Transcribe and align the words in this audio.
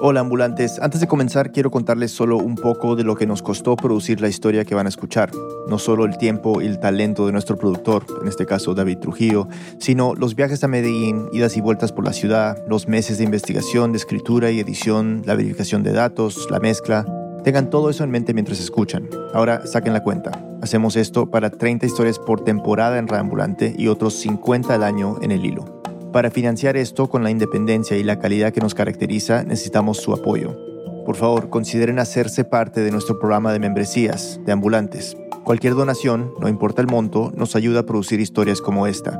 Hola 0.00 0.20
ambulantes, 0.20 0.78
antes 0.80 1.00
de 1.00 1.06
comenzar 1.06 1.52
quiero 1.52 1.70
contarles 1.70 2.10
solo 2.10 2.36
un 2.36 2.56
poco 2.56 2.96
de 2.96 3.04
lo 3.04 3.16
que 3.16 3.26
nos 3.26 3.42
costó 3.42 3.76
producir 3.76 4.20
la 4.20 4.28
historia 4.28 4.64
que 4.64 4.74
van 4.74 4.86
a 4.86 4.88
escuchar. 4.88 5.30
No 5.68 5.78
solo 5.78 6.04
el 6.04 6.18
tiempo 6.18 6.60
y 6.60 6.66
el 6.66 6.78
talento 6.78 7.26
de 7.26 7.32
nuestro 7.32 7.56
productor, 7.56 8.04
en 8.20 8.28
este 8.28 8.44
caso 8.44 8.74
David 8.74 8.98
Trujillo, 8.98 9.48
sino 9.78 10.14
los 10.14 10.34
viajes 10.34 10.62
a 10.64 10.68
Medellín, 10.68 11.28
idas 11.32 11.56
y 11.56 11.60
vueltas 11.60 11.92
por 11.92 12.04
la 12.04 12.12
ciudad, 12.12 12.62
los 12.68 12.88
meses 12.88 13.18
de 13.18 13.24
investigación, 13.24 13.92
de 13.92 13.98
escritura 13.98 14.50
y 14.50 14.60
edición, 14.60 15.22
la 15.24 15.34
verificación 15.34 15.82
de 15.82 15.92
datos, 15.92 16.48
la 16.50 16.60
mezcla. 16.60 17.06
Tengan 17.42 17.70
todo 17.70 17.90
eso 17.90 18.04
en 18.04 18.10
mente 18.10 18.34
mientras 18.34 18.60
escuchan. 18.60 19.08
Ahora 19.32 19.66
saquen 19.66 19.92
la 19.92 20.02
cuenta. 20.02 20.32
Hacemos 20.60 20.96
esto 20.96 21.30
para 21.30 21.50
30 21.50 21.86
historias 21.86 22.18
por 22.18 22.42
temporada 22.42 22.98
en 22.98 23.08
Reambulante 23.08 23.74
y 23.76 23.88
otros 23.88 24.14
50 24.14 24.74
al 24.74 24.82
año 24.82 25.18
en 25.22 25.30
el 25.30 25.44
hilo. 25.44 25.82
Para 26.14 26.30
financiar 26.30 26.76
esto 26.76 27.08
con 27.08 27.24
la 27.24 27.32
independencia 27.32 27.96
y 27.96 28.04
la 28.04 28.20
calidad 28.20 28.52
que 28.52 28.60
nos 28.60 28.72
caracteriza, 28.72 29.42
necesitamos 29.42 29.96
su 29.96 30.12
apoyo. 30.12 30.56
Por 31.04 31.16
favor, 31.16 31.50
consideren 31.50 31.98
hacerse 31.98 32.44
parte 32.44 32.82
de 32.82 32.92
nuestro 32.92 33.18
programa 33.18 33.52
de 33.52 33.58
membresías 33.58 34.38
de 34.46 34.52
ambulantes. 34.52 35.16
Cualquier 35.42 35.74
donación, 35.74 36.32
no 36.38 36.48
importa 36.48 36.80
el 36.80 36.86
monto, 36.86 37.32
nos 37.34 37.56
ayuda 37.56 37.80
a 37.80 37.82
producir 37.82 38.20
historias 38.20 38.60
como 38.60 38.86
esta. 38.86 39.18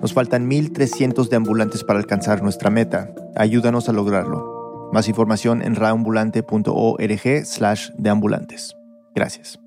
Nos 0.00 0.14
faltan 0.14 0.48
1.300 0.48 1.28
de 1.28 1.36
ambulantes 1.36 1.84
para 1.84 1.98
alcanzar 1.98 2.42
nuestra 2.42 2.70
meta. 2.70 3.14
Ayúdanos 3.36 3.90
a 3.90 3.92
lograrlo. 3.92 4.88
Más 4.94 5.08
información 5.08 5.60
en 5.60 5.74
raambulante.org 5.74 7.44
slash 7.44 7.90
deambulantes. 7.98 8.74
Gracias. 9.14 9.60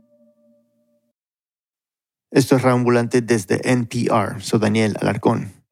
Esto 2.32 2.56
es 2.56 2.64
Raambulante 2.64 3.22
desde 3.22 3.62
NPR. 3.72 4.42
Soy 4.42 4.60
Daniel 4.60 4.98
Alarcón. 5.00 5.63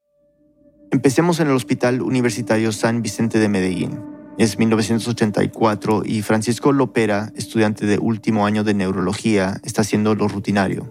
Empecemos 0.93 1.39
en 1.39 1.47
el 1.47 1.53
Hospital 1.53 2.01
Universitario 2.01 2.73
San 2.73 3.01
Vicente 3.01 3.39
de 3.39 3.47
Medellín. 3.47 3.97
Es 4.37 4.59
1984 4.59 6.01
y 6.03 6.21
Francisco 6.21 6.73
Lopera, 6.73 7.31
estudiante 7.33 7.85
de 7.85 7.97
último 7.97 8.45
año 8.45 8.65
de 8.65 8.73
neurología, 8.73 9.61
está 9.63 9.83
haciendo 9.83 10.15
lo 10.15 10.27
rutinario, 10.27 10.85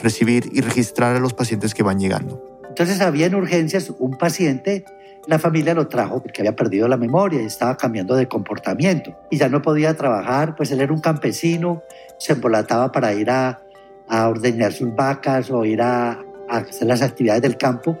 recibir 0.00 0.48
y 0.52 0.60
registrar 0.60 1.16
a 1.16 1.18
los 1.18 1.34
pacientes 1.34 1.74
que 1.74 1.82
van 1.82 1.98
llegando. 1.98 2.60
Entonces 2.68 3.00
había 3.00 3.26
en 3.26 3.34
urgencias 3.34 3.92
un 3.98 4.16
paciente, 4.16 4.84
la 5.26 5.40
familia 5.40 5.74
lo 5.74 5.88
trajo 5.88 6.22
porque 6.22 6.42
había 6.42 6.54
perdido 6.54 6.86
la 6.86 6.96
memoria 6.96 7.42
y 7.42 7.46
estaba 7.46 7.76
cambiando 7.76 8.14
de 8.14 8.28
comportamiento 8.28 9.18
y 9.32 9.38
ya 9.38 9.48
no 9.48 9.62
podía 9.62 9.96
trabajar, 9.96 10.54
pues 10.54 10.70
él 10.70 10.80
era 10.80 10.92
un 10.92 11.00
campesino, 11.00 11.82
se 12.20 12.34
embolataba 12.34 12.92
para 12.92 13.12
ir 13.14 13.28
a, 13.30 13.60
a 14.08 14.28
ordeñar 14.28 14.72
sus 14.72 14.94
vacas 14.94 15.50
o 15.50 15.64
ir 15.64 15.82
a, 15.82 16.20
a 16.48 16.58
hacer 16.58 16.86
las 16.86 17.02
actividades 17.02 17.42
del 17.42 17.56
campo 17.56 17.98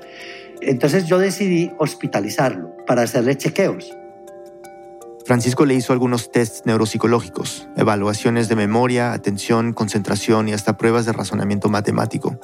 entonces 0.62 1.06
yo 1.06 1.18
decidí 1.18 1.72
hospitalizarlo 1.78 2.74
para 2.86 3.02
hacerle 3.02 3.36
chequeos. 3.36 3.96
Francisco 5.24 5.64
le 5.64 5.74
hizo 5.74 5.92
algunos 5.92 6.32
tests 6.32 6.62
neuropsicológicos, 6.64 7.68
evaluaciones 7.76 8.48
de 8.48 8.56
memoria, 8.56 9.12
atención, 9.12 9.72
concentración 9.72 10.48
y 10.48 10.52
hasta 10.52 10.76
pruebas 10.76 11.06
de 11.06 11.12
razonamiento 11.12 11.68
matemático. 11.68 12.40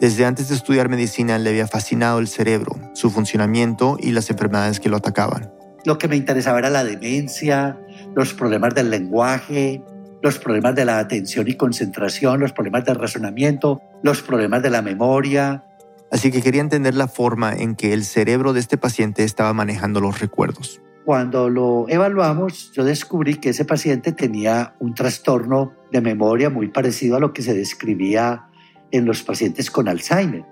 Desde 0.00 0.24
antes 0.24 0.48
de 0.48 0.54
estudiar 0.54 0.88
medicina 0.88 1.38
le 1.38 1.50
había 1.50 1.66
fascinado 1.66 2.20
el 2.20 2.28
cerebro, 2.28 2.76
su 2.94 3.10
funcionamiento 3.10 3.96
y 3.98 4.12
las 4.12 4.30
enfermedades 4.30 4.78
que 4.78 4.88
lo 4.88 4.96
atacaban. 4.96 5.52
Lo 5.84 5.98
que 5.98 6.06
me 6.06 6.16
interesaba 6.16 6.60
era 6.60 6.70
la 6.70 6.84
demencia, 6.84 7.76
los 8.14 8.34
problemas 8.34 8.74
del 8.74 8.90
lenguaje, 8.90 9.82
los 10.22 10.38
problemas 10.38 10.74
de 10.74 10.84
la 10.84 10.98
atención 10.98 11.48
y 11.48 11.54
concentración, 11.54 12.40
los 12.40 12.52
problemas 12.52 12.84
del 12.84 12.96
razonamiento, 12.96 13.80
los 14.02 14.22
problemas 14.22 14.62
de 14.62 14.70
la 14.70 14.82
memoria, 14.82 15.64
Así 16.10 16.30
que 16.30 16.42
quería 16.42 16.60
entender 16.60 16.94
la 16.94 17.08
forma 17.08 17.52
en 17.52 17.74
que 17.74 17.92
el 17.92 18.04
cerebro 18.04 18.52
de 18.52 18.60
este 18.60 18.78
paciente 18.78 19.24
estaba 19.24 19.52
manejando 19.52 20.00
los 20.00 20.20
recuerdos. 20.20 20.80
Cuando 21.04 21.48
lo 21.48 21.86
evaluamos, 21.88 22.72
yo 22.72 22.84
descubrí 22.84 23.36
que 23.36 23.50
ese 23.50 23.64
paciente 23.64 24.12
tenía 24.12 24.74
un 24.78 24.94
trastorno 24.94 25.72
de 25.90 26.00
memoria 26.00 26.50
muy 26.50 26.68
parecido 26.68 27.16
a 27.16 27.20
lo 27.20 27.32
que 27.32 27.42
se 27.42 27.54
describía 27.54 28.46
en 28.90 29.04
los 29.04 29.22
pacientes 29.22 29.70
con 29.70 29.88
Alzheimer. 29.88 30.44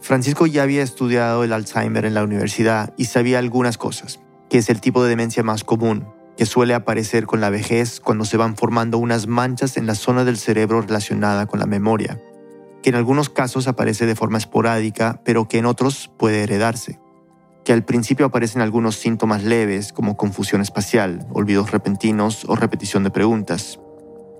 Francisco 0.00 0.46
ya 0.46 0.64
había 0.64 0.82
estudiado 0.82 1.44
el 1.44 1.52
Alzheimer 1.52 2.04
en 2.04 2.14
la 2.14 2.24
universidad 2.24 2.92
y 2.96 3.04
sabía 3.04 3.38
algunas 3.38 3.78
cosas, 3.78 4.20
que 4.50 4.58
es 4.58 4.68
el 4.68 4.80
tipo 4.80 5.02
de 5.02 5.10
demencia 5.10 5.44
más 5.44 5.62
común, 5.62 6.06
que 6.36 6.46
suele 6.46 6.74
aparecer 6.74 7.26
con 7.26 7.40
la 7.40 7.50
vejez 7.50 8.00
cuando 8.00 8.24
se 8.24 8.36
van 8.36 8.56
formando 8.56 8.98
unas 8.98 9.26
manchas 9.26 9.76
en 9.76 9.86
la 9.86 9.94
zona 9.94 10.24
del 10.24 10.38
cerebro 10.38 10.80
relacionada 10.80 11.46
con 11.46 11.60
la 11.60 11.66
memoria 11.66 12.20
que 12.82 12.90
en 12.90 12.96
algunos 12.96 13.30
casos 13.30 13.68
aparece 13.68 14.06
de 14.06 14.16
forma 14.16 14.38
esporádica, 14.38 15.20
pero 15.24 15.48
que 15.48 15.58
en 15.58 15.66
otros 15.66 16.10
puede 16.18 16.42
heredarse. 16.42 16.98
Que 17.64 17.72
al 17.72 17.84
principio 17.84 18.26
aparecen 18.26 18.60
algunos 18.60 18.96
síntomas 18.96 19.44
leves 19.44 19.92
como 19.92 20.16
confusión 20.16 20.60
espacial, 20.60 21.26
olvidos 21.32 21.70
repentinos 21.70 22.44
o 22.46 22.56
repetición 22.56 23.04
de 23.04 23.10
preguntas. 23.10 23.78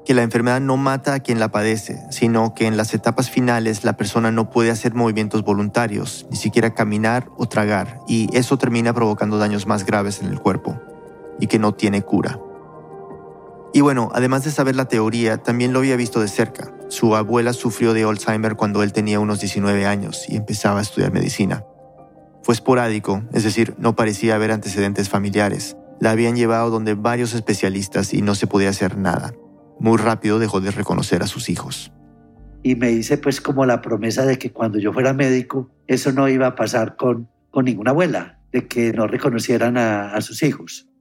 Que 0.04 0.14
la 0.14 0.22
enfermedad 0.22 0.60
no 0.60 0.76
mata 0.76 1.14
a 1.14 1.20
quien 1.20 1.38
la 1.38 1.52
padece, 1.52 2.02
sino 2.10 2.54
que 2.54 2.66
en 2.66 2.76
las 2.76 2.92
etapas 2.92 3.30
finales 3.30 3.84
la 3.84 3.96
persona 3.96 4.32
no 4.32 4.50
puede 4.50 4.72
hacer 4.72 4.94
movimientos 4.94 5.44
voluntarios, 5.44 6.26
ni 6.28 6.36
siquiera 6.36 6.74
caminar 6.74 7.28
o 7.36 7.46
tragar, 7.46 8.00
y 8.08 8.28
eso 8.36 8.58
termina 8.58 8.92
provocando 8.92 9.38
daños 9.38 9.68
más 9.68 9.86
graves 9.86 10.20
en 10.20 10.26
el 10.26 10.40
cuerpo, 10.40 10.80
y 11.38 11.46
que 11.46 11.60
no 11.60 11.74
tiene 11.74 12.02
cura. 12.02 12.40
Y 13.74 13.80
bueno, 13.80 14.10
además 14.12 14.44
de 14.44 14.50
saber 14.50 14.76
la 14.76 14.84
teoría, 14.84 15.38
también 15.38 15.72
lo 15.72 15.78
había 15.78 15.96
visto 15.96 16.20
de 16.20 16.28
cerca. 16.28 16.74
Su 16.88 17.16
abuela 17.16 17.54
sufrió 17.54 17.94
de 17.94 18.02
Alzheimer 18.04 18.54
cuando 18.54 18.82
él 18.82 18.92
tenía 18.92 19.18
unos 19.18 19.40
19 19.40 19.86
años 19.86 20.26
y 20.28 20.36
empezaba 20.36 20.80
a 20.80 20.82
estudiar 20.82 21.12
medicina. 21.12 21.64
Fue 22.42 22.54
esporádico, 22.54 23.22
es 23.32 23.44
decir, 23.44 23.74
no 23.78 23.96
parecía 23.96 24.34
haber 24.34 24.50
antecedentes 24.50 25.08
familiares. 25.08 25.76
La 26.00 26.10
habían 26.10 26.36
llevado 26.36 26.68
donde 26.68 26.94
varios 26.94 27.32
especialistas 27.32 28.12
y 28.12 28.20
no 28.20 28.34
se 28.34 28.46
podía 28.46 28.68
hacer 28.68 28.98
nada. 28.98 29.32
Muy 29.78 29.96
rápido 29.96 30.38
dejó 30.38 30.60
de 30.60 30.70
reconocer 30.70 31.22
a 31.22 31.26
sus 31.26 31.48
hijos. 31.48 31.92
Y 32.62 32.74
me 32.74 32.90
hice 32.90 33.16
pues 33.16 33.40
como 33.40 33.64
la 33.64 33.80
promesa 33.80 34.26
de 34.26 34.38
que 34.38 34.52
cuando 34.52 34.78
yo 34.78 34.92
fuera 34.92 35.14
médico, 35.14 35.70
eso 35.86 36.12
no 36.12 36.28
iba 36.28 36.46
a 36.46 36.54
pasar 36.54 36.96
con, 36.96 37.28
con 37.50 37.64
ninguna 37.64 37.92
abuela, 37.92 38.38
de 38.52 38.68
que 38.68 38.92
no 38.92 39.06
reconocieran 39.06 39.78
a 39.78 40.20
sus 40.20 40.42
hijos. 40.42 40.91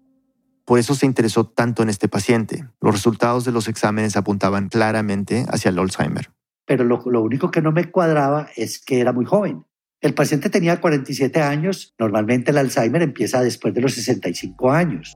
Por 0.65 0.79
eso 0.79 0.95
se 0.95 1.05
interesó 1.05 1.45
tanto 1.45 1.83
en 1.83 1.89
este 1.89 2.07
paciente. 2.07 2.65
Los 2.79 2.93
resultados 2.93 3.45
de 3.45 3.51
los 3.51 3.67
exámenes 3.67 4.15
apuntaban 4.15 4.69
claramente 4.69 5.45
hacia 5.49 5.69
el 5.69 5.79
Alzheimer. 5.79 6.31
Pero 6.65 6.83
lo, 6.83 7.21
único 7.21 7.51
que 7.51 7.61
no 7.61 7.71
me 7.71 7.91
cuadraba 7.91 8.49
es 8.55 8.79
que 8.79 8.99
era 9.01 9.11
muy 9.11 9.25
joven. 9.25 9.65
El 9.99 10.13
paciente 10.13 10.49
tenía 10.49 10.79
47 10.79 11.41
años, 11.41 11.93
normalmente 11.99 12.51
el 12.51 12.57
Alzheimer 12.57 13.01
empieza 13.01 13.41
después 13.41 13.73
de 13.73 13.81
los 13.81 13.93
65 13.93 14.71
años. 14.71 15.15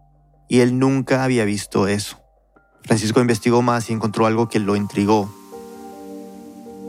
Y 0.49 0.59
él 0.59 0.77
nunca 0.77 1.23
había 1.23 1.45
visto 1.45 1.87
eso. 1.87 2.21
Francisco 2.83 3.19
investigó 3.19 3.61
más 3.61 3.89
y 3.89 3.93
encontró 3.93 4.25
algo 4.27 4.47
que 4.47 4.59
lo 4.59 4.75
intrigó. 4.75 5.33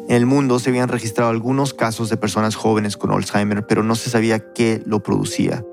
En 0.09 0.17
el 0.17 0.27
mundo 0.27 0.59
se 0.59 0.71
habían 0.71 0.89
registrado 0.89 1.31
algunos 1.31 1.73
casos 1.73 2.11
de 2.11 2.17
personas 2.17 2.55
jóvenes 2.55 2.97
con 2.97 3.11
Alzheimer, 3.11 3.67
pero 3.67 3.83
no 3.83 3.95
se 3.95 4.11
sabía 4.11 4.53
qué 4.53 4.83
lo 4.85 5.03
producía. 5.03 5.65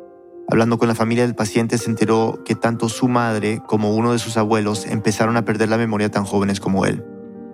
Hablando 0.50 0.78
con 0.78 0.88
la 0.88 0.96
familia 0.96 1.26
del 1.26 1.36
paciente 1.36 1.78
se 1.78 1.90
enteró 1.90 2.44
que 2.46 2.56
tanto 2.56 2.90
su 2.90 3.08
madre 3.08 3.62
como 3.66 3.96
uno 3.96 4.12
de 4.12 4.20
sus 4.20 4.38
abuelos 4.38 4.86
empezaron 4.86 5.38
a 5.38 5.46
perder 5.46 5.70
la 5.70 5.78
memoria 5.78 6.12
tan 6.12 6.26
jóvenes 6.26 6.60
como 6.60 6.86
él. 6.86 7.04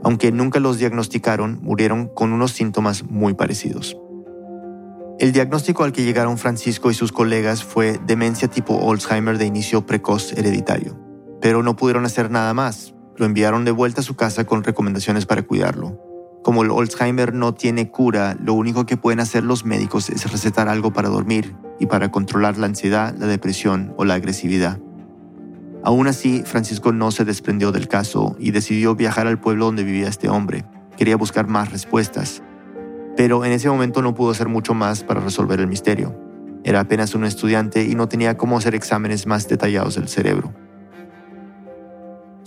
Aunque 0.03 0.31
nunca 0.31 0.59
los 0.59 0.79
diagnosticaron, 0.79 1.59
murieron 1.61 2.07
con 2.07 2.33
unos 2.33 2.51
síntomas 2.51 3.03
muy 3.03 3.33
parecidos. 3.33 3.97
El 5.19 5.33
diagnóstico 5.33 5.83
al 5.83 5.91
que 5.91 6.03
llegaron 6.03 6.37
Francisco 6.37 6.89
y 6.89 6.93
sus 6.93 7.11
colegas 7.11 7.63
fue 7.63 7.99
demencia 8.05 8.47
tipo 8.47 8.89
Alzheimer 8.89 9.37
de 9.37 9.45
inicio 9.45 9.85
precoz 9.85 10.31
hereditario. 10.31 10.97
Pero 11.41 11.61
no 11.61 11.75
pudieron 11.75 12.05
hacer 12.05 12.31
nada 12.31 12.53
más. 12.53 12.95
Lo 13.17 13.25
enviaron 13.25 13.65
de 13.65 13.71
vuelta 13.71 13.99
a 13.99 14.03
su 14.03 14.15
casa 14.15 14.45
con 14.45 14.63
recomendaciones 14.63 15.25
para 15.25 15.43
cuidarlo. 15.43 16.08
Como 16.43 16.63
el 16.63 16.71
Alzheimer 16.71 17.33
no 17.33 17.53
tiene 17.53 17.89
cura, 17.89 18.37
lo 18.41 18.53
único 18.53 18.85
que 18.85 18.97
pueden 18.97 19.19
hacer 19.19 19.43
los 19.43 19.65
médicos 19.65 20.09
es 20.09 20.31
recetar 20.31 20.69
algo 20.69 20.93
para 20.93 21.09
dormir 21.09 21.55
y 21.79 21.87
para 21.87 22.11
controlar 22.11 22.57
la 22.57 22.67
ansiedad, 22.67 23.13
la 23.17 23.27
depresión 23.27 23.93
o 23.97 24.05
la 24.05 24.13
agresividad. 24.13 24.79
Aún 25.83 26.07
así, 26.07 26.43
Francisco 26.45 26.91
no 26.91 27.11
se 27.11 27.25
desprendió 27.25 27.71
del 27.71 27.87
caso 27.87 28.35
y 28.39 28.51
decidió 28.51 28.95
viajar 28.95 29.27
al 29.27 29.39
pueblo 29.39 29.65
donde 29.65 29.83
vivía 29.83 30.07
este 30.07 30.29
hombre. 30.29 30.65
Quería 30.97 31.17
buscar 31.17 31.47
más 31.47 31.71
respuestas. 31.71 32.41
Pero 33.17 33.43
en 33.43 33.51
ese 33.51 33.69
momento 33.69 34.01
no 34.01 34.13
pudo 34.13 34.31
hacer 34.31 34.47
mucho 34.47 34.73
más 34.73 35.03
para 35.03 35.19
resolver 35.19 35.59
el 35.59 35.67
misterio. 35.67 36.17
Era 36.63 36.81
apenas 36.81 37.15
un 37.15 37.25
estudiante 37.25 37.83
y 37.83 37.95
no 37.95 38.07
tenía 38.07 38.37
cómo 38.37 38.57
hacer 38.57 38.75
exámenes 38.75 39.27
más 39.27 39.47
detallados 39.47 39.95
del 39.95 40.07
cerebro. 40.07 40.53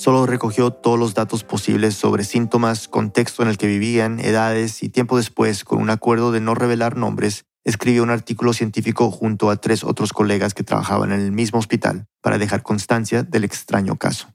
Solo 0.02 0.26
recogió 0.26 0.72
todos 0.72 0.99
los 0.99 1.14
datos 1.14 1.44
posibles 1.44 1.94
sobre 1.94 2.25
síntomas, 2.25 2.88
contexto 2.88 3.44
en 3.44 3.49
el 3.49 3.56
que 3.56 3.69
vivían, 3.69 4.19
edades 4.19 4.82
y 4.82 4.88
tiempo 4.88 5.16
después, 5.16 5.62
con 5.62 5.81
un 5.81 5.90
acuerdo 5.90 6.32
de 6.32 6.40
no 6.40 6.56
revelar 6.56 6.96
nombres, 6.96 7.44
escribió 7.62 8.02
un 8.02 8.10
artículo 8.10 8.52
científico 8.52 9.12
junto 9.12 9.49
a 9.49 9.58
tres 9.58 9.84
otros 9.84 10.12
colegas 10.12 10.54
que 10.54 10.64
trabajaban 10.64 11.12
en 11.12 11.20
el 11.20 11.31
mismo 11.31 11.60
hospital 11.60 12.08
para 12.20 12.38
dejar 12.38 12.64
constancia 12.64 13.22
del 13.22 13.44
extraño 13.44 13.94
caso. 13.94 14.26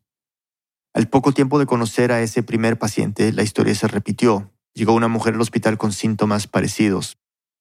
Al 0.93 1.09
poco 1.09 1.33
tiempo 1.33 1.59
de 1.59 1.65
conocer 1.65 2.13
a 2.13 2.21
ese 2.21 2.43
primer 2.43 2.79
paciente, 2.79 3.33
la 3.33 3.43
historia 3.43 3.75
se 3.75 3.89
repitió. 3.89 4.53
Llegó 4.73 4.93
una 4.93 5.09
mujer 5.09 5.33
al 5.33 5.41
hospital 5.41 5.77
con 5.77 5.91
síntomas 5.91 6.47
parecidos. 6.47 7.17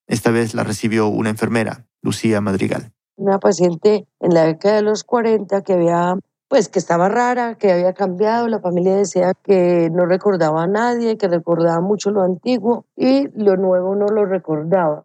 Esta 0.06 0.30
vez 0.30 0.54
la 0.54 0.62
recibió 0.62 1.08
una 1.08 1.30
enfermera, 1.30 1.88
Lucía 2.02 2.40
Madrigal. 2.40 2.92
Una 3.16 3.40
paciente 3.40 4.06
en 4.20 4.32
la 4.32 4.44
década 4.44 4.76
de 4.76 4.82
los 4.82 5.02
40 5.02 5.62
que 5.62 5.72
había 5.72 6.14
pues 6.48 6.68
que 6.68 6.78
estaba 6.78 7.08
rara, 7.08 7.56
que 7.56 7.72
había 7.72 7.92
cambiado, 7.92 8.48
la 8.48 8.60
familia 8.60 8.94
decía 8.94 9.32
que 9.34 9.90
no 9.92 10.06
recordaba 10.06 10.62
a 10.62 10.66
nadie, 10.66 11.18
que 11.18 11.28
recordaba 11.28 11.80
mucho 11.80 12.10
lo 12.10 12.22
antiguo 12.22 12.86
y 12.96 13.28
lo 13.34 13.56
nuevo 13.56 13.96
no 13.96 14.06
lo 14.06 14.24
recordaba. 14.26 15.04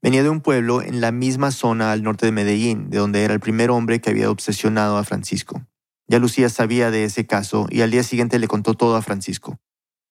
Venía 0.00 0.22
de 0.22 0.30
un 0.30 0.40
pueblo 0.40 0.80
en 0.80 1.00
la 1.00 1.10
misma 1.10 1.50
zona 1.50 1.90
al 1.90 2.04
norte 2.04 2.26
de 2.26 2.32
Medellín, 2.32 2.88
de 2.88 2.98
donde 2.98 3.24
era 3.24 3.34
el 3.34 3.40
primer 3.40 3.70
hombre 3.70 4.00
que 4.00 4.10
había 4.10 4.30
obsesionado 4.30 4.96
a 4.96 5.02
Francisco. 5.02 5.60
Ya 6.06 6.20
Lucía 6.20 6.48
sabía 6.48 6.92
de 6.92 7.04
ese 7.04 7.26
caso 7.26 7.66
y 7.68 7.80
al 7.80 7.90
día 7.90 8.04
siguiente 8.04 8.38
le 8.38 8.46
contó 8.46 8.74
todo 8.74 8.94
a 8.94 9.02
Francisco. 9.02 9.58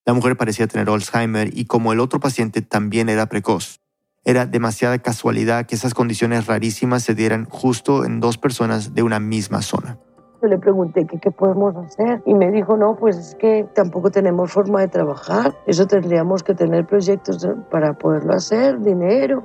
La 0.04 0.12
mujer 0.12 0.36
parecía 0.36 0.66
tener 0.66 0.90
Alzheimer 0.90 1.56
y 1.56 1.64
como 1.64 1.92
el 1.92 2.00
otro 2.00 2.20
paciente 2.20 2.60
también 2.60 3.08
era 3.08 3.26
precoz. 3.26 3.80
Era 4.24 4.44
demasiada 4.44 4.98
casualidad 4.98 5.64
que 5.64 5.74
esas 5.74 5.94
condiciones 5.94 6.46
rarísimas 6.46 7.02
se 7.02 7.14
dieran 7.14 7.46
justo 7.46 8.04
en 8.04 8.20
dos 8.20 8.36
personas 8.36 8.94
de 8.94 9.02
una 9.02 9.20
misma 9.20 9.62
zona. 9.62 9.98
Yo 10.40 10.46
le 10.46 10.58
pregunté 10.58 11.04
que 11.06 11.18
qué 11.18 11.32
podemos 11.32 11.74
hacer 11.74 12.22
y 12.24 12.34
me 12.34 12.52
dijo, 12.52 12.76
no, 12.76 12.96
pues 12.96 13.16
es 13.16 13.34
que 13.34 13.66
tampoco 13.74 14.10
tenemos 14.10 14.52
forma 14.52 14.80
de 14.80 14.88
trabajar, 14.88 15.56
eso 15.66 15.86
tendríamos 15.88 16.44
que 16.44 16.54
tener 16.54 16.86
proyectos 16.86 17.44
para 17.70 17.94
poderlo 17.94 18.34
hacer, 18.34 18.80
dinero. 18.80 19.42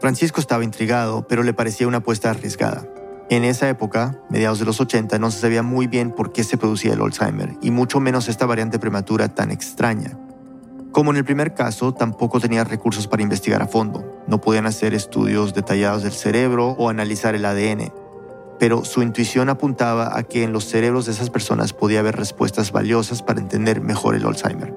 Francisco 0.00 0.40
estaba 0.40 0.64
intrigado, 0.64 1.26
pero 1.28 1.42
le 1.42 1.52
parecía 1.52 1.86
una 1.86 1.98
apuesta 1.98 2.30
arriesgada. 2.30 2.86
En 3.28 3.44
esa 3.44 3.68
época, 3.68 4.18
mediados 4.30 4.58
de 4.58 4.64
los 4.64 4.80
80, 4.80 5.18
no 5.18 5.30
se 5.30 5.40
sabía 5.40 5.62
muy 5.62 5.86
bien 5.86 6.12
por 6.12 6.32
qué 6.32 6.44
se 6.44 6.56
producía 6.56 6.94
el 6.94 7.02
Alzheimer, 7.02 7.50
y 7.60 7.70
mucho 7.70 8.00
menos 8.00 8.28
esta 8.28 8.46
variante 8.46 8.78
prematura 8.78 9.28
tan 9.28 9.50
extraña. 9.50 10.18
Como 10.92 11.10
en 11.10 11.16
el 11.16 11.24
primer 11.24 11.54
caso, 11.54 11.92
tampoco 11.92 12.38
tenía 12.38 12.64
recursos 12.64 13.08
para 13.08 13.22
investigar 13.22 13.60
a 13.60 13.66
fondo. 13.66 14.04
No 14.28 14.40
podían 14.40 14.64
hacer 14.64 14.94
estudios 14.94 15.52
detallados 15.52 16.04
del 16.04 16.12
cerebro 16.12 16.68
o 16.78 16.88
analizar 16.88 17.34
el 17.34 17.44
ADN. 17.44 18.03
Pero 18.58 18.84
su 18.84 19.02
intuición 19.02 19.48
apuntaba 19.48 20.16
a 20.16 20.22
que 20.22 20.44
en 20.44 20.52
los 20.52 20.64
cerebros 20.64 21.06
de 21.06 21.12
esas 21.12 21.30
personas 21.30 21.72
podía 21.72 22.00
haber 22.00 22.16
respuestas 22.16 22.72
valiosas 22.72 23.22
para 23.22 23.40
entender 23.40 23.80
mejor 23.80 24.14
el 24.14 24.26
Alzheimer. 24.26 24.74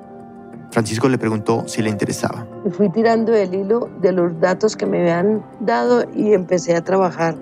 Francisco 0.72 1.10
le 1.10 1.18
preguntó 1.18 1.64
si 1.68 1.82
le 1.82 1.90
interesaba. 1.90 2.46
Fui 2.72 2.90
tirando 2.92 3.34
el 3.34 3.54
hilo 3.54 3.90
de 4.02 4.12
los 4.12 4.40
datos 4.40 4.76
que 4.76 4.86
me 4.86 5.00
habían 5.02 5.44
dado 5.60 6.06
y 6.14 6.34
empecé 6.34 6.76
a 6.76 6.84
trabajar. 6.84 7.36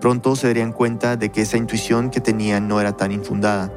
Pronto 0.00 0.36
se 0.36 0.48
darían 0.48 0.72
cuenta 0.72 1.16
de 1.16 1.30
que 1.30 1.42
esa 1.42 1.56
intuición 1.56 2.10
que 2.10 2.20
tenían 2.20 2.68
no 2.68 2.80
era 2.80 2.92
tan 2.92 3.12
infundada. 3.12 3.72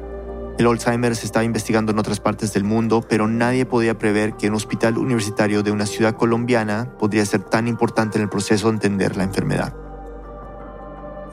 El 0.58 0.66
Alzheimer 0.66 1.14
se 1.14 1.26
estaba 1.26 1.44
investigando 1.44 1.92
en 1.92 1.98
otras 1.98 2.18
partes 2.18 2.52
del 2.52 2.64
mundo, 2.64 3.04
pero 3.06 3.28
nadie 3.28 3.66
podía 3.66 3.98
prever 3.98 4.34
que 4.34 4.48
un 4.48 4.54
hospital 4.54 4.96
universitario 4.96 5.62
de 5.62 5.70
una 5.70 5.84
ciudad 5.84 6.14
colombiana 6.14 6.88
podría 6.98 7.26
ser 7.26 7.42
tan 7.42 7.68
importante 7.68 8.18
en 8.18 8.22
el 8.22 8.30
proceso 8.30 8.68
de 8.68 8.74
entender 8.74 9.16
la 9.16 9.24
enfermedad. 9.24 9.74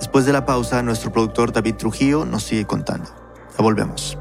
Después 0.03 0.25
de 0.25 0.33
la 0.33 0.45
pausa, 0.45 0.83
nuestro 0.83 1.13
productor 1.13 1.53
David 1.53 1.75
Trujillo 1.75 2.25
nos 2.25 2.43
sigue 2.43 2.65
contando. 2.65 3.09
Volvemos. 3.57 4.17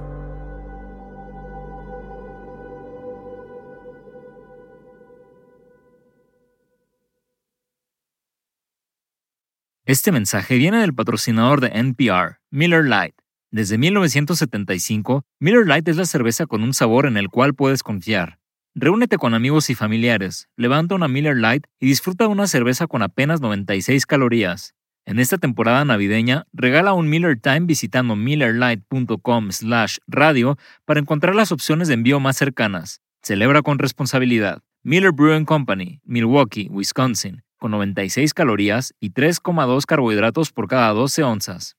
Este 9.85 10.13
mensaje 10.13 10.57
viene 10.57 10.79
del 10.79 10.95
patrocinador 10.95 11.61
de 11.61 11.73
NPR, 11.75 12.39
Miller 12.53 12.85
Lite. 12.85 13.17
Desde 13.51 13.77
1975, 13.77 15.25
Miller 15.41 15.67
Lite 15.67 15.91
es 15.91 15.97
la 15.97 16.07
cerveza 16.07 16.47
con 16.47 16.63
un 16.63 16.75
sabor 16.75 17.07
en 17.07 17.17
el 17.17 17.29
cual 17.29 17.55
puedes 17.55 17.83
confiar. 17.83 18.39
Reúnete 18.77 19.19
con 19.19 19.35
amigos 19.35 19.69
y 19.69 19.75
familiares, 19.75 20.49
levanta 20.57 20.95
una 20.95 21.09
Miller 21.09 21.37
Lite 21.37 21.69
y 21.81 21.89
disfruta 21.89 22.27
de 22.27 22.31
una 22.31 22.47
cerveza 22.47 22.87
con 22.87 23.03
apenas 23.03 23.41
96 23.41 24.07
calorías. 24.07 24.77
En 25.05 25.19
esta 25.19 25.39
temporada 25.39 25.85
navideña, 25.85 26.47
regala 26.53 26.93
un 26.93 27.09
Miller 27.09 27.41
Time 27.41 27.61
visitando 27.61 28.15
millerlite.com/radio 28.17 30.59
para 30.85 31.01
encontrar 31.01 31.35
las 31.35 31.51
opciones 31.53 31.89
de 31.89 31.95
envío 31.95 32.21
más 32.21 32.37
cercanas. 32.37 33.01
Celebra 33.23 33.63
con 33.63 33.79
responsabilidad. 33.79 34.63
Miller 34.83 35.13
Brewing 35.13 35.45
Company, 35.45 36.01
Milwaukee, 36.05 36.69
Wisconsin 36.71 37.43
con 37.63 37.71
96 37.71 38.35
calorías 38.35 38.93
y 38.99 39.11
3,2 39.11 39.87
carbohidratos 39.87 40.51
por 40.51 40.67
cada 40.67 40.89
12 40.89 41.23
onzas. 41.23 41.77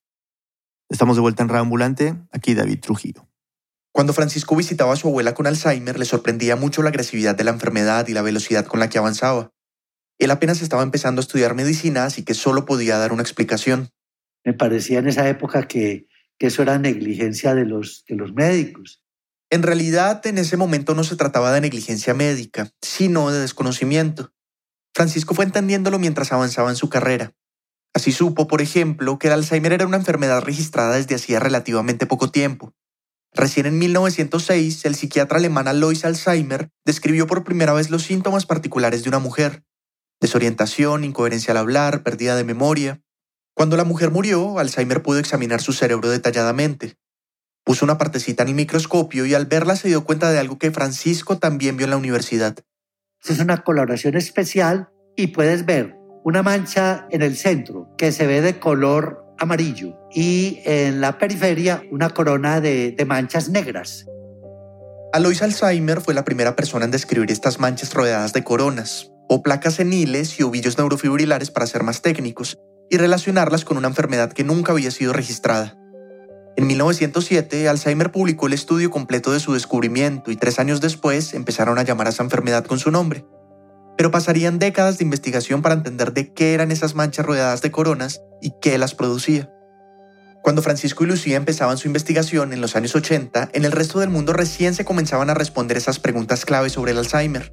Estamos 0.89 1.17
de 1.17 1.21
vuelta 1.21 1.43
en 1.43 1.53
Ambulante, 1.53 2.15
aquí 2.31 2.53
David 2.53 2.79
Trujillo. 2.79 3.27
Cuando 3.91 4.13
Francisco 4.13 4.55
visitaba 4.55 4.93
a 4.93 4.95
su 4.95 5.09
abuela 5.09 5.33
con 5.33 5.45
Alzheimer, 5.45 5.99
le 5.99 6.05
sorprendía 6.05 6.55
mucho 6.55 6.83
la 6.83 6.89
agresividad 6.89 7.35
de 7.35 7.43
la 7.43 7.51
enfermedad 7.51 8.07
y 8.07 8.13
la 8.13 8.21
velocidad 8.21 8.65
con 8.65 8.79
la 8.79 8.89
que 8.89 8.97
avanzaba. 8.97 9.51
Él 10.19 10.31
apenas 10.31 10.61
estaba 10.61 10.83
empezando 10.83 11.19
a 11.19 11.23
estudiar 11.23 11.55
medicina, 11.55 12.05
así 12.05 12.23
que 12.23 12.33
solo 12.33 12.65
podía 12.65 12.97
dar 12.97 13.13
una 13.13 13.21
explicación. 13.21 13.89
Me 14.45 14.53
parecía 14.53 14.99
en 14.99 15.07
esa 15.07 15.27
época 15.27 15.67
que, 15.67 16.07
que 16.37 16.47
eso 16.47 16.61
era 16.61 16.77
negligencia 16.77 17.55
de 17.55 17.65
los, 17.65 18.05
de 18.07 18.15
los 18.15 18.33
médicos. 18.33 19.01
En 19.49 19.63
realidad, 19.63 20.25
en 20.25 20.37
ese 20.37 20.57
momento 20.57 20.95
no 20.95 21.03
se 21.03 21.15
trataba 21.15 21.51
de 21.51 21.61
negligencia 21.61 22.13
médica, 22.13 22.71
sino 22.81 23.31
de 23.31 23.39
desconocimiento. 23.39 24.33
Francisco 24.95 25.35
fue 25.35 25.45
entendiéndolo 25.45 25.99
mientras 25.99 26.31
avanzaba 26.31 26.69
en 26.69 26.75
su 26.75 26.89
carrera. 26.89 27.33
Así 27.93 28.11
supo, 28.11 28.47
por 28.47 28.61
ejemplo, 28.61 29.19
que 29.19 29.27
el 29.27 29.33
Alzheimer 29.33 29.73
era 29.73 29.85
una 29.85 29.97
enfermedad 29.97 30.41
registrada 30.41 30.95
desde 30.95 31.15
hacía 31.15 31.39
relativamente 31.39 32.07
poco 32.07 32.31
tiempo. 32.31 32.73
Recién 33.33 33.65
en 33.65 33.77
1906, 33.79 34.85
el 34.85 34.95
psiquiatra 34.95 35.37
alemán 35.37 35.67
Alois 35.67 36.05
Alzheimer 36.05 36.69
describió 36.85 37.25
por 37.27 37.43
primera 37.43 37.73
vez 37.73 37.89
los 37.89 38.03
síntomas 38.03 38.45
particulares 38.45 39.03
de 39.03 39.09
una 39.09 39.19
mujer. 39.19 39.63
Desorientación, 40.23 41.03
incoherencia 41.03 41.51
al 41.51 41.57
hablar, 41.57 42.01
pérdida 42.01 42.35
de 42.35 42.43
memoria. 42.43 43.03
Cuando 43.53 43.77
la 43.77 43.83
mujer 43.83 44.09
murió, 44.09 44.57
Alzheimer 44.57 45.03
pudo 45.03 45.19
examinar 45.19 45.61
su 45.61 45.73
cerebro 45.73 46.09
detalladamente. 46.09 46.97
Puso 47.63 47.85
una 47.85 47.99
partecita 47.99 48.41
en 48.41 48.49
el 48.49 48.55
microscopio 48.55 49.27
y 49.27 49.35
al 49.35 49.45
verla 49.45 49.75
se 49.75 49.89
dio 49.89 50.03
cuenta 50.03 50.31
de 50.31 50.39
algo 50.39 50.57
que 50.57 50.71
Francisco 50.71 51.37
también 51.37 51.77
vio 51.77 51.83
en 51.83 51.91
la 51.91 51.97
universidad 51.97 52.55
es 53.31 53.39
una 53.39 53.63
coloración 53.63 54.15
especial 54.17 54.89
y 55.15 55.27
puedes 55.27 55.65
ver 55.65 55.95
una 56.23 56.43
mancha 56.43 57.07
en 57.09 57.21
el 57.21 57.37
centro 57.37 57.89
que 57.97 58.11
se 58.11 58.27
ve 58.27 58.41
de 58.41 58.59
color 58.59 59.25
amarillo 59.37 59.97
y 60.11 60.59
en 60.65 61.01
la 61.01 61.17
periferia 61.17 61.83
una 61.91 62.09
corona 62.09 62.59
de, 62.61 62.95
manchas 63.07 63.49
negras. 63.49 64.05
Alois 65.13 65.41
Alzheimer 65.41 66.01
fue 66.01 66.13
la 66.13 66.25
primera 66.25 66.55
persona 66.55 66.85
en 66.85 66.91
describir 66.91 67.31
estas 67.31 67.59
manchas 67.59 67.93
rodeadas 67.93 68.33
de 68.33 68.43
coronas, 68.43 69.11
o 69.27 69.43
placas 69.43 69.75
seniles 69.75 70.39
y 70.39 70.43
ovillos 70.43 70.77
neurofibrilares 70.77 71.51
para 71.51 71.67
ser 71.67 71.83
más 71.83 72.01
técnicos, 72.01 72.57
y 72.89 72.97
relacionarlas 72.97 73.65
con 73.65 73.77
una 73.77 73.87
enfermedad 73.87 74.31
que 74.31 74.43
nunca 74.43 74.71
había 74.71 74.91
sido 74.91 75.13
registrada. 75.13 75.77
En 76.55 76.67
1907, 76.67 77.67
Alzheimer 77.67 78.11
publicó 78.11 78.45
el 78.45 78.53
estudio 78.53 78.91
completo 78.91 79.31
de 79.31 79.39
su 79.39 79.53
descubrimiento 79.53 80.29
y 80.29 80.35
tres 80.35 80.59
años 80.59 80.81
después 80.81 81.33
empezaron 81.33 81.79
a 81.79 81.83
llamar 81.83 82.07
a 82.07 82.11
esa 82.11 82.23
enfermedad 82.23 82.65
con 82.65 82.77
su 82.77 82.91
nombre. 82.91 83.25
Pero 83.97 84.11
pasarían 84.11 84.59
décadas 84.59 84.99
de 84.99 85.03
investigación 85.03 85.63
para 85.63 85.75
entender 85.75 86.13
de 86.13 86.31
qué 86.31 86.53
eran 86.53 86.71
esas 86.71 86.93
manchas 86.93 87.25
rodeadas 87.25 87.61
de 87.63 87.71
coronas 87.71 88.21
y 88.41 88.53
qué 88.61 88.77
las 88.77 88.93
producía. 88.93 89.49
Cuando 90.43 90.61
Francisco 90.61 91.03
y 91.03 91.07
Lucía 91.07 91.37
empezaban 91.37 91.77
su 91.77 91.87
investigación 91.87 92.53
en 92.53 92.61
los 92.61 92.75
años 92.75 92.93
80, 92.95 93.49
en 93.53 93.65
el 93.65 93.71
resto 93.71 93.99
del 93.99 94.09
mundo 94.09 94.33
recién 94.33 94.75
se 94.75 94.85
comenzaban 94.85 95.29
a 95.31 95.33
responder 95.33 95.77
esas 95.77 95.99
preguntas 95.99 96.45
clave 96.45 96.69
sobre 96.69 96.91
el 96.91 96.99
Alzheimer. 96.99 97.51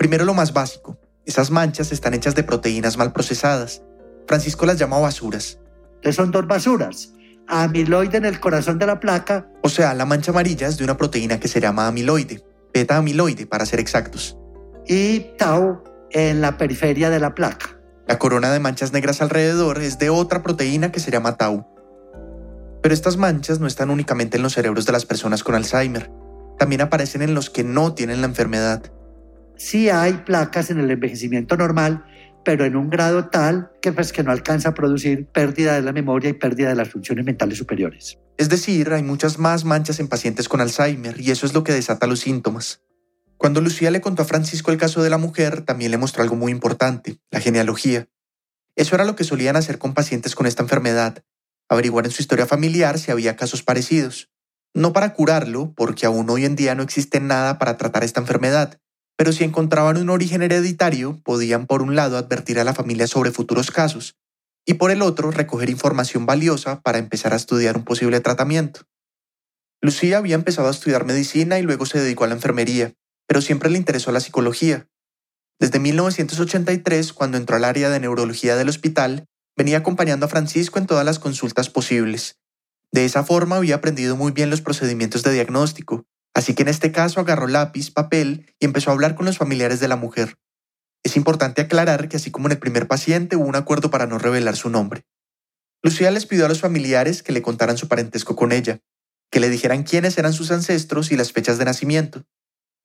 Primero 0.00 0.24
lo 0.24 0.32
más 0.32 0.54
básico, 0.54 0.98
esas 1.26 1.50
manchas 1.50 1.92
están 1.92 2.14
hechas 2.14 2.34
de 2.34 2.42
proteínas 2.42 2.96
mal 2.96 3.12
procesadas. 3.12 3.82
Francisco 4.26 4.64
las 4.64 4.78
llama 4.78 4.98
basuras. 4.98 5.58
¿Qué 6.00 6.10
son 6.14 6.30
dos 6.30 6.46
basuras? 6.46 7.12
amiloide 7.46 8.16
en 8.16 8.24
el 8.24 8.40
corazón 8.40 8.78
de 8.78 8.86
la 8.86 8.98
placa. 8.98 9.46
O 9.62 9.68
sea, 9.68 9.92
la 9.92 10.06
mancha 10.06 10.30
amarilla 10.30 10.68
es 10.68 10.78
de 10.78 10.84
una 10.84 10.96
proteína 10.96 11.38
que 11.38 11.48
se 11.48 11.60
llama 11.60 11.86
amiloide, 11.86 12.42
beta 12.72 12.96
amiloide 12.96 13.44
para 13.44 13.66
ser 13.66 13.78
exactos. 13.78 14.38
Y 14.86 15.20
tau 15.36 15.84
en 16.12 16.40
la 16.40 16.56
periferia 16.56 17.10
de 17.10 17.20
la 17.20 17.34
placa. 17.34 17.78
La 18.08 18.18
corona 18.18 18.50
de 18.50 18.58
manchas 18.58 18.94
negras 18.94 19.20
alrededor 19.20 19.82
es 19.82 19.98
de 19.98 20.08
otra 20.08 20.42
proteína 20.42 20.92
que 20.92 21.00
se 21.00 21.10
llama 21.10 21.36
tau. 21.36 21.66
Pero 22.80 22.94
estas 22.94 23.18
manchas 23.18 23.60
no 23.60 23.66
están 23.66 23.90
únicamente 23.90 24.38
en 24.38 24.44
los 24.44 24.54
cerebros 24.54 24.86
de 24.86 24.92
las 24.92 25.04
personas 25.04 25.44
con 25.44 25.56
Alzheimer, 25.56 26.10
también 26.58 26.80
aparecen 26.80 27.20
en 27.20 27.34
los 27.34 27.50
que 27.50 27.64
no 27.64 27.92
tienen 27.92 28.22
la 28.22 28.28
enfermedad. 28.28 28.90
Sí 29.60 29.90
hay 29.90 30.14
placas 30.24 30.70
en 30.70 30.80
el 30.80 30.90
envejecimiento 30.90 31.56
normal 31.56 32.04
pero 32.44 32.64
en 32.64 32.76
un 32.76 32.90
grado 32.90 33.28
tal 33.28 33.70
que, 33.82 33.92
pues, 33.92 34.12
que 34.12 34.22
no 34.22 34.32
alcanza 34.32 34.70
a 34.70 34.74
producir 34.74 35.26
pérdida 35.26 35.74
de 35.74 35.82
la 35.82 35.92
memoria 35.92 36.30
y 36.30 36.34
pérdida 36.34 36.68
de 36.68 36.74
las 36.74 36.88
funciones 36.88 37.24
mentales 37.24 37.58
superiores. 37.58 38.18
Es 38.38 38.48
decir, 38.48 38.92
hay 38.92 39.02
muchas 39.02 39.38
más 39.38 39.64
manchas 39.64 40.00
en 40.00 40.08
pacientes 40.08 40.48
con 40.48 40.60
Alzheimer 40.60 41.20
y 41.20 41.30
eso 41.30 41.46
es 41.46 41.54
lo 41.54 41.64
que 41.64 41.72
desata 41.72 42.06
los 42.06 42.20
síntomas. 42.20 42.82
Cuando 43.36 43.60
Lucía 43.60 43.90
le 43.90 44.00
contó 44.00 44.22
a 44.22 44.26
Francisco 44.26 44.70
el 44.70 44.78
caso 44.78 45.02
de 45.02 45.10
la 45.10 45.18
mujer, 45.18 45.62
también 45.62 45.90
le 45.90 45.98
mostró 45.98 46.22
algo 46.22 46.36
muy 46.36 46.52
importante, 46.52 47.18
la 47.30 47.40
genealogía. 47.40 48.08
Eso 48.76 48.94
era 48.94 49.04
lo 49.04 49.16
que 49.16 49.24
solían 49.24 49.56
hacer 49.56 49.78
con 49.78 49.94
pacientes 49.94 50.34
con 50.34 50.46
esta 50.46 50.62
enfermedad, 50.62 51.22
averiguar 51.68 52.06
en 52.06 52.12
su 52.12 52.22
historia 52.22 52.46
familiar 52.46 52.98
si 52.98 53.10
había 53.10 53.36
casos 53.36 53.62
parecidos. 53.62 54.30
No 54.72 54.92
para 54.92 55.14
curarlo, 55.14 55.72
porque 55.74 56.06
aún 56.06 56.30
hoy 56.30 56.44
en 56.44 56.56
día 56.56 56.74
no 56.74 56.82
existe 56.82 57.20
nada 57.20 57.58
para 57.58 57.76
tratar 57.76 58.04
esta 58.04 58.20
enfermedad, 58.20 58.78
pero 59.20 59.34
si 59.34 59.44
encontraban 59.44 59.98
un 59.98 60.08
origen 60.08 60.40
hereditario, 60.40 61.20
podían 61.22 61.66
por 61.66 61.82
un 61.82 61.94
lado 61.94 62.16
advertir 62.16 62.58
a 62.58 62.64
la 62.64 62.72
familia 62.72 63.06
sobre 63.06 63.30
futuros 63.30 63.70
casos, 63.70 64.16
y 64.64 64.72
por 64.72 64.90
el 64.90 65.02
otro 65.02 65.30
recoger 65.30 65.68
información 65.68 66.24
valiosa 66.24 66.80
para 66.80 66.96
empezar 66.96 67.34
a 67.34 67.36
estudiar 67.36 67.76
un 67.76 67.84
posible 67.84 68.20
tratamiento. 68.20 68.86
Lucía 69.82 70.16
había 70.16 70.36
empezado 70.36 70.68
a 70.68 70.70
estudiar 70.70 71.04
medicina 71.04 71.58
y 71.58 71.62
luego 71.62 71.84
se 71.84 72.00
dedicó 72.00 72.24
a 72.24 72.28
la 72.28 72.34
enfermería, 72.34 72.94
pero 73.26 73.42
siempre 73.42 73.68
le 73.68 73.76
interesó 73.76 74.10
la 74.10 74.20
psicología. 74.20 74.88
Desde 75.58 75.80
1983, 75.80 77.12
cuando 77.12 77.36
entró 77.36 77.56
al 77.56 77.64
área 77.66 77.90
de 77.90 78.00
neurología 78.00 78.56
del 78.56 78.70
hospital, 78.70 79.26
venía 79.54 79.76
acompañando 79.76 80.24
a 80.24 80.30
Francisco 80.30 80.78
en 80.78 80.86
todas 80.86 81.04
las 81.04 81.18
consultas 81.18 81.68
posibles. 81.68 82.40
De 82.90 83.04
esa 83.04 83.22
forma 83.22 83.56
había 83.56 83.74
aprendido 83.74 84.16
muy 84.16 84.32
bien 84.32 84.48
los 84.48 84.62
procedimientos 84.62 85.22
de 85.22 85.34
diagnóstico, 85.34 86.06
así 86.34 86.54
que 86.54 86.62
en 86.62 86.68
este 86.68 86.92
caso 86.92 87.20
agarró 87.20 87.46
lápiz, 87.46 87.90
papel 87.90 88.54
y 88.58 88.64
empezó 88.64 88.90
a 88.90 88.94
hablar 88.94 89.14
con 89.14 89.26
los 89.26 89.38
familiares 89.38 89.80
de 89.80 89.88
la 89.88 89.96
mujer. 89.96 90.36
Es 91.02 91.16
importante 91.16 91.62
aclarar 91.62 92.08
que 92.08 92.16
así 92.16 92.30
como 92.30 92.48
en 92.48 92.52
el 92.52 92.58
primer 92.58 92.86
paciente 92.86 93.36
hubo 93.36 93.46
un 93.46 93.56
acuerdo 93.56 93.90
para 93.90 94.06
no 94.06 94.18
revelar 94.18 94.56
su 94.56 94.70
nombre. 94.70 95.04
Lucía 95.82 96.10
les 96.10 96.26
pidió 96.26 96.44
a 96.44 96.48
los 96.48 96.60
familiares 96.60 97.22
que 97.22 97.32
le 97.32 97.40
contaran 97.40 97.78
su 97.78 97.88
parentesco 97.88 98.36
con 98.36 98.52
ella, 98.52 98.80
que 99.30 99.40
le 99.40 99.48
dijeran 99.48 99.82
quiénes 99.82 100.18
eran 100.18 100.32
sus 100.32 100.50
ancestros 100.50 101.10
y 101.10 101.16
las 101.16 101.32
fechas 101.32 101.56
de 101.58 101.64
nacimiento. 101.64 102.24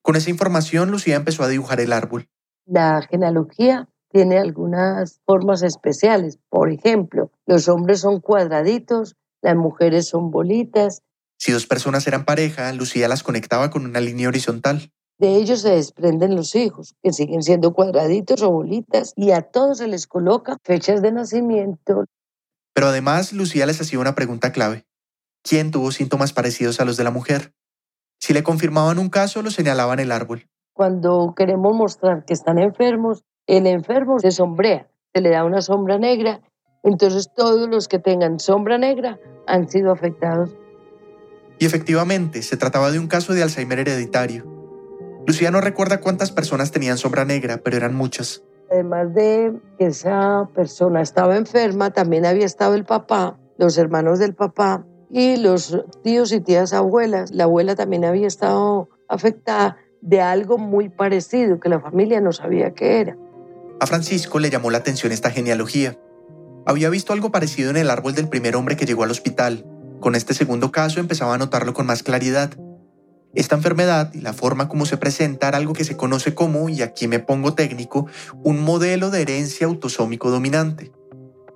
Con 0.02 0.16
esa 0.16 0.30
información, 0.30 0.90
Lucía 0.90 1.16
empezó 1.16 1.42
a 1.42 1.48
dibujar 1.48 1.80
el 1.80 1.92
árbol. 1.92 2.28
La 2.64 3.02
genealogía 3.02 3.88
tiene 4.10 4.38
algunas 4.38 5.20
formas 5.26 5.62
especiales. 5.62 6.38
Por 6.48 6.70
ejemplo, 6.70 7.30
los 7.44 7.68
hombres 7.68 8.00
son 8.00 8.20
cuadraditos, 8.20 9.16
las 9.42 9.56
mujeres 9.56 10.08
son 10.08 10.30
bolitas. 10.30 11.02
Si 11.38 11.52
dos 11.52 11.66
personas 11.66 12.06
eran 12.06 12.24
pareja, 12.24 12.72
Lucía 12.72 13.08
las 13.08 13.22
conectaba 13.22 13.70
con 13.70 13.84
una 13.84 14.00
línea 14.00 14.28
horizontal. 14.28 14.90
De 15.18 15.36
ellos 15.36 15.62
se 15.62 15.70
desprenden 15.70 16.36
los 16.36 16.54
hijos, 16.54 16.94
que 17.02 17.12
siguen 17.12 17.42
siendo 17.42 17.72
cuadraditos 17.72 18.42
o 18.42 18.50
bolitas, 18.50 19.14
y 19.16 19.30
a 19.30 19.42
todos 19.42 19.78
se 19.78 19.88
les 19.88 20.06
coloca 20.06 20.58
fechas 20.62 21.00
de 21.00 21.12
nacimiento. 21.12 22.04
Pero 22.74 22.88
además, 22.88 23.32
Lucía 23.32 23.64
les 23.64 23.80
hacía 23.80 23.98
una 23.98 24.14
pregunta 24.14 24.52
clave. 24.52 24.84
¿Quién 25.42 25.70
tuvo 25.70 25.90
síntomas 25.92 26.32
parecidos 26.32 26.80
a 26.80 26.84
los 26.84 26.96
de 26.96 27.04
la 27.04 27.10
mujer? 27.10 27.54
Si 28.20 28.34
le 28.34 28.42
confirmaban 28.42 28.98
un 28.98 29.08
caso, 29.08 29.40
lo 29.42 29.50
señalaban 29.50 30.00
el 30.00 30.12
árbol. 30.12 30.46
Cuando 30.74 31.32
queremos 31.34 31.74
mostrar 31.74 32.24
que 32.26 32.34
están 32.34 32.58
enfermos, 32.58 33.24
el 33.46 33.66
enfermo 33.66 34.18
se 34.18 34.30
sombrea, 34.30 34.90
se 35.14 35.20
le 35.22 35.30
da 35.30 35.44
una 35.44 35.62
sombra 35.62 35.98
negra, 35.98 36.42
entonces 36.82 37.30
todos 37.34 37.68
los 37.70 37.88
que 37.88 37.98
tengan 37.98 38.38
sombra 38.40 38.76
negra 38.76 39.18
han 39.46 39.68
sido 39.68 39.92
afectados. 39.92 40.50
Y 41.58 41.66
efectivamente, 41.66 42.42
se 42.42 42.56
trataba 42.56 42.90
de 42.90 42.98
un 42.98 43.08
caso 43.08 43.32
de 43.32 43.42
Alzheimer 43.42 43.78
hereditario. 43.78 44.44
Lucía 45.26 45.50
no 45.50 45.60
recuerda 45.60 46.00
cuántas 46.00 46.30
personas 46.30 46.70
tenían 46.70 46.98
sombra 46.98 47.24
negra, 47.24 47.58
pero 47.58 47.76
eran 47.76 47.94
muchas. 47.94 48.42
Además 48.70 49.14
de 49.14 49.52
que 49.78 49.86
esa 49.86 50.48
persona 50.54 51.00
estaba 51.00 51.36
enferma, 51.36 51.90
también 51.90 52.26
había 52.26 52.46
estado 52.46 52.74
el 52.74 52.84
papá, 52.84 53.38
los 53.58 53.78
hermanos 53.78 54.18
del 54.18 54.34
papá 54.34 54.84
y 55.10 55.36
los 55.36 55.84
tíos 56.02 56.32
y 56.32 56.40
tías 56.40 56.72
abuelas. 56.72 57.30
La 57.30 57.44
abuela 57.44 57.74
también 57.74 58.04
había 58.04 58.26
estado 58.26 58.88
afectada 59.08 59.78
de 60.00 60.20
algo 60.20 60.58
muy 60.58 60.88
parecido 60.88 61.58
que 61.58 61.68
la 61.68 61.80
familia 61.80 62.20
no 62.20 62.32
sabía 62.32 62.72
qué 62.72 63.00
era. 63.00 63.16
A 63.80 63.86
Francisco 63.86 64.38
le 64.38 64.50
llamó 64.50 64.70
la 64.70 64.78
atención 64.78 65.12
esta 65.12 65.30
genealogía. 65.30 65.98
Había 66.66 66.90
visto 66.90 67.12
algo 67.12 67.30
parecido 67.30 67.70
en 67.70 67.76
el 67.76 67.90
árbol 67.90 68.14
del 68.14 68.28
primer 68.28 68.56
hombre 68.56 68.76
que 68.76 68.86
llegó 68.86 69.04
al 69.04 69.10
hospital. 69.10 69.64
Con 70.00 70.14
este 70.14 70.34
segundo 70.34 70.70
caso 70.70 71.00
empezaba 71.00 71.34
a 71.34 71.38
notarlo 71.38 71.74
con 71.74 71.86
más 71.86 72.02
claridad. 72.02 72.50
Esta 73.34 73.56
enfermedad 73.56 74.12
y 74.14 74.20
la 74.20 74.32
forma 74.32 74.68
como 74.68 74.86
se 74.86 74.96
presenta 74.96 75.48
era 75.48 75.58
algo 75.58 75.72
que 75.72 75.84
se 75.84 75.96
conoce 75.96 76.34
como, 76.34 76.68
y 76.68 76.82
aquí 76.82 77.08
me 77.08 77.18
pongo 77.18 77.54
técnico, 77.54 78.06
un 78.42 78.62
modelo 78.62 79.10
de 79.10 79.22
herencia 79.22 79.66
autosómico 79.66 80.30
dominante. 80.30 80.92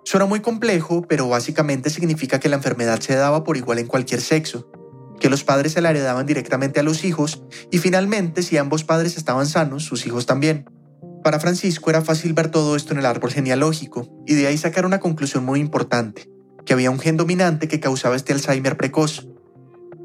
Suena 0.04 0.26
muy 0.26 0.40
complejo, 0.40 1.02
pero 1.02 1.28
básicamente 1.28 1.90
significa 1.90 2.40
que 2.40 2.48
la 2.48 2.56
enfermedad 2.56 3.00
se 3.00 3.14
daba 3.14 3.44
por 3.44 3.56
igual 3.56 3.78
en 3.78 3.86
cualquier 3.86 4.20
sexo, 4.20 4.70
que 5.20 5.30
los 5.30 5.44
padres 5.44 5.72
se 5.72 5.80
la 5.80 5.90
heredaban 5.90 6.26
directamente 6.26 6.80
a 6.80 6.82
los 6.82 7.04
hijos 7.04 7.42
y 7.70 7.78
finalmente 7.78 8.42
si 8.42 8.56
ambos 8.56 8.84
padres 8.84 9.16
estaban 9.16 9.46
sanos, 9.46 9.84
sus 9.84 10.06
hijos 10.06 10.26
también. 10.26 10.64
Para 11.22 11.38
Francisco 11.38 11.90
era 11.90 12.00
fácil 12.00 12.32
ver 12.32 12.50
todo 12.50 12.76
esto 12.76 12.92
en 12.92 13.00
el 13.00 13.06
árbol 13.06 13.30
genealógico 13.30 14.08
y 14.26 14.34
de 14.34 14.46
ahí 14.46 14.56
sacar 14.56 14.86
una 14.86 15.00
conclusión 15.00 15.44
muy 15.44 15.60
importante, 15.60 16.29
que 16.64 16.72
había 16.72 16.90
un 16.90 16.98
gen 16.98 17.16
dominante 17.16 17.68
que 17.68 17.80
causaba 17.80 18.16
este 18.16 18.32
Alzheimer 18.32 18.76
precoz, 18.76 19.26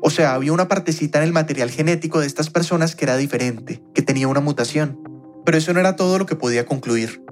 o 0.01 0.09
sea, 0.11 0.35
había 0.35 0.53
una 0.53 0.67
partecita 0.67 1.17
en 1.17 1.25
el 1.25 1.33
material 1.33 1.71
genético 1.71 2.19
de 2.19 2.27
estas 2.27 2.51
personas 2.51 2.95
que 2.95 3.05
era 3.05 3.17
diferente, 3.17 3.81
que 3.95 4.03
tenía 4.03 4.27
una 4.27 4.39
mutación. 4.39 4.99
Pero 5.43 5.57
eso 5.57 5.73
no 5.73 5.79
era 5.79 5.95
todo 5.95 6.19
lo 6.19 6.27
que 6.27 6.35
podía 6.35 6.65
concluir. 6.65 7.23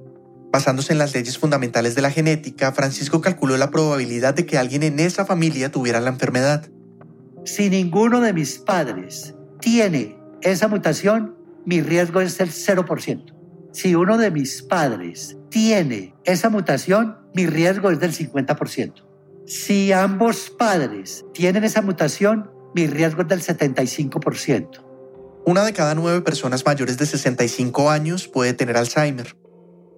Basándose 0.52 0.92
en 0.92 0.98
las 0.98 1.14
leyes 1.14 1.38
fundamentales 1.38 1.94
de 1.94 2.02
la 2.02 2.10
genética, 2.10 2.72
Francisco 2.72 3.20
calculó 3.20 3.56
la 3.56 3.70
probabilidad 3.70 4.34
de 4.34 4.46
que 4.46 4.58
alguien 4.58 4.82
en 4.82 4.98
esa 4.98 5.24
familia 5.24 5.70
tuviera 5.70 6.00
la 6.00 6.10
enfermedad. 6.10 6.68
Si 7.44 7.70
ninguno 7.70 8.20
de 8.20 8.32
mis 8.32 8.58
padres 8.58 9.34
tiene 9.60 10.16
esa 10.42 10.66
mutación, 10.66 11.36
mi 11.64 11.80
riesgo 11.80 12.20
es 12.20 12.40
el 12.40 12.50
0%. 12.50 13.34
Si 13.72 13.94
uno 13.94 14.18
de 14.18 14.30
mis 14.30 14.62
padres 14.62 15.36
tiene 15.48 16.14
esa 16.24 16.50
mutación, 16.50 17.18
mi 17.34 17.46
riesgo 17.46 17.90
es 17.90 18.00
del 18.00 18.12
50%. 18.12 19.13
Si 19.46 19.92
ambos 19.92 20.48
padres 20.48 21.26
tienen 21.34 21.64
esa 21.64 21.82
mutación, 21.82 22.50
mi 22.74 22.86
riesgo 22.86 23.22
es 23.22 23.28
del 23.28 23.42
75%. 23.42 24.82
Una 25.44 25.64
de 25.66 25.74
cada 25.74 25.94
nueve 25.94 26.22
personas 26.22 26.64
mayores 26.64 26.96
de 26.96 27.04
65 27.04 27.90
años 27.90 28.26
puede 28.26 28.54
tener 28.54 28.78
Alzheimer. 28.78 29.36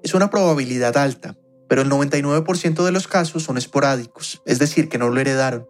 Es 0.02 0.14
una 0.14 0.30
probabilidad 0.30 0.96
alta, 0.96 1.38
pero 1.68 1.82
el 1.82 1.90
99% 1.90 2.84
de 2.84 2.90
los 2.90 3.06
casos 3.06 3.44
son 3.44 3.56
esporádicos, 3.56 4.42
es 4.46 4.58
decir, 4.58 4.88
que 4.88 4.98
no 4.98 5.10
lo 5.10 5.20
heredaron. 5.20 5.68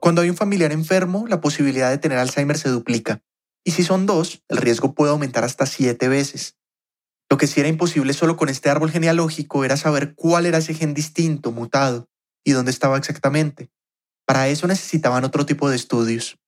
Cuando 0.00 0.22
hay 0.22 0.30
un 0.30 0.36
familiar 0.36 0.72
enfermo, 0.72 1.26
la 1.28 1.40
posibilidad 1.40 1.90
de 1.90 1.98
tener 1.98 2.18
Alzheimer 2.18 2.58
se 2.58 2.70
duplica, 2.70 3.22
y 3.62 3.70
si 3.70 3.84
son 3.84 4.04
dos, 4.04 4.42
el 4.48 4.56
riesgo 4.56 4.94
puede 4.94 5.12
aumentar 5.12 5.44
hasta 5.44 5.64
siete 5.64 6.08
veces. 6.08 6.56
Lo 7.30 7.36
que 7.36 7.46
sí 7.46 7.60
era 7.60 7.68
imposible 7.68 8.14
solo 8.14 8.36
con 8.36 8.48
este 8.48 8.68
árbol 8.68 8.90
genealógico 8.90 9.64
era 9.64 9.76
saber 9.76 10.16
cuál 10.16 10.44
era 10.44 10.58
ese 10.58 10.74
gen 10.74 10.94
distinto, 10.94 11.52
mutado, 11.52 12.08
y 12.48 12.52
dónde 12.52 12.70
estaba 12.70 12.96
exactamente. 12.96 13.68
Para 14.26 14.48
eso 14.48 14.66
necesitaban 14.66 15.24
otro 15.24 15.44
tipo 15.44 15.68
de 15.68 15.76
estudios. 15.76 16.38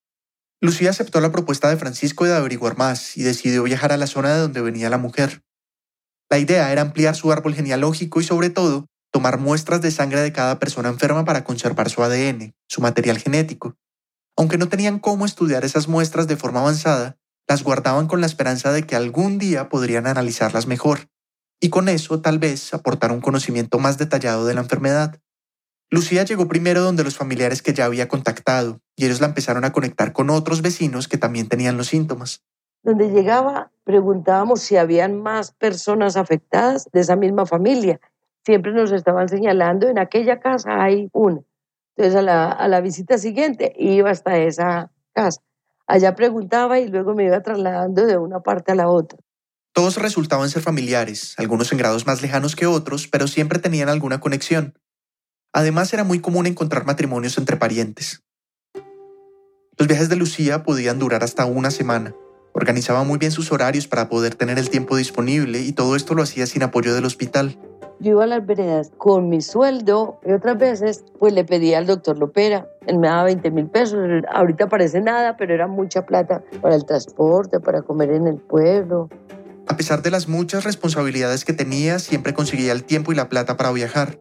Lucía 0.63 0.89
aceptó 0.89 1.21
la 1.21 1.31
propuesta 1.31 1.69
de 1.69 1.77
Francisco 1.77 2.25
de 2.25 2.35
averiguar 2.35 2.79
más 2.79 3.19
y 3.19 3.23
decidió 3.23 3.63
viajar 3.63 3.93
a 3.93 3.99
la 3.99 4.07
zona 4.07 4.33
de 4.33 4.41
donde 4.41 4.63
venía 4.63 4.89
la 4.89 4.97
mujer. 4.97 5.43
La 6.31 6.39
idea 6.39 6.73
era 6.73 6.81
ampliar 6.81 7.15
su 7.17 7.31
árbol 7.33 7.55
genealógico 7.55 8.19
y 8.19 8.25
sobre 8.25 8.49
todo 8.49 8.87
tomar 9.13 9.39
muestras 9.39 9.83
de 9.83 9.91
sangre 9.91 10.23
de 10.23 10.33
cada 10.33 10.59
persona 10.59 10.89
enferma 10.89 11.27
para 11.27 11.45
conservar 11.45 11.91
su 11.91 12.03
ADN, 12.03 12.55
su 12.67 12.81
material 12.81 13.19
genético. 13.19 13.77
Aunque 14.39 14.57
no 14.57 14.71
tenían 14.71 15.01
cómo 15.01 15.27
estudiar 15.27 15.67
esas 15.67 15.87
muestras 15.87 16.27
de 16.29 16.37
forma 16.37 16.61
avanzada, 16.61 17.19
las 17.47 17.63
guardaban 17.63 18.07
con 18.07 18.23
la 18.23 18.27
esperanza 18.27 18.73
de 18.73 18.85
que 18.85 18.97
algún 18.97 19.39
día 19.39 19.69
podrían 19.69 20.07
analizarlas 20.07 20.67
mejor, 20.67 21.09
y 21.61 21.69
con 21.69 21.91
eso 21.91 22.23
tal 22.23 22.39
vez 22.39 22.73
aportar 22.73 23.13
un 23.13 23.21
conocimiento 23.21 23.79
más 23.79 23.99
detallado 23.99 24.47
de 24.47 24.55
la 24.55 24.63
enfermedad. 24.63 25.21
Lucía 25.91 26.25
llegó 26.25 26.47
primero 26.47 26.83
donde 26.83 27.03
los 27.03 27.17
familiares 27.17 27.63
que 27.63 27.75
ya 27.75 27.85
había 27.85 28.07
contactado 28.07 28.81
y 28.95 29.07
ellos 29.07 29.21
la 29.21 29.27
empezaron 29.27 29.65
a 29.65 29.73
conectar 29.73 30.13
con 30.13 30.31
otros 30.31 30.63
vecinos 30.63 31.09
que 31.09 31.19
también 31.19 31.49
tenían 31.49 31.77
los 31.77 31.89
síntomas. 31.89 32.45
Donde 32.85 33.11
llegaba, 33.11 33.73
preguntábamos 33.83 34.61
si 34.61 34.77
habían 34.77 35.21
más 35.21 35.51
personas 35.51 36.17
afectadas 36.17 36.89
de 36.93 37.01
esa 37.01 37.17
misma 37.17 37.45
familia. 37.45 38.01
Siempre 38.45 38.73
nos 38.73 38.93
estaban 38.93 39.29
señalando, 39.29 39.89
en 39.89 39.99
aquella 39.99 40.39
casa 40.39 40.81
hay 40.81 41.11
una. 41.13 41.41
Entonces 41.97 42.15
a 42.15 42.23
la, 42.23 42.53
a 42.53 42.69
la 42.69 42.81
visita 42.81 43.19
siguiente 43.19 43.75
iba 43.77 44.11
hasta 44.11 44.39
esa 44.39 44.93
casa. 45.13 45.43
Allá 45.89 46.15
preguntaba 46.15 46.79
y 46.79 46.87
luego 46.87 47.15
me 47.15 47.25
iba 47.25 47.43
trasladando 47.43 48.07
de 48.07 48.17
una 48.17 48.41
parte 48.41 48.71
a 48.71 48.77
la 48.77 48.89
otra. 48.89 49.19
Todos 49.73 49.99
resultaban 49.99 50.49
ser 50.51 50.63
familiares, 50.63 51.35
algunos 51.37 51.73
en 51.73 51.79
grados 51.79 52.07
más 52.07 52.23
lejanos 52.23 52.55
que 52.55 52.67
otros, 52.67 53.09
pero 53.09 53.27
siempre 53.27 53.59
tenían 53.59 53.89
alguna 53.89 54.21
conexión. 54.21 54.75
Además, 55.53 55.93
era 55.93 56.05
muy 56.05 56.21
común 56.21 56.47
encontrar 56.47 56.87
matrimonios 56.87 57.37
entre 57.37 57.57
parientes. 57.57 58.23
Los 59.77 59.89
viajes 59.89 60.09
de 60.09 60.17
Lucía 60.17 60.63
podían 60.63 60.99
durar 60.99 61.25
hasta 61.25 61.45
una 61.45 61.71
semana. 61.71 62.15
Organizaba 62.53 63.03
muy 63.03 63.19
bien 63.19 63.33
sus 63.33 63.51
horarios 63.51 63.89
para 63.89 64.09
poder 64.09 64.35
tener 64.35 64.59
el 64.59 64.71
tiempo 64.71 64.97
disponible 64.97 65.61
y 65.61 65.73
todo 65.73 65.97
esto 65.97 66.15
lo 66.15 66.23
hacía 66.23 66.47
sin 66.47 66.63
apoyo 66.63 66.95
del 66.95 67.05
hospital. 67.05 67.59
Yo 67.99 68.13
iba 68.13 68.25
a 68.25 68.27
las 68.27 68.47
veredas 68.47 68.93
con 68.97 69.29
mi 69.29 69.41
sueldo 69.41 70.21
y 70.25 70.33
otras 70.33 70.57
veces 70.59 71.05
pues 71.19 71.33
le 71.33 71.45
pedía 71.45 71.79
al 71.79 71.87
doctor 71.87 72.19
Lopera. 72.19 72.69
Él 72.87 72.99
me 72.99 73.09
daba 73.09 73.25
20 73.25 73.51
mil 73.51 73.67
pesos. 73.67 73.99
Ahorita 74.33 74.69
parece 74.69 75.01
nada, 75.01 75.37
pero 75.37 75.53
era 75.53 75.67
mucha 75.67 76.07
plata 76.07 76.43
para 76.61 76.77
el 76.77 76.85
transporte, 76.85 77.61
para 77.61 77.83
comer 77.83 78.11
en 78.11 78.27
el 78.27 78.37
pueblo. 78.37 79.09
A 79.67 79.77
pesar 79.77 80.03
de 80.03 80.11
las 80.11 80.29
muchas 80.29 80.65
responsabilidades 80.65 81.45
que 81.45 81.53
tenía, 81.53 81.99
siempre 81.99 82.35
conseguía 82.35 82.73
el 82.73 82.85
tiempo 82.85 83.13
y 83.13 83.17
la 83.17 83.29
plata 83.29 83.57
para 83.57 83.73
viajar 83.73 84.19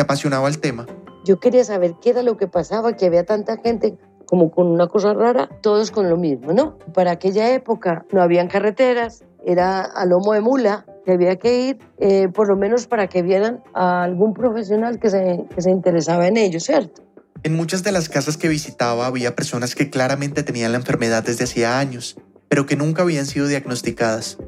apasionaba 0.00 0.48
el 0.48 0.58
tema. 0.58 0.86
Yo 1.24 1.40
quería 1.40 1.64
saber 1.64 1.94
qué 2.00 2.10
era 2.10 2.22
lo 2.22 2.36
que 2.36 2.48
pasaba, 2.48 2.96
que 2.96 3.06
había 3.06 3.24
tanta 3.24 3.56
gente 3.58 3.98
como 4.26 4.50
con 4.50 4.66
una 4.66 4.88
cosa 4.88 5.14
rara, 5.14 5.48
todos 5.62 5.90
con 5.90 6.10
lo 6.10 6.16
mismo, 6.16 6.52
¿no? 6.52 6.78
Para 6.92 7.12
aquella 7.12 7.52
época 7.54 8.04
no 8.12 8.22
habían 8.22 8.48
carreteras, 8.48 9.24
era 9.44 9.80
a 9.80 10.04
lomo 10.04 10.34
de 10.34 10.40
mula, 10.42 10.84
que 11.04 11.12
había 11.12 11.36
que 11.36 11.60
ir, 11.60 11.78
eh, 11.98 12.28
por 12.28 12.48
lo 12.48 12.56
menos 12.56 12.86
para 12.86 13.06
que 13.06 13.22
vieran 13.22 13.62
a 13.72 14.02
algún 14.02 14.34
profesional 14.34 14.98
que 14.98 15.08
se, 15.08 15.44
que 15.54 15.62
se 15.62 15.70
interesaba 15.70 16.26
en 16.26 16.36
ello, 16.36 16.60
¿cierto? 16.60 17.02
En 17.42 17.54
muchas 17.54 17.82
de 17.82 17.92
las 17.92 18.08
casas 18.08 18.36
que 18.36 18.48
visitaba 18.48 19.06
había 19.06 19.34
personas 19.34 19.74
que 19.74 19.88
claramente 19.88 20.42
tenían 20.42 20.72
la 20.72 20.78
enfermedad 20.78 21.22
desde 21.22 21.44
hacía 21.44 21.78
años, 21.78 22.16
pero 22.48 22.66
que 22.66 22.76
nunca 22.76 23.02
habían 23.02 23.26
sido 23.26 23.46
diagnosticadas. 23.46 24.38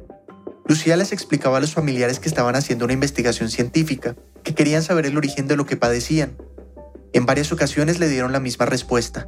Lucía 0.71 0.97
les 0.97 1.13
explicaba 1.13 1.57
a 1.57 1.61
los 1.61 1.75
familiares 1.75 2.21
que 2.21 2.29
estaban 2.29 2.55
haciendo 2.55 2.85
una 2.85 2.95
investigación 2.95 3.49
científica, 3.51 4.15
que 4.45 4.55
querían 4.55 4.85
saber 4.85 5.05
el 5.05 5.17
origen 5.17 5.49
de 5.49 5.57
lo 5.57 5.67
que 5.67 5.77
padecían. 5.77 6.37
En 7.13 7.27
varias 7.27 7.51
ocasiones 7.51 7.99
le 7.99 8.07
dieron 8.07 8.31
la 8.31 8.39
misma 8.39 8.67
respuesta. 8.67 9.27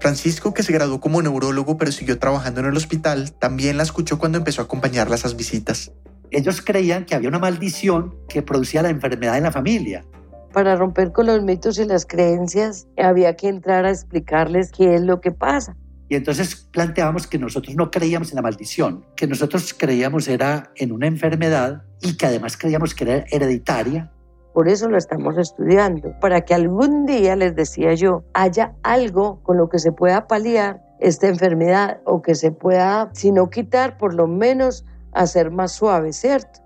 Francisco, 0.00 0.52
que 0.52 0.62
se 0.62 0.74
graduó 0.74 1.00
como 1.00 1.22
neurólogo 1.22 1.78
pero 1.78 1.92
siguió 1.92 2.18
trabajando 2.18 2.60
en 2.60 2.66
el 2.66 2.76
hospital, 2.76 3.32
también 3.32 3.78
la 3.78 3.84
escuchó 3.84 4.18
cuando 4.18 4.36
empezó 4.36 4.60
a 4.60 4.64
acompañarla 4.66 5.14
a 5.14 5.18
esas 5.18 5.34
visitas. 5.34 5.92
Ellos 6.30 6.60
creían 6.60 7.06
que 7.06 7.14
había 7.14 7.30
una 7.30 7.38
maldición 7.38 8.14
que 8.28 8.42
producía 8.42 8.82
la 8.82 8.90
enfermedad 8.90 9.38
en 9.38 9.44
la 9.44 9.50
familia. 9.50 10.04
Para 10.52 10.76
romper 10.76 11.12
con 11.12 11.24
los 11.24 11.42
mitos 11.42 11.78
y 11.78 11.86
las 11.86 12.04
creencias, 12.04 12.86
había 12.98 13.34
que 13.34 13.48
entrar 13.48 13.86
a 13.86 13.90
explicarles 13.90 14.70
qué 14.70 14.96
es 14.96 15.00
lo 15.00 15.22
que 15.22 15.30
pasa. 15.30 15.74
Y 16.12 16.14
entonces 16.14 16.68
planteábamos 16.70 17.26
que 17.26 17.38
nosotros 17.38 17.74
no 17.74 17.90
creíamos 17.90 18.32
en 18.32 18.36
la 18.36 18.42
maldición, 18.42 19.06
que 19.16 19.26
nosotros 19.26 19.72
creíamos 19.72 20.28
era 20.28 20.70
en 20.76 20.92
una 20.92 21.06
enfermedad 21.06 21.84
y 22.02 22.18
que 22.18 22.26
además 22.26 22.58
creíamos 22.58 22.94
que 22.94 23.04
era 23.04 23.24
hereditaria. 23.30 24.12
Por 24.52 24.68
eso 24.68 24.90
lo 24.90 24.98
estamos 24.98 25.38
estudiando, 25.38 26.12
para 26.20 26.42
que 26.42 26.52
algún 26.52 27.06
día, 27.06 27.34
les 27.34 27.56
decía 27.56 27.94
yo, 27.94 28.24
haya 28.34 28.74
algo 28.82 29.42
con 29.42 29.56
lo 29.56 29.70
que 29.70 29.78
se 29.78 29.90
pueda 29.90 30.26
paliar 30.26 30.82
esta 31.00 31.28
enfermedad 31.28 32.02
o 32.04 32.20
que 32.20 32.34
se 32.34 32.52
pueda, 32.52 33.08
si 33.14 33.32
no 33.32 33.48
quitar, 33.48 33.96
por 33.96 34.12
lo 34.12 34.26
menos 34.26 34.84
hacer 35.14 35.50
más 35.50 35.72
suave, 35.72 36.12
¿cierto? 36.12 36.60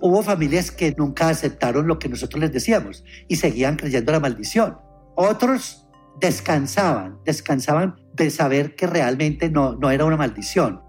Hubo 0.00 0.22
familias 0.22 0.70
que 0.70 0.94
nunca 0.96 1.28
aceptaron 1.28 1.86
lo 1.86 1.98
que 1.98 2.08
nosotros 2.08 2.40
les 2.40 2.50
decíamos 2.50 3.04
y 3.28 3.36
seguían 3.36 3.76
creyendo 3.76 4.12
la 4.12 4.20
maldición. 4.20 4.78
Otros 5.16 5.86
descansaban, 6.18 7.18
descansaban 7.26 8.05
de 8.16 8.30
saber 8.30 8.74
que 8.74 8.86
realmente 8.86 9.50
no, 9.50 9.76
no 9.76 9.90
era 9.90 10.04
una 10.04 10.16
maldición. 10.16 10.82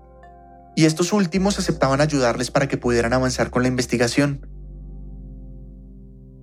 Y 0.75 0.85
estos 0.85 1.11
últimos 1.11 1.59
aceptaban 1.59 2.01
ayudarles 2.01 2.51
para 2.51 2.67
que 2.67 2.77
pudieran 2.77 3.13
avanzar 3.13 3.49
con 3.49 3.63
la 3.63 3.67
investigación. 3.67 4.47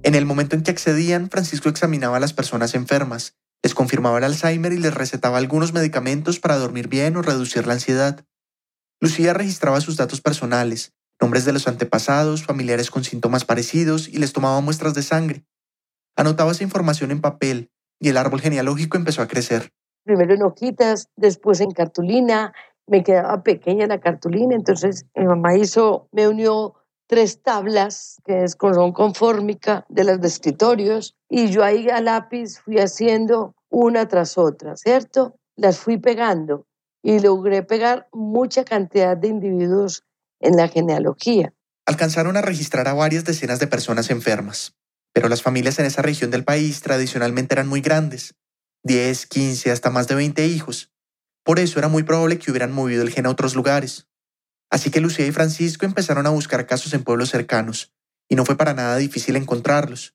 En 0.03 0.15
el 0.15 0.27
momento 0.27 0.55
en 0.55 0.63
que 0.63 0.71
accedían, 0.71 1.31
Francisco 1.31 1.69
examinaba 1.69 2.19
a 2.19 2.21
las 2.21 2.35
personas 2.35 2.75
enfermas, 2.75 3.37
les 3.63 3.75
confirmaba 3.75 4.19
el 4.19 4.25
Alzheimer 4.25 4.73
y 4.73 4.79
les 4.79 4.93
recetaba 4.93 5.39
algunos 5.39 5.73
medicamentos 5.73 6.39
para 6.39 6.59
dormir 6.59 6.89
bien 6.89 7.17
o 7.17 7.23
reducir 7.23 7.67
la 7.67 7.73
ansiedad. 7.75 8.27
Lucía 9.01 9.33
registraba 9.33 9.81
sus 9.81 9.97
datos 9.97 10.21
personales, 10.21 10.93
nombres 11.21 11.47
de 11.47 11.53
los 11.55 11.67
antepasados, 11.67 12.43
familiares 12.43 12.91
con 12.91 13.05
síntomas 13.05 13.45
parecidos 13.45 14.09
y 14.09 14.19
les 14.19 14.35
tomaba 14.35 14.61
muestras 14.61 14.93
de 14.93 15.03
sangre. 15.03 15.47
Anotaba 16.17 16.53
esa 16.53 16.65
información 16.65 17.11
en 17.11 17.23
papel 17.23 17.71
y 17.99 18.09
el 18.09 18.19
árbol 18.19 18.43
genealógico 18.43 18.99
empezó 18.99 19.23
a 19.23 19.29
crecer 19.29 19.73
primero 20.05 20.35
en 20.35 20.43
hojitas, 20.43 21.09
después 21.17 21.61
en 21.61 21.73
cartulina. 21.73 22.53
Me 22.87 23.03
quedaba 23.03 23.43
pequeña 23.43 23.87
la 23.87 23.99
cartulina, 23.99 24.55
entonces 24.55 25.07
mi 25.15 25.25
mamá 25.25 25.57
hizo, 25.57 26.09
me 26.13 26.29
unió 26.29 26.75
tres 27.07 27.43
tablas 27.43 28.21
que 28.25 28.47
son 28.49 28.93
con 28.93 29.15
fórmica 29.15 29.85
de 29.89 30.05
los 30.05 30.21
de 30.21 30.29
escritorios 30.29 31.17
y 31.29 31.49
yo 31.49 31.65
ahí 31.65 31.89
a 31.89 32.01
lápiz 32.01 32.59
fui 32.59 32.79
haciendo 32.79 33.55
una 33.71 34.07
tras 34.07 34.39
otra, 34.39 34.77
¿cierto? 34.77 35.37
Las 35.57 35.79
fui 35.79 35.97
pegando 35.99 36.67
y 37.03 37.21
logré 37.21 37.63
pegar 37.63 38.09
mucha 38.13 38.65
cantidad 38.65 39.17
de 39.17 39.29
individuos 39.29 40.05
en 40.41 40.57
la 40.57 40.69
genealogía. 40.69 41.53
Alcanzaron 41.87 42.37
a 42.37 42.43
registrar 42.43 42.89
a 42.89 42.95
varias 42.95 43.25
decenas 43.25 43.59
de 43.59 43.67
personas 43.67 44.11
enfermas, 44.11 44.75
pero 45.13 45.29
las 45.29 45.43
familias 45.43 45.79
en 45.79 45.87
esa 45.87 46.03
región 46.03 46.31
del 46.31 46.45
país 46.45 46.81
tradicionalmente 46.81 47.55
eran 47.55 47.69
muy 47.69 47.81
grandes 47.81 48.35
10, 48.85 49.27
15, 49.27 49.71
hasta 49.71 49.91
más 49.91 50.09
de 50.09 50.15
20 50.15 50.47
hijos. 50.47 50.93
Por 51.43 51.59
eso 51.59 51.79
era 51.79 51.89
muy 51.89 52.03
probable 52.03 52.39
que 52.39 52.51
hubieran 52.51 52.73
movido 52.73 53.03
el 53.03 53.11
gen 53.11 53.27
a 53.27 53.31
otros 53.31 53.55
lugares. 53.55 54.09
Así 54.71 54.91
que 54.91 55.01
Lucía 55.01 55.27
y 55.27 55.33
Francisco 55.33 55.87
empezaron 55.87 56.27
a 56.27 56.31
buscar 56.31 56.67
casos 56.67 56.95
en 56.95 57.05
pueblos 57.05 57.31
cercanos, 57.31 57.93
y 58.29 58.35
no 58.35 58.45
fue 58.45 58.57
para 58.57 58.75
nada 58.75 58.97
difícil 58.97 59.37
encontrarlos. 59.37 60.15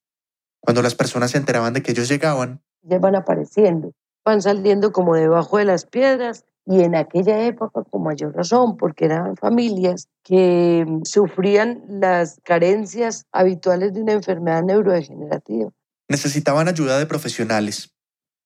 Cuando 0.59 0.81
las 0.81 0.95
personas 0.95 1.31
se 1.31 1.37
enteraban 1.37 1.73
de 1.73 1.81
que 1.81 1.91
ellos 1.91 2.09
llegaban, 2.09 2.61
ya 2.81 2.99
van 2.99 3.15
apareciendo, 3.15 3.93
van 4.25 4.41
saliendo 4.41 4.91
como 4.91 5.15
debajo 5.15 5.57
de 5.57 5.65
las 5.65 5.85
piedras, 5.85 6.45
y 6.65 6.81
en 6.83 6.95
aquella 6.95 7.47
época 7.47 7.83
con 7.83 8.03
mayor 8.03 8.35
razón, 8.35 8.77
porque 8.77 9.05
eran 9.05 9.35
familias 9.35 10.07
que 10.23 10.85
sufrían 11.03 11.83
las 11.87 12.39
carencias 12.43 13.25
habituales 13.31 13.93
de 13.93 14.01
una 14.01 14.13
enfermedad 14.13 14.63
neurodegenerativa. 14.63 15.71
Necesitaban 16.09 16.67
ayuda 16.67 16.99
de 16.99 17.07
profesionales, 17.07 17.91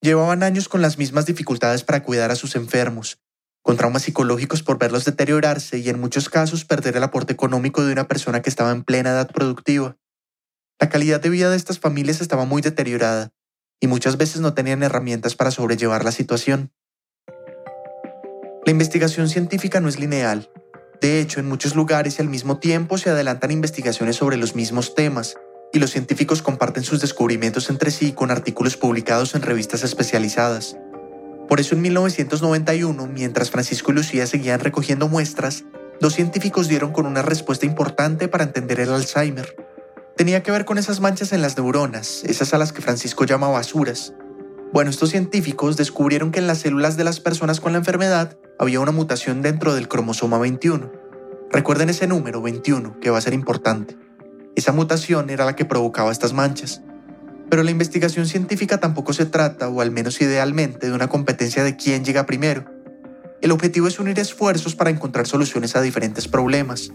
Llevaban 0.04 0.44
años 0.44 0.68
con 0.68 0.82
las 0.82 0.98
mismas 0.98 1.26
dificultades 1.26 1.86
para 1.86 2.04
cuidar 2.04 2.30
a 2.30 2.36
sus 2.36 2.58
enfermos, 2.58 3.22
con 3.62 3.78
traumas 3.78 4.02
psicológicos 4.02 4.62
por 4.62 4.78
verlos 4.78 5.06
deteriorarse 5.06 5.80
y 5.80 5.88
en 5.88 5.98
muchos 5.98 6.28
casos 6.28 6.66
perder 6.66 6.98
el 6.98 7.04
aporte 7.04 7.32
económico 7.32 7.86
de 7.86 7.94
una 7.94 8.06
persona 8.06 8.42
que 8.42 8.50
estaba 8.50 8.72
en 8.72 8.84
plena 8.84 9.12
edad 9.12 9.32
productiva. 9.32 9.96
La 10.78 10.90
calidad 10.90 11.22
de 11.22 11.30
vida 11.30 11.50
de 11.50 11.56
estas 11.56 11.80
familias 11.80 12.20
estaba 12.20 12.44
muy 12.44 12.62
deteriorada 12.62 13.32
y 13.80 13.88
muchas 13.88 14.18
veces 14.18 14.42
no 14.42 14.54
tenían 14.54 14.84
herramientas 14.84 15.38
para 15.38 15.52
sobrellevar 15.52 16.04
la 16.04 16.12
situación. 16.12 16.74
La 18.66 18.72
investigación 18.72 19.30
científica 19.30 19.80
no 19.80 19.88
es 19.88 19.98
lineal. 19.98 20.52
De 21.00 21.22
hecho, 21.22 21.40
en 21.40 21.48
muchos 21.48 21.76
lugares 21.76 22.20
y 22.20 22.22
al 22.22 22.28
mismo 22.28 22.60
tiempo 22.60 22.98
se 22.98 23.10
adelantan 23.10 23.52
investigaciones 23.52 24.18
sobre 24.18 24.36
los 24.36 24.54
mismos 24.54 24.96
temas, 24.96 25.38
y 25.74 25.80
los 25.80 25.90
científicos 25.90 26.44
comparten 26.44 26.84
sus 26.84 27.02
descubrimientos 27.02 27.70
entre 27.70 27.90
sí 27.90 28.14
con 28.14 28.30
artículos 28.30 28.78
publicados 28.78 29.34
en 29.34 29.42
revistas 29.42 29.84
especializadas. 29.84 30.78
Por 31.50 31.60
eso 31.60 31.76
en 31.76 31.82
1991, 31.82 33.08
mientras 33.08 33.50
Francisco 33.50 33.92
y 33.92 33.96
Lucía 33.96 34.28
seguían 34.28 34.60
recogiendo 34.60 35.10
muestras, 35.10 35.66
dos 36.00 36.14
científicos 36.14 36.68
dieron 36.68 36.94
con 36.94 37.08
una 37.08 37.24
respuesta 37.24 37.66
importante 37.66 38.28
para 38.28 38.44
entender 38.44 38.80
el 38.80 38.94
Alzheimer. 38.94 39.56
Tenía 40.16 40.44
que 40.44 40.52
ver 40.52 40.64
con 40.64 40.78
esas 40.78 41.00
manchas 41.00 41.34
en 41.34 41.42
las 41.42 41.58
neuronas, 41.58 42.24
esas 42.24 42.54
a 42.54 42.60
las 42.60 42.72
que 42.72 42.84
Francisco 42.84 43.26
llama 43.26 43.50
basuras. 43.50 44.14
Bueno, 44.72 44.92
estos 44.92 45.10
científicos 45.10 45.76
descubrieron 45.76 46.32
que 46.32 46.40
en 46.40 46.48
las 46.48 46.60
células 46.60 46.98
de 46.98 47.04
las 47.04 47.20
personas 47.20 47.60
con 47.60 47.72
la 47.72 47.80
enfermedad 47.80 48.38
había 48.60 48.80
una 48.80 48.92
mutación 48.92 49.42
dentro 49.42 49.74
del 49.74 49.88
cromosoma 49.88 50.38
21. 50.38 50.92
Recuerden 51.52 51.90
ese 51.90 52.06
número 52.06 52.44
21, 52.44 53.00
que 53.00 53.10
va 53.10 53.18
a 53.18 53.22
ser 53.22 53.34
importante. 53.34 53.98
Esa 54.56 54.72
mutación 54.72 55.30
era 55.30 55.46
la 55.46 55.56
que 55.56 55.66
provocaba 55.66 56.12
estas 56.12 56.34
manchas. 56.34 56.82
Pero 57.50 57.64
la 57.64 57.72
investigación 57.72 58.28
científica 58.28 58.80
tampoco 58.80 59.14
se 59.14 59.26
trata, 59.26 59.70
o 59.70 59.82
al 59.82 59.92
menos 59.92 60.22
idealmente, 60.22 60.88
de 60.88 60.94
una 60.94 61.08
competencia 61.08 61.64
de 61.64 61.76
quién 61.76 62.06
llega 62.06 62.26
primero. 62.26 62.66
El 63.42 63.52
objetivo 63.52 63.88
es 63.88 64.00
unir 64.00 64.20
esfuerzos 64.20 64.76
para 64.76 64.90
encontrar 64.90 65.28
soluciones 65.28 65.76
a 65.76 65.82
diferentes 65.82 66.28
problemas. 66.28 66.92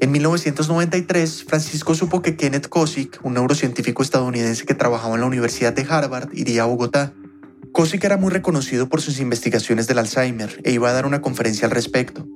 En 0.00 0.10
1993, 0.10 1.44
Francisco 1.44 1.94
supo 1.94 2.22
que 2.22 2.34
Kenneth 2.34 2.68
Kosick, 2.68 3.20
un 3.22 3.34
neurocientífico 3.34 4.02
estadounidense 4.02 4.64
que 4.64 4.74
trabajaba 4.74 5.14
en 5.14 5.20
la 5.20 5.26
Universidad 5.26 5.72
de 5.72 5.86
Harvard, 5.88 6.30
iría 6.32 6.62
a 6.62 6.66
Bogotá. 6.66 7.12
Kosick 7.72 8.02
era 8.02 8.16
muy 8.16 8.30
reconocido 8.30 8.88
por 8.88 9.00
sus 9.00 9.20
investigaciones 9.20 9.86
del 9.86 9.98
Alzheimer 9.98 10.60
e 10.64 10.72
iba 10.72 10.90
a 10.90 10.92
dar 10.92 11.06
una 11.06 11.20
conferencia 11.20 11.66
al 11.66 11.70
respecto. 11.70 12.26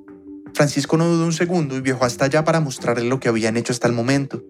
Francisco 0.53 0.97
no 0.97 1.07
dudó 1.07 1.25
un 1.25 1.33
segundo 1.33 1.77
y 1.77 1.81
viajó 1.81 2.05
hasta 2.05 2.25
allá 2.25 2.43
para 2.43 2.59
mostrarle 2.59 3.05
lo 3.05 3.19
que 3.19 3.29
habían 3.29 3.57
hecho 3.57 3.73
hasta 3.73 3.87
el 3.87 3.93
momento. 3.93 4.43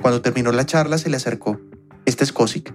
Cuando 0.00 0.22
terminó 0.22 0.52
la 0.52 0.66
charla 0.66 0.98
se 0.98 1.10
le 1.10 1.16
acercó. 1.16 1.60
Este 2.06 2.24
es 2.24 2.32
Kosick. 2.32 2.72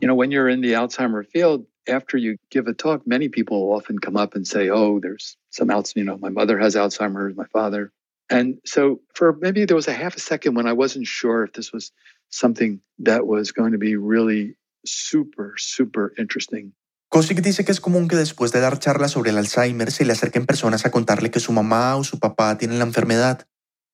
You 0.00 0.06
know, 0.06 0.14
when 0.14 0.30
you're 0.30 0.48
in 0.48 0.60
the 0.60 0.74
Alzheimer 0.74 1.24
field, 1.24 1.66
after 1.88 2.16
you 2.16 2.36
give 2.50 2.68
a 2.68 2.74
talk, 2.74 3.06
many 3.06 3.28
people 3.28 3.72
often 3.72 3.98
come 3.98 4.16
up 4.16 4.36
and 4.36 4.46
say, 4.46 4.70
"Oh, 4.70 5.00
there's 5.00 5.36
some 5.50 5.68
Alzheimer's. 5.68 5.96
You 5.96 6.04
know, 6.04 6.18
my 6.18 6.30
mother 6.30 6.58
has 6.58 6.76
Alzheimer's, 6.76 7.36
my 7.36 7.46
father." 7.52 7.90
And 8.30 8.58
so, 8.64 9.00
for 9.14 9.36
maybe 9.40 9.64
there 9.64 9.76
was 9.76 9.88
a 9.88 9.92
half 9.92 10.16
a 10.16 10.20
second 10.20 10.54
when 10.54 10.66
I 10.66 10.72
wasn't 10.74 11.06
sure 11.06 11.44
if 11.44 11.52
this 11.52 11.72
was 11.72 11.90
something 12.30 12.80
that 13.00 13.26
was 13.26 13.52
going 13.52 13.72
to 13.72 13.78
be 13.78 13.96
really 13.96 14.56
super, 14.86 15.54
super 15.56 16.12
interesting. 16.18 16.72
Kosick 17.08 17.40
dice 17.40 17.64
que 17.64 17.72
es 17.72 17.80
común 17.80 18.06
que 18.06 18.16
después 18.16 18.52
de 18.52 18.60
dar 18.60 18.78
charlas 18.78 19.12
sobre 19.12 19.30
el 19.30 19.38
Alzheimer 19.38 19.90
se 19.90 20.04
le 20.04 20.12
acerquen 20.12 20.44
personas 20.44 20.84
a 20.84 20.90
contarle 20.90 21.30
que 21.30 21.40
su 21.40 21.52
mamá 21.52 21.96
o 21.96 22.04
su 22.04 22.18
papá 22.18 22.58
tienen 22.58 22.78
la 22.78 22.84
enfermedad. 22.84 23.46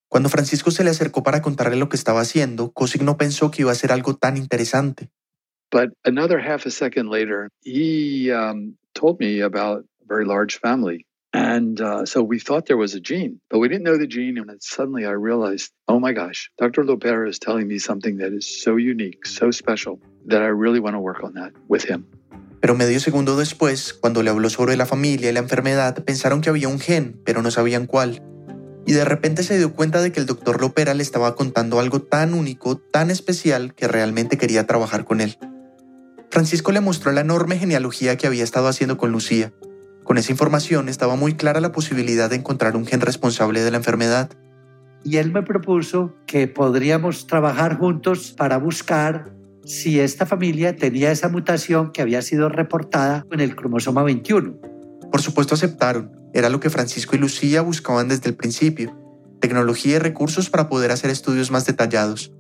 Cuando 0.09 0.29
Francisco 0.29 0.71
se 0.71 0.85
le 0.85 0.91
acercó 0.91 1.23
para 1.23 1.41
contarle 1.41 1.77
lo 1.77 1.89
que 1.89 1.97
estaba 1.97 2.21
haciendo, 2.21 2.73
Kosick 2.73 3.03
no 3.03 3.17
pensó 3.17 3.51
que 3.51 3.63
iba 3.63 3.73
a 3.73 3.77
ser 3.77 3.93
algo 3.93 4.17
tan 4.17 4.37
interesante. 4.37 5.11
But 5.71 5.93
another 6.05 6.39
half 6.39 6.67
a 6.67 6.71
second 6.71 7.09
later, 7.11 7.49
he 7.65 8.31
um, 8.33 8.77
told 8.95 9.19
me 9.19 9.43
about 9.43 9.85
a 10.03 10.07
very 10.07 10.25
large 10.25 10.59
family. 10.61 11.07
And 11.35 11.81
uh, 11.81 12.07
so 12.07 12.23
we 12.23 12.39
thought 12.39 12.67
there 12.67 12.77
was 12.77 12.95
a 12.95 13.01
gene, 13.01 13.41
but 13.51 13.59
we 13.59 13.69
didn't 13.69 13.83
know 13.83 13.99
the 13.99 14.07
gene. 14.07 14.39
And 14.39 14.63
suddenly 14.63 15.05
I 15.05 15.11
realized, 15.11 15.73
oh 15.89 15.99
my 15.99 16.13
gosh, 16.13 16.49
Dr. 16.59 16.85
Lopera 16.85 17.29
is 17.29 17.41
telling 17.41 17.67
me 17.67 17.79
something 17.79 18.19
that 18.19 18.33
is 18.33 18.47
so 18.47 18.77
unique, 18.77 19.27
so 19.27 19.51
special, 19.51 19.99
that 20.27 20.43
I 20.43 20.49
really 20.49 20.79
want 20.79 20.95
to 20.95 21.01
work 21.01 21.25
on 21.25 21.35
that 21.35 21.53
with 21.69 21.85
him. 21.85 22.07
Pero 22.61 22.77
medio 22.77 23.01
segundo 23.01 23.37
después, 23.37 23.93
cuando 23.93 24.23
le 24.23 24.31
habló 24.31 24.49
sobre 24.49 24.77
la 24.77 24.87
familia 24.87 25.29
y 25.29 25.33
la 25.33 25.41
enfermedad, 25.41 26.05
pensaron 26.05 26.41
que 26.41 26.51
había 26.51 26.69
un 26.69 26.79
gen, 26.79 27.21
pero 27.25 27.43
no 27.43 27.51
sabían 27.51 27.87
cuál. 27.87 28.23
y 28.87 28.93
de 28.93 29.05
repente 29.05 29.43
se 29.43 29.57
dio 29.57 29.75
cuenta 29.75 30.03
de 30.03 30.13
que 30.13 30.21
el 30.21 30.27
doctor 30.27 30.61
Lopera 30.61 30.95
le 30.95 31.03
estaba 31.03 31.35
contando 31.35 31.81
algo 31.81 32.03
tan 32.03 32.35
único, 32.35 32.77
tan 32.77 33.11
especial, 33.11 33.75
que 33.75 33.89
realmente 33.89 34.37
quería 34.37 34.67
trabajar 34.67 35.05
con 35.05 35.21
él. 35.21 35.39
Francisco 36.31 36.73
le 36.73 36.81
mostró 36.81 37.13
la 37.13 37.21
enorme 37.21 37.59
genealogía 37.59 38.17
que 38.17 38.27
había 38.27 38.45
estado 38.45 38.69
haciendo 38.69 38.99
con 38.99 39.13
Lucía. 39.13 39.53
Con 40.05 40.19
esa 40.19 40.33
información 40.33 40.89
estaba 40.89 41.17
muy 41.17 41.35
clara 41.35 41.61
la 41.61 41.73
posibilidad 41.73 42.29
de 42.29 42.37
encontrar 42.37 42.77
un 42.77 42.87
gen 42.87 43.01
responsable 43.01 43.63
de 43.63 43.71
la 43.71 43.79
enfermedad. 43.79 44.31
Y 45.03 45.17
él 45.17 45.33
me 45.33 45.43
propuso 45.43 46.15
que 46.27 46.47
podríamos 46.47 47.27
trabajar 47.27 47.79
juntos 47.79 48.35
para 48.37 48.59
buscar 48.59 49.35
si 49.65 50.01
esta 50.01 50.27
familia 50.27 50.77
tenía 50.77 51.11
esa 51.11 51.29
mutación 51.29 51.91
que 51.91 52.03
había 52.03 52.21
sido 52.21 52.51
reportada 52.51 53.25
en 53.31 53.41
el 53.41 53.57
cromosoma 53.57 54.03
21. 54.03 54.61
Por 55.11 55.23
supuesto 55.23 55.55
aceptaron. 55.55 56.13
Era 56.35 56.51
lo 56.51 56.61
que 56.61 56.71
Francisco 56.71 57.17
y 57.17 57.19
Lucía 57.19 57.63
buscaban 57.63 58.09
desde 58.09 58.29
el 58.29 58.37
principio. 58.37 58.95
Tecnología 59.41 59.97
y 59.97 59.99
recursos 59.99 60.51
para 60.51 60.69
poder 60.69 60.91
hacer 60.91 61.11
estudios 61.11 61.51
más 61.51 61.65
detallados. 61.65 62.33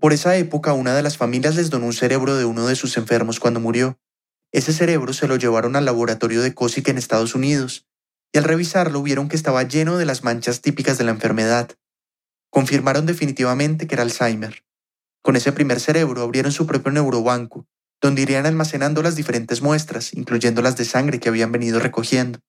Por 0.00 0.12
esa 0.12 0.36
época, 0.36 0.74
una 0.74 0.94
de 0.94 1.02
las 1.02 1.16
familias 1.16 1.56
les 1.56 1.70
donó 1.70 1.86
un 1.86 1.92
cerebro 1.92 2.36
de 2.36 2.44
uno 2.44 2.66
de 2.66 2.76
sus 2.76 2.96
enfermos 2.96 3.40
cuando 3.40 3.60
murió. 3.60 3.98
Ese 4.52 4.72
cerebro 4.72 5.12
se 5.12 5.28
lo 5.28 5.36
llevaron 5.36 5.76
al 5.76 5.84
laboratorio 5.84 6.42
de 6.42 6.54
Cosick 6.54 6.88
en 6.88 6.98
Estados 6.98 7.34
Unidos, 7.34 7.86
y 8.32 8.38
al 8.38 8.44
revisarlo 8.44 9.02
vieron 9.02 9.28
que 9.28 9.36
estaba 9.36 9.62
lleno 9.62 9.96
de 9.96 10.06
las 10.06 10.24
manchas 10.24 10.60
típicas 10.60 10.98
de 10.98 11.04
la 11.04 11.10
enfermedad. 11.10 11.70
Confirmaron 12.50 13.06
definitivamente 13.06 13.86
que 13.86 13.94
era 13.94 14.02
Alzheimer. 14.02 14.64
Con 15.22 15.36
ese 15.36 15.52
primer 15.52 15.80
cerebro 15.80 16.22
abrieron 16.22 16.52
su 16.52 16.66
propio 16.66 16.92
neurobanco, 16.92 17.66
donde 18.00 18.22
irían 18.22 18.46
almacenando 18.46 19.02
las 19.02 19.16
diferentes 19.16 19.62
muestras, 19.62 20.14
incluyendo 20.14 20.62
las 20.62 20.76
de 20.76 20.84
sangre 20.84 21.18
que 21.18 21.28
habían 21.28 21.52
venido 21.52 21.80
recogiendo. 21.80 22.40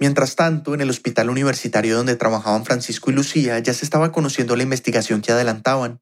Mientras 0.00 0.34
tanto, 0.34 0.74
en 0.74 0.80
el 0.80 0.90
hospital 0.90 1.28
universitario 1.28 1.96
donde 1.96 2.16
trabajaban 2.16 2.64
Francisco 2.64 3.10
y 3.10 3.14
Lucía 3.14 3.58
ya 3.58 3.74
se 3.74 3.84
estaba 3.84 4.12
conociendo 4.12 4.56
la 4.56 4.62
investigación 4.62 5.20
que 5.20 5.32
adelantaban. 5.32 6.00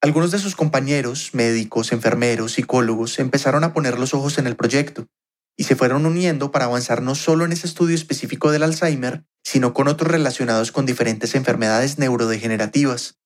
Algunos 0.00 0.30
de 0.30 0.38
sus 0.38 0.54
compañeros, 0.54 1.30
médicos, 1.32 1.90
enfermeros, 1.90 2.52
psicólogos, 2.52 3.18
empezaron 3.18 3.64
a 3.64 3.72
poner 3.72 3.98
los 3.98 4.14
ojos 4.14 4.38
en 4.38 4.46
el 4.46 4.54
proyecto 4.54 5.08
y 5.56 5.64
se 5.64 5.74
fueron 5.74 6.06
uniendo 6.06 6.52
para 6.52 6.66
avanzar 6.66 7.02
no 7.02 7.16
solo 7.16 7.44
en 7.44 7.50
ese 7.50 7.66
estudio 7.66 7.96
específico 7.96 8.52
del 8.52 8.62
Alzheimer, 8.62 9.24
sino 9.42 9.74
con 9.74 9.88
otros 9.88 10.12
relacionados 10.12 10.70
con 10.70 10.86
diferentes 10.86 11.34
enfermedades 11.34 11.98
neurodegenerativas. 11.98 13.18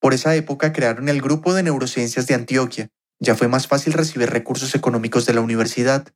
Por 0.00 0.12
esa 0.12 0.34
época 0.36 0.74
crearon 0.74 1.08
el 1.08 1.22
Grupo 1.22 1.54
de 1.54 1.62
Neurociencias 1.62 2.26
de 2.26 2.34
Antioquia. 2.34 2.90
Ya 3.20 3.34
fue 3.34 3.48
más 3.48 3.66
fácil 3.66 3.94
recibir 3.94 4.28
recursos 4.28 4.74
económicos 4.74 5.24
de 5.24 5.32
la 5.32 5.40
universidad. 5.40 6.06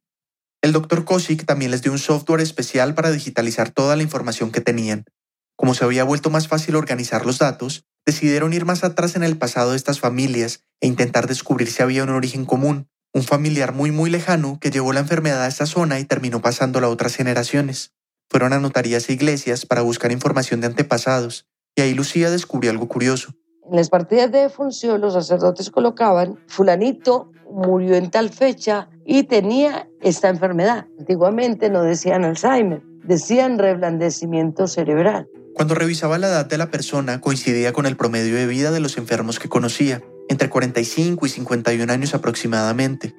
El 0.60 0.72
doctor 0.72 1.06
Kosik 1.06 1.46
también 1.46 1.70
les 1.70 1.80
dio 1.80 1.90
un 1.90 1.98
software 1.98 2.42
especial 2.42 2.94
para 2.94 3.10
digitalizar 3.10 3.70
toda 3.70 3.96
la 3.96 4.02
información 4.02 4.52
que 4.52 4.60
tenían. 4.60 5.06
Como 5.56 5.74
se 5.74 5.84
había 5.84 6.04
vuelto 6.04 6.30
más 6.30 6.48
fácil 6.48 6.76
organizar 6.76 7.26
los 7.26 7.38
datos, 7.38 7.84
decidieron 8.04 8.52
ir 8.52 8.64
más 8.64 8.84
atrás 8.84 9.16
en 9.16 9.22
el 9.22 9.38
pasado 9.38 9.70
de 9.70 9.76
estas 9.76 10.00
familias 10.00 10.64
e 10.80 10.86
intentar 10.86 11.26
descubrir 11.26 11.70
si 11.70 11.82
había 11.82 12.02
un 12.02 12.10
origen 12.10 12.44
común, 12.44 12.88
un 13.14 13.22
familiar 13.22 13.72
muy 13.72 13.90
muy 13.90 14.10
lejano 14.10 14.58
que 14.60 14.70
llevó 14.70 14.92
la 14.92 15.00
enfermedad 15.00 15.42
a 15.42 15.48
esta 15.48 15.66
zona 15.66 16.00
y 16.00 16.04
terminó 16.04 16.40
pasándola 16.40 16.86
a 16.86 16.90
otras 16.90 17.14
generaciones. 17.14 17.92
Fueron 18.30 18.52
a 18.52 18.58
notarías 18.58 19.08
e 19.08 19.12
iglesias 19.12 19.66
para 19.66 19.82
buscar 19.82 20.10
información 20.10 20.60
de 20.60 20.68
antepasados, 20.68 21.46
y 21.76 21.82
ahí 21.82 21.94
Lucía 21.94 22.30
descubrió 22.30 22.70
algo 22.70 22.88
curioso. 22.88 23.34
En 23.70 23.76
las 23.76 23.90
partidas 23.90 24.32
de 24.32 24.48
función 24.48 25.00
los 25.00 25.12
sacerdotes 25.12 25.70
colocaban, 25.70 26.38
fulanito 26.48 27.30
murió 27.50 27.94
en 27.94 28.10
tal 28.10 28.30
fecha 28.30 28.88
y 29.04 29.24
tenía 29.24 29.88
esta 30.00 30.28
enfermedad. 30.28 30.86
Antiguamente 30.98 31.70
no 31.70 31.82
decían 31.82 32.24
Alzheimer, 32.24 32.82
decían 33.04 33.58
reblandecimiento 33.58 34.66
cerebral. 34.66 35.28
Cuando 35.54 35.74
revisaba 35.74 36.18
la 36.18 36.28
edad 36.28 36.46
de 36.46 36.58
la 36.58 36.70
persona 36.70 37.20
coincidía 37.20 37.72
con 37.72 37.86
el 37.86 37.96
promedio 37.96 38.36
de 38.36 38.46
vida 38.46 38.70
de 38.70 38.80
los 38.80 38.96
enfermos 38.96 39.38
que 39.38 39.48
conocía, 39.48 40.02
entre 40.28 40.48
45 40.48 41.26
y 41.26 41.28
51 41.28 41.92
años 41.92 42.14
aproximadamente. 42.14 43.14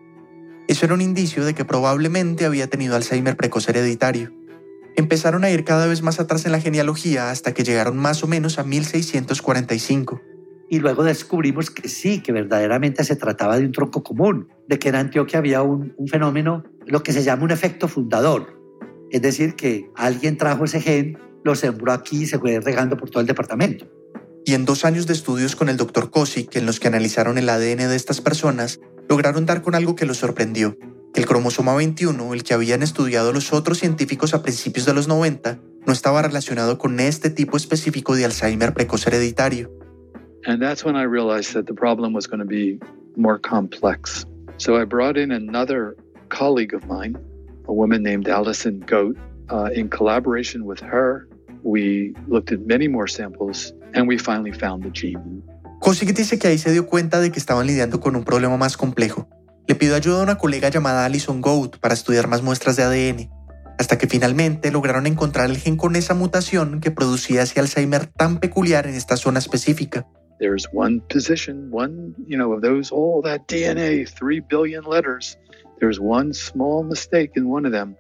Eso 0.68 0.86
era 0.86 0.96
un 0.96 1.02
indicio 1.02 1.46
de 1.46 1.54
que 1.54 1.66
probablemente 1.66 2.46
había 2.46 2.68
tenido 2.68 2.96
Alzheimer 2.96 3.36
precoz 3.36 3.70
hereditario. 3.70 4.34
Empezaron 4.96 5.44
a 5.44 5.52
ir 5.52 5.64
cada 5.64 5.88
vez 5.88 6.02
más 6.02 6.20
atrás 6.20 6.46
en 6.46 6.52
la 6.52 6.62
genealogía 6.62 7.30
hasta 7.30 7.54
que 7.54 7.64
llegaron 7.64 7.98
más 7.98 8.24
o 8.24 8.28
menos 8.28 8.58
a 8.60 8.64
1645 8.64 10.22
y 10.74 10.80
luego 10.80 11.04
descubrimos 11.04 11.70
que 11.70 11.88
sí, 11.88 12.22
que 12.22 12.32
verdaderamente 12.32 13.04
se 13.04 13.16
trataba 13.16 13.60
de 13.60 13.66
un 13.66 13.72
tronco 13.72 14.02
común, 14.02 14.48
de 14.68 14.80
que 14.80 14.90
en 14.90 14.96
Antioquia 14.96 15.38
había 15.38 15.62
un, 15.62 15.94
un 15.98 16.08
fenómeno, 16.08 16.64
lo 16.88 17.04
que 17.04 17.14
se 17.14 17.22
llama 17.22 17.44
un 17.44 17.52
efecto 17.52 17.88
fundador. 17.88 18.60
Es 19.12 19.22
decir, 19.22 19.54
que 19.54 19.92
alguien 19.96 20.36
trajo 20.36 20.66
ese 20.66 20.82
gen, 20.82 21.20
lo 21.44 21.56
sembró 21.56 21.92
aquí 21.92 22.24
y 22.24 22.26
se 22.26 22.40
fue 22.40 22.60
regando 22.60 22.98
por 22.98 23.10
todo 23.10 23.22
el 23.22 23.28
departamento. 23.28 23.86
Y 24.46 24.54
en 24.54 24.66
dos 24.66 24.84
años 24.84 25.08
de 25.08 25.14
estudios 25.14 25.56
con 25.56 25.70
el 25.70 25.78
doctor 25.78 26.10
Kosik, 26.10 26.56
en 26.56 26.66
los 26.66 26.80
que 26.80 26.90
analizaron 26.90 27.38
el 27.38 27.50
ADN 27.50 27.90
de 27.90 27.96
estas 27.96 28.20
personas, 28.20 28.82
lograron 29.08 29.46
dar 29.46 29.62
con 29.62 29.76
algo 29.76 29.96
que 29.96 30.06
los 30.06 30.18
sorprendió. 30.18 30.78
Que 31.14 31.22
el 31.22 31.28
cromosoma 31.28 31.76
21, 31.76 32.34
el 32.34 32.44
que 32.44 32.54
habían 32.54 32.84
estudiado 32.84 33.32
los 33.32 33.54
otros 33.54 33.80
científicos 33.80 34.34
a 34.34 34.42
principios 34.42 34.86
de 34.86 34.94
los 34.94 35.08
90, 35.08 35.60
no 35.86 35.94
estaba 35.94 36.22
relacionado 36.22 36.78
con 36.78 37.00
este 37.00 37.30
tipo 37.30 37.56
específico 37.56 38.16
de 38.16 38.26
Alzheimer 38.26 38.74
precoz 38.74 39.06
hereditario. 39.08 39.72
And 40.46 40.62
that's 40.62 40.84
when 40.84 40.96
I 40.96 41.06
realized 41.06 41.54
that 41.54 41.68
the 41.68 41.74
problem 41.74 42.14
was 42.14 42.28
going 42.28 42.40
to 42.40 42.46
be 42.46 42.80
more 43.16 43.40
complex. 43.40 44.26
So 44.58 44.76
I 44.76 44.84
brought 44.84 45.18
in 45.18 45.32
another 45.32 45.96
colleague 46.28 46.76
of 46.76 46.86
mine, 46.86 47.16
a 47.68 47.74
woman 47.74 48.04
named 48.04 48.28
Allison 48.28 48.82
Goat. 48.86 49.16
Uh, 49.50 49.70
in 49.76 49.90
collaboration 49.90 50.66
with 50.66 50.80
her, 50.80 51.28
we 51.64 52.14
looked 52.28 52.52
at 52.52 52.60
many 52.66 52.88
more 52.88 53.08
samples 53.08 53.74
and 53.94 54.08
we 54.08 54.18
finally 54.18 54.52
found 54.52 54.84
the 54.84 54.92
gene. 54.92 55.44
Kosik 55.80 56.14
dice 56.14 56.40
que 56.40 56.48
ahí 56.48 56.58
se 56.58 56.72
dio 56.72 56.86
cuenta 56.86 57.20
de 57.20 57.32
que 57.32 57.40
estaban 57.40 57.68
lidiando 57.68 58.00
con 58.00 58.16
un 58.16 58.24
problema 58.24 58.58
más 58.58 58.78
complejo. 58.78 59.28
Le 59.68 59.76
pidió 59.76 59.96
ayuda 59.96 60.20
a 60.20 60.24
una 60.24 60.38
colega 60.38 60.70
llamada 60.70 61.06
Alison 61.06 61.42
Goat 61.42 61.78
para 61.78 61.94
estudiar 61.94 62.28
más 62.28 62.42
muestras 62.42 62.76
de 62.76 62.84
ADN, 62.84 63.30
hasta 63.78 63.98
que 63.98 64.08
finalmente 64.08 64.72
lograron 64.72 65.08
encontrar 65.08 65.50
el 65.50 65.58
gen 65.58 65.78
con 65.78 65.96
esa 65.96 66.14
mutación 66.14 66.80
que 66.80 66.92
producía 66.92 67.44
ese 67.44 67.60
Alzheimer 67.60 68.08
tan 68.08 68.40
peculiar 68.40 68.88
en 68.88 68.96
esta 68.96 69.18
zona 69.18 69.40
específica. 69.40 70.08
There's 70.40 70.68
one 70.74 71.02
position, 71.10 71.70
one, 71.72 72.14
you 72.28 72.38
know, 72.38 72.54
of 72.54 72.62
those, 72.62 72.92
all 72.92 73.22
that 73.24 73.48
DNA, 73.48 74.06
3 74.06 74.42
billion 74.50 74.84
letters. 74.84 75.38
There's 75.80 76.00
one 76.00 76.34
small 76.34 76.84
mistake 76.84 77.32
in 77.36 77.50
one 77.50 77.66
of 77.66 77.72
them. 77.72 77.96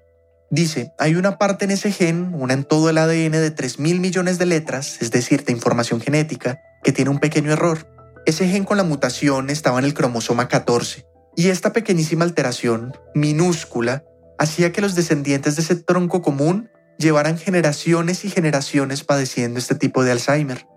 Dice, 0.53 0.93
hay 0.99 1.15
una 1.15 1.39
parte 1.39 1.65
en 1.65 1.71
ese 1.71 1.91
gen, 1.91 2.31
una 2.35 2.53
en 2.53 2.63
todo 2.63 2.91
el 2.91 2.99
ADN 2.99 3.31
de 3.31 3.49
3 3.49 3.79
mil 3.79 3.99
millones 3.99 4.37
de 4.37 4.45
letras, 4.45 5.01
es 5.01 5.09
decir, 5.09 5.43
de 5.43 5.51
información 5.51 5.99
genética, 5.99 6.61
que 6.83 6.91
tiene 6.91 7.09
un 7.09 7.17
pequeño 7.17 7.51
error. 7.51 7.87
Ese 8.27 8.47
gen 8.47 8.63
con 8.63 8.77
la 8.77 8.83
mutación 8.83 9.49
estaba 9.49 9.79
en 9.79 9.85
el 9.85 9.95
cromosoma 9.95 10.47
14. 10.47 11.07
Y 11.35 11.47
esta 11.47 11.73
pequeñísima 11.73 12.23
alteración, 12.23 12.93
minúscula, 13.15 14.03
hacía 14.37 14.71
que 14.71 14.81
los 14.81 14.93
descendientes 14.93 15.55
de 15.55 15.63
ese 15.63 15.75
tronco 15.75 16.21
común 16.21 16.69
llevaran 16.99 17.39
generaciones 17.39 18.23
y 18.23 18.29
generaciones 18.29 19.03
padeciendo 19.03 19.57
este 19.57 19.73
tipo 19.73 20.03
de 20.03 20.11
Alzheimer. 20.11 20.67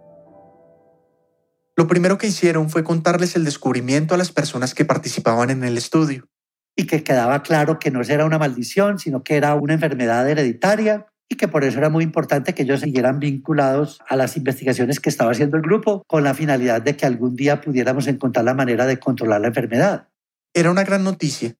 Lo 1.77 1.87
primero 1.87 2.17
que 2.17 2.29
hicieron 2.29 2.71
fue 2.71 2.83
contarles 2.83 3.37
el 3.37 3.45
descubrimiento 3.45 4.15
a 4.15 4.17
las 4.17 4.33
personas 4.33 4.73
que 4.73 4.87
participaban 4.87 5.51
en 5.51 5.65
el 5.65 5.77
estudio. 5.77 6.31
Y 6.77 6.87
que 6.87 7.03
quedaba 7.03 7.43
claro 7.43 7.79
que 7.79 7.91
no 7.91 8.03
era 8.03 8.27
una 8.27 8.39
maldición, 8.39 8.99
sino 8.99 9.23
que 9.25 9.37
era 9.37 9.55
una 9.55 9.75
enfermedad 9.75 10.29
hereditaria 10.29 11.07
y 11.29 11.37
que 11.37 11.49
por 11.49 11.65
eso 11.65 11.79
era 11.79 11.89
muy 11.89 12.05
importante 12.05 12.55
que 12.55 12.63
ellos 12.63 12.81
siguieran 12.81 13.19
vinculados 13.19 14.01
a 14.09 14.17
las 14.17 14.37
investigaciones 14.37 15.01
que 15.01 15.09
estaba 15.09 15.33
haciendo 15.33 15.57
el 15.57 15.63
grupo 15.63 16.03
con 16.07 16.23
la 16.23 16.35
finalidad 16.35 16.83
de 16.83 16.97
que 16.97 17.07
algún 17.07 17.35
día 17.35 17.61
pudiéramos 17.61 18.07
encontrar 18.07 18.45
la 18.45 18.55
manera 18.55 18.87
de 18.87 18.99
controlar 18.99 19.41
la 19.41 19.49
enfermedad. 19.49 20.09
Era 20.55 20.71
una 20.71 20.85
gran 20.85 21.03
noticia. 21.03 21.57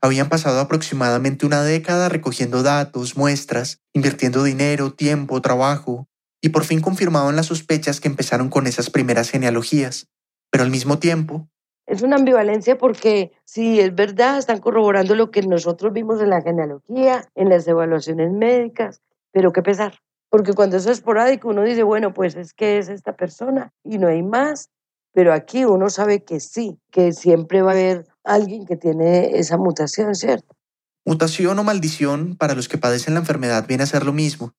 Habían 0.00 0.28
pasado 0.28 0.60
aproximadamente 0.60 1.46
una 1.46 1.62
década 1.62 2.08
recogiendo 2.08 2.62
datos, 2.62 3.16
muestras, 3.16 3.80
invirtiendo 3.92 4.42
dinero, 4.42 4.92
tiempo, 4.92 5.40
trabajo, 5.40 6.08
y 6.42 6.50
por 6.50 6.64
fin 6.64 6.80
confirmaban 6.80 7.36
las 7.36 7.46
sospechas 7.46 8.00
que 8.00 8.08
empezaron 8.08 8.50
con 8.50 8.66
esas 8.66 8.90
primeras 8.90 9.30
genealogías. 9.30 10.08
Pero 10.50 10.64
al 10.64 10.70
mismo 10.70 10.98
tiempo... 10.98 11.48
Es 11.86 12.02
una 12.02 12.16
ambivalencia 12.16 12.78
porque 12.78 13.32
si 13.44 13.80
es 13.80 13.94
verdad, 13.94 14.38
están 14.38 14.60
corroborando 14.60 15.14
lo 15.14 15.30
que 15.30 15.42
nosotros 15.42 15.92
vimos 15.92 16.20
en 16.20 16.30
la 16.30 16.40
genealogía, 16.40 17.28
en 17.34 17.50
las 17.50 17.66
evaluaciones 17.68 18.32
médicas, 18.32 19.02
pero 19.32 19.52
qué 19.52 19.62
pesar. 19.62 19.98
Porque 20.30 20.54
cuando 20.54 20.76
es 20.76 20.86
esporádico 20.86 21.48
uno 21.48 21.62
dice, 21.62 21.82
bueno, 21.82 22.14
pues 22.14 22.36
es 22.36 22.54
que 22.54 22.78
es 22.78 22.88
esta 22.88 23.16
persona 23.16 23.72
y 23.84 23.98
no 23.98 24.08
hay 24.08 24.22
más, 24.22 24.70
pero 25.12 25.32
aquí 25.32 25.64
uno 25.64 25.90
sabe 25.90 26.24
que 26.24 26.40
sí, 26.40 26.78
que 26.90 27.12
siempre 27.12 27.62
va 27.62 27.70
a 27.70 27.74
haber 27.74 28.06
alguien 28.24 28.66
que 28.66 28.76
tiene 28.76 29.38
esa 29.38 29.58
mutación, 29.58 30.14
¿cierto? 30.14 30.56
Mutación 31.04 31.58
o 31.58 31.64
maldición 31.64 32.36
para 32.36 32.54
los 32.54 32.68
que 32.68 32.78
padecen 32.78 33.14
la 33.14 33.20
enfermedad 33.20 33.66
viene 33.68 33.82
a 33.82 33.86
ser 33.86 34.04
lo 34.04 34.12
mismo. 34.12 34.54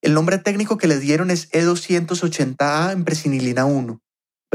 El 0.00 0.14
nombre 0.14 0.38
técnico 0.38 0.78
que 0.78 0.86
le 0.86 0.98
dieron 0.98 1.30
es 1.30 1.50
E280A 1.50 2.92
en 2.92 3.04
presinilina 3.04 3.64
1, 3.64 4.00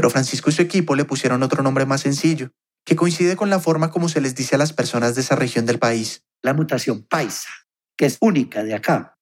pero 0.00 0.08
Francisco 0.08 0.48
y 0.48 0.54
su 0.54 0.62
equipo 0.62 0.94
le 0.94 1.04
pusieron 1.04 1.42
otro 1.42 1.62
nombre 1.62 1.84
más 1.84 2.00
sencillo, 2.00 2.52
que 2.86 2.96
coincide 2.96 3.36
con 3.36 3.50
la 3.50 3.60
forma 3.60 3.90
como 3.90 4.08
se 4.08 4.22
les 4.22 4.34
dice 4.34 4.54
a 4.54 4.58
las 4.58 4.72
personas 4.72 5.14
de 5.14 5.20
esa 5.20 5.36
región 5.36 5.66
del 5.66 5.78
país. 5.78 6.24
La 6.40 6.54
mutación 6.54 7.02
paisa, 7.02 7.50
que 7.98 8.06
es 8.06 8.16
única 8.22 8.64
de 8.64 8.72
acá. 8.72 9.18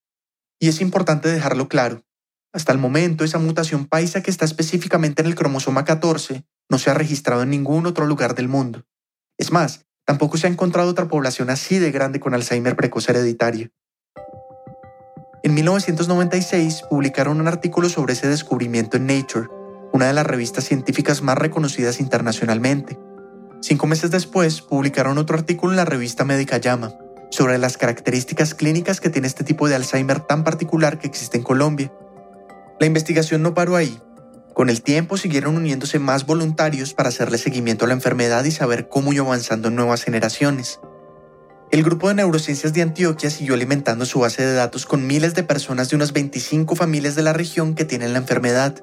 Y 0.61 0.69
es 0.69 0.81
importante 0.81 1.31
dejarlo 1.31 1.67
claro. 1.67 2.05
Hasta 2.53 2.71
el 2.71 2.79
momento, 2.79 3.25
esa 3.25 3.41
mutación 3.41 3.87
paisa 3.87 4.23
que 4.23 4.31
está 4.31 4.45
específicamente 4.45 5.21
en 5.21 5.27
el 5.27 5.35
cromosoma 5.35 5.85
14 5.85 6.45
no 6.71 6.79
se 6.79 6.91
ha 6.91 6.95
registrado 6.95 7.43
en 7.43 7.51
ningún 7.51 7.85
otro 7.87 8.07
lugar 8.07 8.37
del 8.37 8.47
mundo. 8.47 8.85
Es 9.37 9.51
más, 9.51 9.85
tampoco 10.07 10.37
se 10.37 10.47
ha 10.47 10.51
encontrado 10.51 10.91
otra 10.91 11.09
población 11.09 11.51
así 11.51 11.81
de 11.81 11.91
grande 11.91 12.21
con 12.21 12.35
Alzheimer 12.35 12.77
precoz 12.77 13.09
hereditario. 13.09 13.73
En 15.43 15.55
1996 15.55 16.85
publicaron 16.88 17.41
un 17.41 17.49
artículo 17.49 17.88
sobre 17.88 18.12
ese 18.12 18.29
descubrimiento 18.29 18.97
en 18.97 19.07
Nature, 19.07 19.49
una 19.99 20.07
de 20.07 20.13
las 20.13 20.29
revistas 20.29 20.65
científicas 20.65 21.23
más 21.23 21.37
reconocidas 21.37 21.99
internacionalmente. 21.99 22.97
Cinco 23.61 23.89
meses 23.89 24.13
después, 24.13 24.63
publicaron 24.63 25.19
otro 25.19 25.37
artículo 25.37 25.73
en 25.73 25.77
la 25.77 25.85
revista 25.85 26.25
médica 26.25 26.59
Llama 26.59 26.95
sobre 27.33 27.59
las 27.59 27.77
características 27.77 28.55
clínicas 28.55 29.01
que 29.01 29.11
tiene 29.11 29.27
este 29.27 29.43
tipo 29.43 29.69
de 29.69 29.75
Alzheimer 29.75 30.21
tan 30.21 30.45
particular 30.45 31.01
que 31.01 31.09
existe 31.09 31.37
en 31.37 31.43
Colombia. 31.43 31.93
La 32.79 32.87
investigación 32.87 33.43
no 33.43 33.55
paró 33.55 33.75
ahí. 33.75 34.01
Con 34.55 34.71
el 34.71 34.83
tiempo 34.83 35.17
siguieron 35.17 35.57
uniéndose 35.57 35.99
más 35.99 36.27
voluntarios 36.27 36.95
para 36.95 37.09
hacerle 37.09 37.37
seguimiento 37.37 37.85
a 37.85 37.89
la 37.89 37.95
enfermedad 37.95 38.45
y 38.45 38.53
saber 38.53 38.89
cómo 38.89 39.13
iba 39.13 39.27
avanzando 39.27 39.67
en 39.67 39.75
nuevas 39.75 40.05
generaciones. 40.05 40.79
El 41.73 41.83
grupo 41.83 42.07
de 42.07 42.15
neurociencias 42.15 42.73
de 42.73 42.83
Antioquia 42.83 43.31
siguió 43.31 43.55
alimentando 43.55 44.07
su 44.07 44.21
base 44.21 44.47
de 44.47 44.55
datos 44.55 44.87
con 44.87 45.09
miles 45.09 45.35
de 45.35 45.43
personas 45.43 45.91
de 45.91 45.97
unas 45.97 46.13
25 46.13 46.77
familias 46.77 47.17
de 47.17 47.23
la 47.23 47.33
región 47.33 47.75
que 47.75 47.85
tienen 47.85 48.13
la 48.13 48.21
enfermedad. 48.21 48.81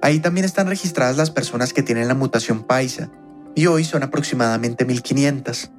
Ahí 0.00 0.20
también 0.20 0.44
están 0.44 0.68
registradas 0.68 1.16
las 1.16 1.30
personas 1.30 1.72
que 1.72 1.82
tienen 1.82 2.08
la 2.08 2.14
mutación 2.14 2.62
paisa, 2.62 3.10
y 3.54 3.66
hoy 3.66 3.84
son 3.84 4.04
aproximadamente 4.04 4.84
1500. 4.84 5.72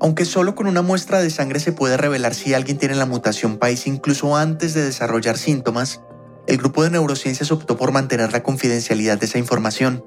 Aunque 0.00 0.24
solo 0.24 0.56
con 0.56 0.66
una 0.66 0.82
muestra 0.82 1.20
de 1.20 1.30
sangre 1.30 1.60
se 1.60 1.70
puede 1.70 1.96
revelar 1.96 2.34
si 2.34 2.54
alguien 2.54 2.76
tiene 2.76 2.96
la 2.96 3.06
mutación 3.06 3.58
paisa 3.58 3.88
incluso 3.88 4.36
antes 4.36 4.74
de 4.74 4.82
desarrollar 4.82 5.38
síntomas, 5.38 6.00
el 6.48 6.56
grupo 6.56 6.82
de 6.82 6.90
neurociencias 6.90 7.52
optó 7.52 7.76
por 7.76 7.92
mantener 7.92 8.32
la 8.32 8.42
confidencialidad 8.42 9.18
de 9.18 9.26
esa 9.26 9.38
información. 9.38 10.04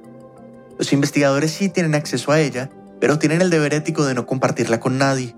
Los 0.78 0.92
investigadores 0.92 1.52
sí 1.52 1.70
tienen 1.70 1.96
acceso 1.96 2.34
a 2.34 2.42
ella, 2.42 2.70
pero 3.00 3.20
tienen 3.20 3.42
el 3.42 3.50
deber 3.50 3.74
ético 3.74 4.04
de 4.04 4.16
no 4.16 4.26
compartirla 4.26 4.82
con 4.82 4.98
nadie. 4.98 5.34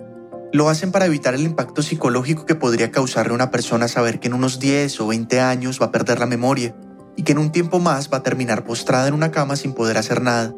Lo 0.52 0.70
hacen 0.70 0.92
para 0.92 1.06
evitar 1.06 1.36
el 1.36 1.42
impacto 1.42 1.84
psicológico 1.84 2.48
que 2.48 2.56
podría 2.56 2.90
causarle 2.90 3.34
a 3.34 3.36
una 3.36 3.52
persona 3.52 3.88
saber 3.88 4.20
que 4.20 4.28
en 4.28 4.34
unos 4.34 4.60
10 4.60 5.02
o 5.02 5.08
20 5.08 5.40
años 5.40 5.80
va 5.80 5.88
a 5.88 5.92
perder 5.92 6.18
la 6.18 6.26
memoria 6.26 6.74
y 7.18 7.24
que 7.24 7.34
en 7.34 7.40
un 7.40 7.52
tiempo 7.52 7.80
más 7.80 8.10
va 8.14 8.20
a 8.20 8.24
terminar 8.24 8.64
postrada 8.64 9.08
en 9.08 9.14
una 9.14 9.32
cama 9.32 9.58
sin 9.58 9.74
poder 9.74 9.98
hacer 9.98 10.22
nada. 10.22 10.56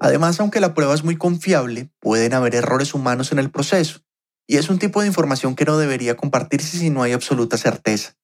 Además, 0.00 0.40
aunque 0.40 0.60
la 0.60 0.74
prueba 0.74 0.94
es 0.94 1.04
muy 1.04 1.16
confiable, 1.16 1.90
pueden 2.00 2.32
haber 2.32 2.54
errores 2.54 2.94
humanos 2.94 3.30
en 3.30 3.38
el 3.38 3.50
proceso, 3.50 4.00
y 4.46 4.56
es 4.56 4.70
un 4.70 4.78
tipo 4.78 5.00
de 5.00 5.06
información 5.06 5.54
que 5.54 5.64
no 5.64 5.76
debería 5.76 6.16
compartirse 6.16 6.78
si 6.78 6.88
no 6.88 7.02
hay 7.02 7.12
absoluta 7.12 7.58
certeza. 7.58 8.16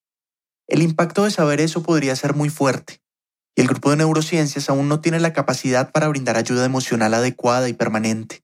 El 0.67 0.83
impacto 0.83 1.25
de 1.25 1.31
saber 1.31 1.61
eso 1.61 1.83
podría 1.83 2.17
ser 2.17 2.35
muy 2.35 2.49
fuerte, 2.49 3.03
y 3.55 3.61
el 3.61 3.69
grupo 3.69 3.91
de 3.91 3.97
neurociencias 3.97 4.71
aún 4.71 4.89
no 4.89 5.01
tiene 5.01 5.21
la 5.21 5.35
capacidad 5.35 5.93
para 5.93 6.09
brindar 6.09 6.37
ayuda 6.37 6.65
emocional 6.65 7.13
adecuada 7.13 7.69
y 7.69 7.75
permanente. 7.75 8.43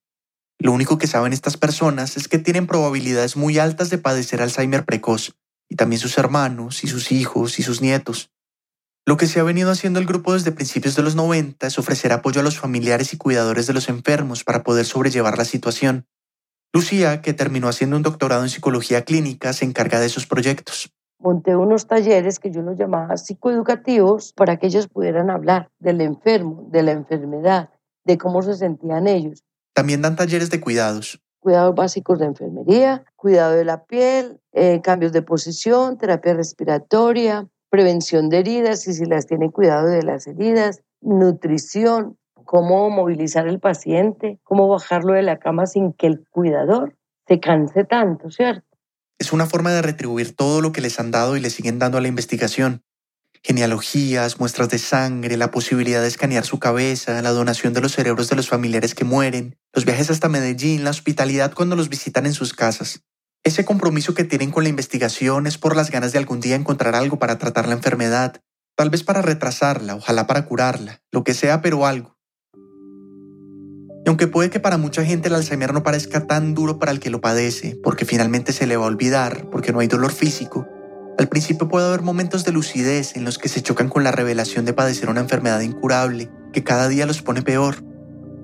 Lo 0.59 0.73
único 0.73 0.99
que 0.99 1.07
saben 1.07 1.33
estas 1.33 1.57
personas 1.57 2.19
es 2.19 2.29
que 2.29 2.39
tienen 2.39 2.67
probabilidades 2.67 3.37
muy 3.37 3.59
altas 3.59 3.89
de 3.89 3.97
padecer 3.97 4.43
Alzheimer 4.43 4.85
precoz, 4.85 5.35
y 5.71 5.77
también 5.77 6.01
sus 6.01 6.19
hermanos, 6.19 6.85
y 6.85 6.89
sus 6.89 7.13
hijos, 7.13 7.59
y 7.59 7.63
sus 7.63 7.81
nietos. 7.81 8.31
Lo 9.07 9.17
que 9.17 9.27
se 9.27 9.41
ha 9.41 9.45
venido 9.45 9.71
haciendo 9.71 9.99
el 9.99 10.07
grupo 10.07 10.35
desde 10.35 10.53
principios 10.53 10.95
de 10.97 11.03
los 11.03 11.15
90 11.15 11.67
es 11.67 11.79
ofrecer 11.79 12.13
apoyo 12.13 12.41
a 12.41 12.45
los 12.45 12.59
familiares 12.59 13.15
y 13.15 13.17
cuidadores 13.17 13.67
de 13.67 13.73
los 13.73 13.89
enfermos 13.89 14.45
para 14.45 14.63
poder 14.63 14.85
sobrellevar 14.85 15.39
la 15.39 15.45
situación. 15.45 16.07
Lucía, 16.73 17.23
que 17.23 17.33
terminó 17.33 17.69
haciendo 17.69 17.97
un 17.97 18.03
doctorado 18.03 18.43
en 18.43 18.51
psicología 18.51 19.03
clínica, 19.03 19.53
se 19.53 19.65
encarga 19.65 19.99
de 20.01 20.07
esos 20.07 20.27
proyectos. 20.27 20.93
Monté 21.19 21.57
unos 21.57 21.87
talleres 21.87 22.39
que 22.39 22.51
yo 22.51 22.63
los 22.63 22.79
llamaba 22.79 23.17
psicoeducativos 23.17 24.33
para 24.33 24.59
que 24.59 24.67
ellos 24.67 24.89
pudieran 24.89 25.31
hablar 25.31 25.71
del 25.79 26.01
enfermo, 26.01 26.69
de 26.71 26.83
la 26.83 26.93
enfermedad, 26.93 27.71
de 28.05 28.19
cómo 28.19 28.43
se 28.43 28.55
sentían 28.55 29.07
ellos. 29.07 29.43
También 29.75 30.03
dan 30.03 30.17
talleres 30.17 30.51
de 30.51 30.61
cuidados. 30.61 31.21
Cuidados 31.41 31.75
básicos 31.75 32.19
de 32.19 32.27
enfermería, 32.27 33.05
cuidado 33.17 33.53
de 33.53 33.65
la 33.65 33.85
piel, 33.85 34.41
eh, 34.53 34.81
cambios 34.83 35.13
de 35.13 35.23
posición, 35.23 35.99
terapia 35.99 36.35
respiratoria, 36.35 37.49
prevención 37.71 38.29
de 38.29 38.39
heridas 38.39 38.87
y 38.87 38.93
si 38.93 39.07
las 39.07 39.27
tiene 39.27 39.51
cuidado 39.51 39.89
de 39.89 40.03
las 40.03 40.27
heridas, 40.27 40.83
nutrición, 41.01 42.19
cómo 42.45 42.91
movilizar 42.91 43.49
al 43.49 43.61
paciente, 43.61 44.39
cómo 44.43 44.69
bajarlo 44.69 45.15
de 45.15 45.23
la 45.23 45.39
cama 45.39 45.67
sin 45.67 45.93
que 45.93 46.09
el 46.09 46.25
cuidador 46.31 46.97
se 47.27 47.41
canse 47.41 47.85
tanto, 47.85 48.31
¿cierto? 48.31 48.67
Es 49.19 49.33
una 49.33 49.47
forma 49.47 49.71
de 49.71 49.83
retribuir 49.83 50.35
todo 50.35 50.61
lo 50.61 50.73
que 50.73 50.81
les 50.81 50.99
han 50.99 51.11
dado 51.11 51.37
y 51.37 51.41
le 51.41 51.51
siguen 51.51 51.79
dando 51.79 51.99
a 51.99 52.01
la 52.01 52.09
investigación 52.09 52.83
genealogías, 53.43 54.39
muestras 54.39 54.69
de 54.69 54.79
sangre, 54.79 55.37
la 55.37 55.51
posibilidad 55.51 56.03
de 56.03 56.09
escanear 56.09 56.45
su 56.45 56.59
cabeza, 56.59 57.23
la 57.23 57.31
donación 57.31 57.73
de 57.73 57.81
los 57.81 57.93
cerebros 57.93 58.29
de 58.29 58.37
los 58.37 58.49
familiares 58.49 58.95
que 58.95 59.05
mueren, 59.05 59.57
los 59.73 59.85
viajes 59.85 60.11
hasta 60.11 60.29
Medellín, 60.29 60.85
la 60.85 60.91
hospitalidad 60.91 61.55
cuando 61.55 61.77
los 61.77 61.89
visitan 61.89 62.27
en 62.27 62.35
sus 62.35 62.53
casas. 62.53 63.01
Ese 63.43 63.65
compromiso 63.65 64.13
que 64.13 64.25
tienen 64.25 64.51
con 64.51 64.65
la 64.65 64.69
investigación 64.69 65.47
es 65.47 65.57
por 65.57 65.75
las 65.75 65.91
ganas 65.91 66.13
de 66.13 66.19
algún 66.19 66.41
día 66.41 66.57
encontrar 66.57 66.95
algo 66.95 67.19
para 67.19 67.39
tratar 67.39 67.67
la 67.67 67.75
enfermedad, 67.75 68.43
tal 68.77 68.91
vez 68.91 69.03
para 69.03 69.23
retrasarla, 69.23 69.97
ojalá 69.97 70.27
para 70.27 70.45
curarla, 70.45 71.01
lo 71.11 71.25
que 71.25 71.33
sea, 71.33 71.63
pero 71.63 71.87
algo. 71.87 72.19
Y 74.05 74.09
aunque 74.09 74.27
puede 74.27 74.51
que 74.51 74.61
para 74.61 74.77
mucha 74.77 75.05
gente 75.05 75.29
el 75.29 75.35
Alzheimer 75.35 75.73
no 75.73 75.83
parezca 75.83 76.27
tan 76.27 76.55
duro 76.55 76.79
para 76.79 76.93
el 76.93 77.01
que 77.01 77.11
lo 77.11 77.21
padece, 77.21 77.79
porque 77.83 78.05
finalmente 78.05 78.53
se 78.53 78.67
le 78.67 78.77
va 78.77 78.85
a 78.85 78.89
olvidar, 78.89 79.49
porque 79.51 79.73
no 79.73 79.81
hay 79.81 79.89
dolor 79.89 80.13
físico, 80.13 80.67
al 81.21 81.29
principio 81.29 81.69
puede 81.69 81.87
haber 81.87 82.01
momentos 82.01 82.47
de 82.47 82.53
lucidez 82.53 83.15
en 83.15 83.27
los 83.27 83.37
que 83.37 83.51
se 83.51 83.61
chocan 83.61 83.91
con 83.91 84.03
la 84.05 84.11
revelación 84.11 84.65
de 84.65 84.73
padecer 84.73 85.11
una 85.11 85.21
enfermedad 85.21 85.61
incurable, 85.61 86.31
que 86.51 86.65
cada 86.65 86.89
día 86.89 87.05
los 87.05 87.21
pone 87.21 87.43
peor. 87.43 87.85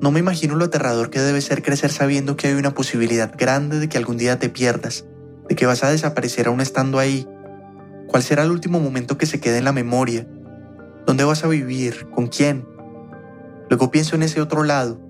No 0.02 0.10
me 0.10 0.20
imagino 0.20 0.56
lo 0.56 0.66
aterrador 0.66 1.08
que 1.08 1.22
debe 1.22 1.40
ser 1.40 1.62
crecer 1.62 1.90
sabiendo 1.90 2.36
que 2.36 2.48
hay 2.48 2.52
una 2.52 2.74
posibilidad 2.74 3.32
grande 3.34 3.78
de 3.78 3.88
que 3.88 3.96
algún 3.96 4.18
día 4.18 4.38
te 4.38 4.50
pierdas, 4.50 5.06
de 5.48 5.56
que 5.56 5.64
vas 5.64 5.84
a 5.84 5.90
desaparecer 5.90 6.48
aún 6.48 6.60
estando 6.60 6.98
ahí. 6.98 7.26
¿Cuál 8.08 8.22
será 8.22 8.42
el 8.42 8.50
último 8.50 8.78
momento 8.78 9.16
que 9.16 9.24
se 9.24 9.40
quede 9.40 9.56
en 9.56 9.64
la 9.64 9.72
memoria? 9.72 10.28
¿Dónde 11.06 11.24
vas 11.24 11.44
a 11.44 11.48
vivir? 11.48 12.10
¿Con 12.10 12.26
quién? 12.26 12.68
Luego 13.70 13.90
pienso 13.90 14.16
en 14.16 14.22
ese 14.22 14.42
otro 14.42 14.64
lado, 14.64 15.00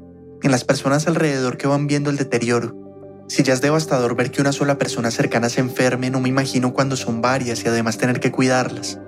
en 0.44 0.52
las 0.52 0.62
personas 0.62 1.08
alrededor 1.08 1.56
que 1.56 1.66
van 1.66 1.88
viendo 1.88 2.10
el 2.10 2.16
deterioro, 2.16 2.85
si 3.28 3.42
ya 3.42 3.54
es 3.54 3.60
devastador 3.60 4.14
ver 4.14 4.30
que 4.30 4.40
una 4.40 4.52
sola 4.52 4.78
persona 4.78 5.10
cercana 5.10 5.48
se 5.48 5.60
enferme, 5.60 6.10
no 6.10 6.20
me 6.20 6.28
imagino 6.28 6.72
cuando 6.72 6.96
son 6.96 7.20
varias 7.20 7.64
y 7.64 7.68
además 7.68 7.98
tener 7.98 8.20
que 8.20 8.30
cuidarlas. 8.30 8.98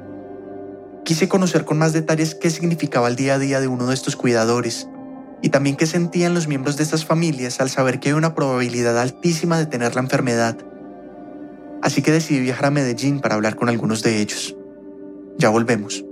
Quise 1.04 1.28
conocer 1.28 1.64
con 1.64 1.78
más 1.78 1.92
detalles 1.92 2.34
qué 2.34 2.50
significaba 2.50 3.08
el 3.08 3.16
día 3.16 3.34
a 3.34 3.38
día 3.38 3.60
de 3.60 3.68
uno 3.68 3.86
de 3.86 3.94
estos 3.94 4.16
cuidadores 4.16 4.88
y 5.40 5.50
también 5.50 5.76
qué 5.76 5.86
sentían 5.86 6.34
los 6.34 6.48
miembros 6.48 6.76
de 6.76 6.82
estas 6.82 7.04
familias 7.04 7.60
al 7.60 7.70
saber 7.70 8.00
que 8.00 8.08
hay 8.08 8.14
una 8.14 8.34
probabilidad 8.34 8.98
altísima 8.98 9.58
de 9.58 9.66
tener 9.66 9.94
la 9.94 10.02
enfermedad. 10.02 10.58
Así 11.80 12.02
que 12.02 12.10
decidí 12.10 12.40
viajar 12.40 12.66
a 12.66 12.70
Medellín 12.70 13.20
para 13.20 13.36
hablar 13.36 13.54
con 13.54 13.68
algunos 13.68 14.02
de 14.02 14.20
ellos. 14.20 14.56
Ya 15.38 15.48
volvemos. 15.48 16.07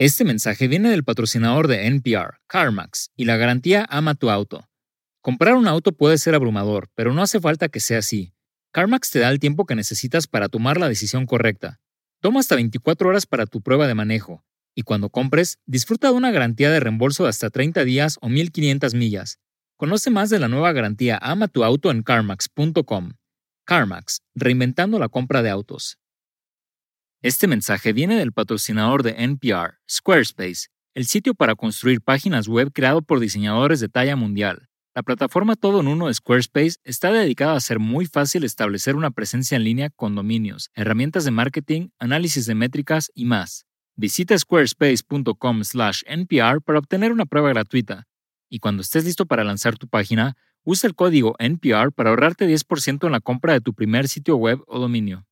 Este 0.00 0.24
mensaje 0.24 0.66
viene 0.66 0.88
del 0.88 1.04
patrocinador 1.04 1.68
de 1.68 1.86
NPR, 1.86 2.40
CarMax, 2.46 3.10
y 3.16 3.26
la 3.26 3.36
garantía 3.36 3.86
Ama 3.90 4.14
tu 4.14 4.30
auto. 4.30 4.66
Comprar 5.20 5.56
un 5.56 5.68
auto 5.68 5.92
puede 5.92 6.16
ser 6.16 6.34
abrumador, 6.34 6.88
pero 6.94 7.12
no 7.12 7.20
hace 7.20 7.38
falta 7.38 7.68
que 7.68 7.80
sea 7.80 7.98
así. 7.98 8.32
CarMax 8.72 9.10
te 9.10 9.18
da 9.18 9.28
el 9.28 9.38
tiempo 9.38 9.66
que 9.66 9.74
necesitas 9.74 10.26
para 10.26 10.48
tomar 10.48 10.80
la 10.80 10.88
decisión 10.88 11.26
correcta. 11.26 11.80
Toma 12.22 12.40
hasta 12.40 12.54
24 12.54 13.10
horas 13.10 13.26
para 13.26 13.44
tu 13.44 13.60
prueba 13.60 13.86
de 13.86 13.94
manejo, 13.94 14.42
y 14.74 14.84
cuando 14.84 15.10
compres, 15.10 15.58
disfruta 15.66 16.08
de 16.08 16.14
una 16.14 16.30
garantía 16.30 16.70
de 16.70 16.80
reembolso 16.80 17.24
de 17.24 17.28
hasta 17.28 17.50
30 17.50 17.84
días 17.84 18.16
o 18.22 18.30
1500 18.30 18.94
millas. 18.94 19.38
Conoce 19.76 20.08
más 20.08 20.30
de 20.30 20.38
la 20.38 20.48
nueva 20.48 20.72
garantía 20.72 21.18
Ama 21.20 21.46
tu 21.46 21.62
auto 21.62 21.90
en 21.90 22.02
carmax.com. 22.02 23.12
CarMax, 23.66 24.22
reinventando 24.34 24.98
la 24.98 25.10
compra 25.10 25.42
de 25.42 25.50
autos. 25.50 25.98
Este 27.22 27.46
mensaje 27.46 27.92
viene 27.92 28.16
del 28.16 28.32
patrocinador 28.32 29.02
de 29.02 29.10
NPR, 29.10 29.74
Squarespace, 29.86 30.68
el 30.94 31.04
sitio 31.04 31.34
para 31.34 31.54
construir 31.54 32.00
páginas 32.00 32.48
web 32.48 32.70
creado 32.72 33.02
por 33.02 33.20
diseñadores 33.20 33.78
de 33.80 33.90
talla 33.90 34.16
mundial. 34.16 34.70
La 34.94 35.02
plataforma 35.02 35.54
todo 35.54 35.80
en 35.80 35.88
uno 35.88 36.06
de 36.06 36.14
Squarespace 36.14 36.76
está 36.82 37.12
dedicada 37.12 37.52
a 37.52 37.56
hacer 37.56 37.78
muy 37.78 38.06
fácil 38.06 38.42
establecer 38.42 38.96
una 38.96 39.10
presencia 39.10 39.56
en 39.56 39.64
línea 39.64 39.90
con 39.90 40.14
dominios, 40.14 40.70
herramientas 40.72 41.26
de 41.26 41.30
marketing, 41.30 41.88
análisis 41.98 42.46
de 42.46 42.54
métricas 42.54 43.10
y 43.14 43.26
más. 43.26 43.66
Visita 43.96 44.38
squarespace.com/npr 44.38 46.62
para 46.62 46.78
obtener 46.78 47.12
una 47.12 47.26
prueba 47.26 47.50
gratuita. 47.50 48.08
Y 48.48 48.60
cuando 48.60 48.80
estés 48.80 49.04
listo 49.04 49.26
para 49.26 49.44
lanzar 49.44 49.76
tu 49.76 49.88
página, 49.88 50.38
usa 50.64 50.88
el 50.88 50.94
código 50.94 51.34
NPR 51.38 51.92
para 51.92 52.08
ahorrarte 52.08 52.46
10% 52.46 53.04
en 53.04 53.12
la 53.12 53.20
compra 53.20 53.52
de 53.52 53.60
tu 53.60 53.74
primer 53.74 54.08
sitio 54.08 54.36
web 54.36 54.62
o 54.66 54.78
dominio. 54.78 55.26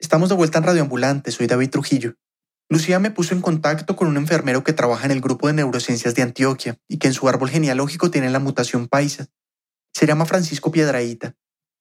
Estamos 0.00 0.30
de 0.30 0.34
vuelta 0.34 0.56
en 0.56 0.64
Radioambulante, 0.64 1.30
soy 1.30 1.46
David 1.46 1.68
Trujillo. 1.68 2.14
Lucía 2.70 2.98
me 2.98 3.10
puso 3.10 3.34
en 3.34 3.42
contacto 3.42 3.96
con 3.96 4.08
un 4.08 4.16
enfermero 4.16 4.64
que 4.64 4.72
trabaja 4.72 5.04
en 5.04 5.10
el 5.10 5.20
grupo 5.20 5.46
de 5.46 5.52
neurociencias 5.52 6.14
de 6.14 6.22
Antioquia 6.22 6.78
y 6.88 6.96
que 6.96 7.08
en 7.08 7.12
su 7.12 7.28
árbol 7.28 7.50
genealógico 7.50 8.10
tiene 8.10 8.30
la 8.30 8.38
mutación 8.38 8.88
paisa. 8.88 9.26
Se 9.92 10.06
llama 10.06 10.24
Francisco 10.24 10.70
Piedraíta. 10.70 11.34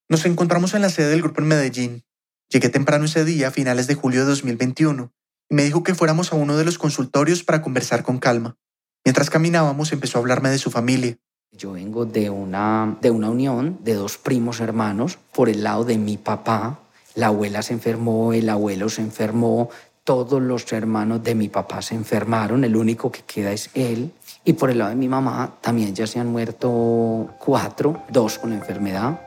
Nos 0.10 0.25
encontramos 0.25 0.73
en 0.73 0.82
la 0.82 0.89
sede 0.89 1.12
del 1.12 1.21
grupo 1.21 1.39
en 1.39 1.47
Medellín. 1.47 2.03
Llegué 2.49 2.67
temprano 2.67 3.05
ese 3.05 3.23
día, 3.23 3.47
a 3.47 3.51
finales 3.51 3.88
de 3.88 3.95
julio 3.95 4.21
de 4.21 4.25
2021, 4.25 5.13
y 5.49 5.55
me 5.55 5.63
dijo 5.63 5.84
que 5.84 5.95
fuéramos 5.95 6.34
a 6.34 6.36
uno 6.36 6.58
de 6.58 6.65
los 6.65 6.77
consultorios 6.77 7.43
para 7.43 7.62
conversar 7.62 8.03
con 8.03 8.19
calma. 8.19 8.58
Mientras 9.05 9.29
caminábamos 9.29 9.93
empezó 9.93 10.17
a 10.17 10.21
hablarme 10.21 10.49
de 10.49 10.58
su 10.58 10.71
familia. 10.71 11.17
Yo 11.51 11.71
vengo 11.71 12.05
de 12.05 12.29
una, 12.29 12.97
de 13.01 13.12
una 13.12 13.29
unión 13.29 13.79
de 13.84 13.93
dos 13.93 14.17
primos 14.17 14.60
hermanos 14.60 15.17
por 15.34 15.47
el 15.47 15.63
lado 15.63 15.86
de 15.86 15.97
mi 15.97 16.17
papá. 16.17 16.82
La 17.19 17.27
abuela 17.27 17.62
se 17.62 17.73
enfermó, 17.73 18.32
el 18.32 18.47
abuelo 18.47 18.88
se 18.88 19.01
enfermó, 19.01 19.69
todos 20.05 20.41
los 20.41 20.71
hermanos 20.71 21.21
de 21.21 21.36
mi 21.36 21.49
papá 21.49 21.82
se 21.82 21.93
enfermaron, 21.93 22.63
el 22.63 22.77
único 22.77 23.12
que 23.12 23.23
queda 23.23 23.51
es 23.51 23.71
él. 23.73 24.13
Y 24.45 24.53
por 24.53 24.69
el 24.69 24.77
lado 24.77 24.91
de 24.91 24.95
mi 24.95 25.10
mamá 25.10 25.58
también 25.60 25.93
ya 25.93 26.08
se 26.08 26.21
han 26.21 26.27
muerto 26.27 27.36
cuatro, 27.38 28.01
dos 28.10 28.39
con 28.39 28.53
enfermedad. 28.53 29.19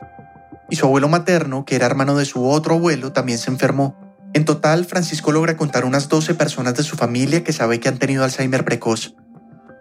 Y 0.71 0.75
su 0.75 0.87
abuelo 0.87 1.07
materno, 1.07 1.65
que 1.65 1.75
era 1.75 1.85
hermano 1.85 2.17
de 2.17 2.25
su 2.25 2.49
otro 2.49 2.73
abuelo, 2.73 3.13
también 3.13 3.37
se 3.37 3.51
enfermó. 3.51 3.95
En 4.33 4.43
total, 4.43 4.85
Francisco 4.85 5.31
logra 5.31 5.55
contar 5.55 5.85
unas 5.85 6.09
12 6.09 6.33
personas 6.33 6.73
de 6.73 6.81
su 6.81 6.95
familia 6.95 7.43
que 7.43 7.53
sabe 7.53 7.79
que 7.79 7.89
han 7.89 7.99
tenido 7.99 8.23
Alzheimer 8.23 8.65
precoz. 8.65 9.13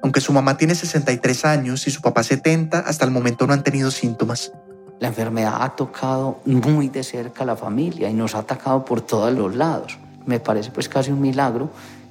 Aunque 0.02 0.20
su 0.20 0.34
mamá 0.34 0.58
tiene 0.58 0.74
63 0.74 1.46
años 1.46 1.86
y 1.86 1.90
su 1.90 2.02
papá 2.02 2.24
70, 2.24 2.78
hasta 2.78 3.06
el 3.06 3.10
momento 3.10 3.46
no 3.46 3.54
han 3.54 3.64
tenido 3.64 3.90
síntomas. 3.90 4.52
La 5.00 5.08
enfermedad 5.08 5.56
ha 5.60 5.70
tocado 5.70 6.38
muy 6.44 6.88
de 6.88 7.02
cerca 7.02 7.42
a 7.42 7.46
la 7.46 7.56
familia 7.56 8.08
y 8.08 8.14
nos 8.14 8.34
ha 8.34 8.38
atacado 8.38 8.84
por 8.84 9.00
todos 9.00 9.32
los 9.32 9.54
lados. 9.54 9.98
Me 10.26 10.38
parece 10.38 10.70
pues 10.70 10.88
casi 10.88 11.10
un 11.10 11.20
milagro 11.20 11.70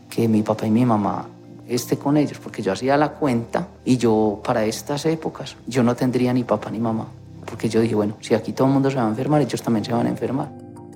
que 0.09 0.27
mi 0.27 0.41
papá 0.41 0.67
y 0.67 0.71
mi 0.71 0.85
mamá 0.85 1.27
esté 1.67 1.97
con 1.97 2.17
ellos, 2.17 2.37
porque 2.37 2.61
yo 2.61 2.73
hacía 2.73 2.97
la 2.97 3.13
cuenta 3.13 3.69
y 3.85 3.97
yo 3.97 4.41
para 4.43 4.65
estas 4.65 5.05
épocas 5.05 5.55
yo 5.67 5.83
no 5.83 5.95
tendría 5.95 6.33
ni 6.33 6.43
papá 6.43 6.69
ni 6.69 6.79
mamá, 6.79 7.07
porque 7.45 7.69
yo 7.69 7.79
dije, 7.79 7.95
bueno, 7.95 8.17
si 8.19 8.33
aquí 8.33 8.51
todo 8.51 8.67
el 8.67 8.73
mundo 8.73 8.91
se 8.91 8.97
va 8.97 9.05
a 9.05 9.09
enfermar, 9.09 9.41
ellos 9.41 9.61
también 9.61 9.85
se 9.85 9.93
van 9.93 10.05
a 10.05 10.09
enfermar. 10.09 10.49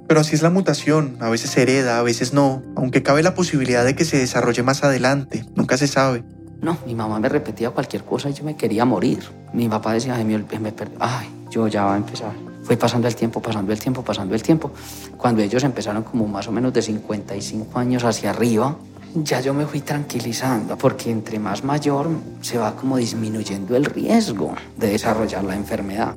Pero 0.08 0.20
así 0.20 0.36
es 0.36 0.42
la 0.42 0.50
mutación, 0.50 1.18
a 1.20 1.30
veces 1.30 1.52
se 1.52 1.64
hereda, 1.64 1.98
a 1.98 2.04
veces 2.04 2.34
no, 2.34 2.62
aunque 2.76 3.02
cabe 3.02 3.24
la 3.24 3.34
posibilidad 3.34 3.84
de 3.86 3.96
que 3.96 4.06
se 4.06 4.18
desarrolle 4.18 4.62
más 4.62 4.84
adelante, 4.84 5.46
nunca 5.56 5.78
se 5.78 5.88
sabe. 5.88 6.24
No, 6.62 6.78
mi 6.86 6.94
mamá 6.94 7.20
me 7.20 7.30
repetía 7.30 7.72
cualquier 7.72 8.04
cosa 8.04 8.30
y 8.30 8.34
yo 8.34 8.44
me 8.44 8.56
quería 8.56 8.86
morir. 8.86 9.24
Mi 9.54 9.68
papá 9.68 9.94
decía, 9.94 10.16
ay, 10.16 10.26
me, 10.26 10.38
me 10.38 10.74
ay, 11.00 11.28
yo 11.50 11.68
ya 11.68 11.86
va 11.86 11.94
a 11.94 11.98
empezar. 11.98 12.34
Fue 12.64 12.78
pasando 12.78 13.08
el 13.08 13.16
tiempo, 13.16 13.42
pasando 13.42 13.72
el 13.72 13.80
tiempo, 13.80 14.04
pasando 14.04 14.34
el 14.34 14.42
tiempo. 14.42 14.72
Cuando 15.18 15.42
ellos 15.42 15.64
empezaron 15.64 16.04
como 16.04 16.28
más 16.28 16.48
o 16.48 16.52
menos 16.52 16.74
de 16.74 16.82
55 16.82 17.78
años 17.78 18.04
hacia 18.04 18.32
arriba, 18.32 18.76
ya 19.24 19.40
yo 19.40 19.54
me 19.54 19.66
fui 19.66 19.82
tranquilizando, 19.82 20.78
porque 20.78 21.12
entre 21.12 21.40
más 21.40 21.64
mayor 21.64 22.10
se 22.42 22.58
va 22.58 22.76
como 22.76 22.98
disminuyendo 22.98 23.76
el 23.76 23.86
riesgo 23.86 24.56
de 24.78 24.90
desarrollar 24.90 25.44
la 25.44 25.56
enfermedad. 25.56 26.16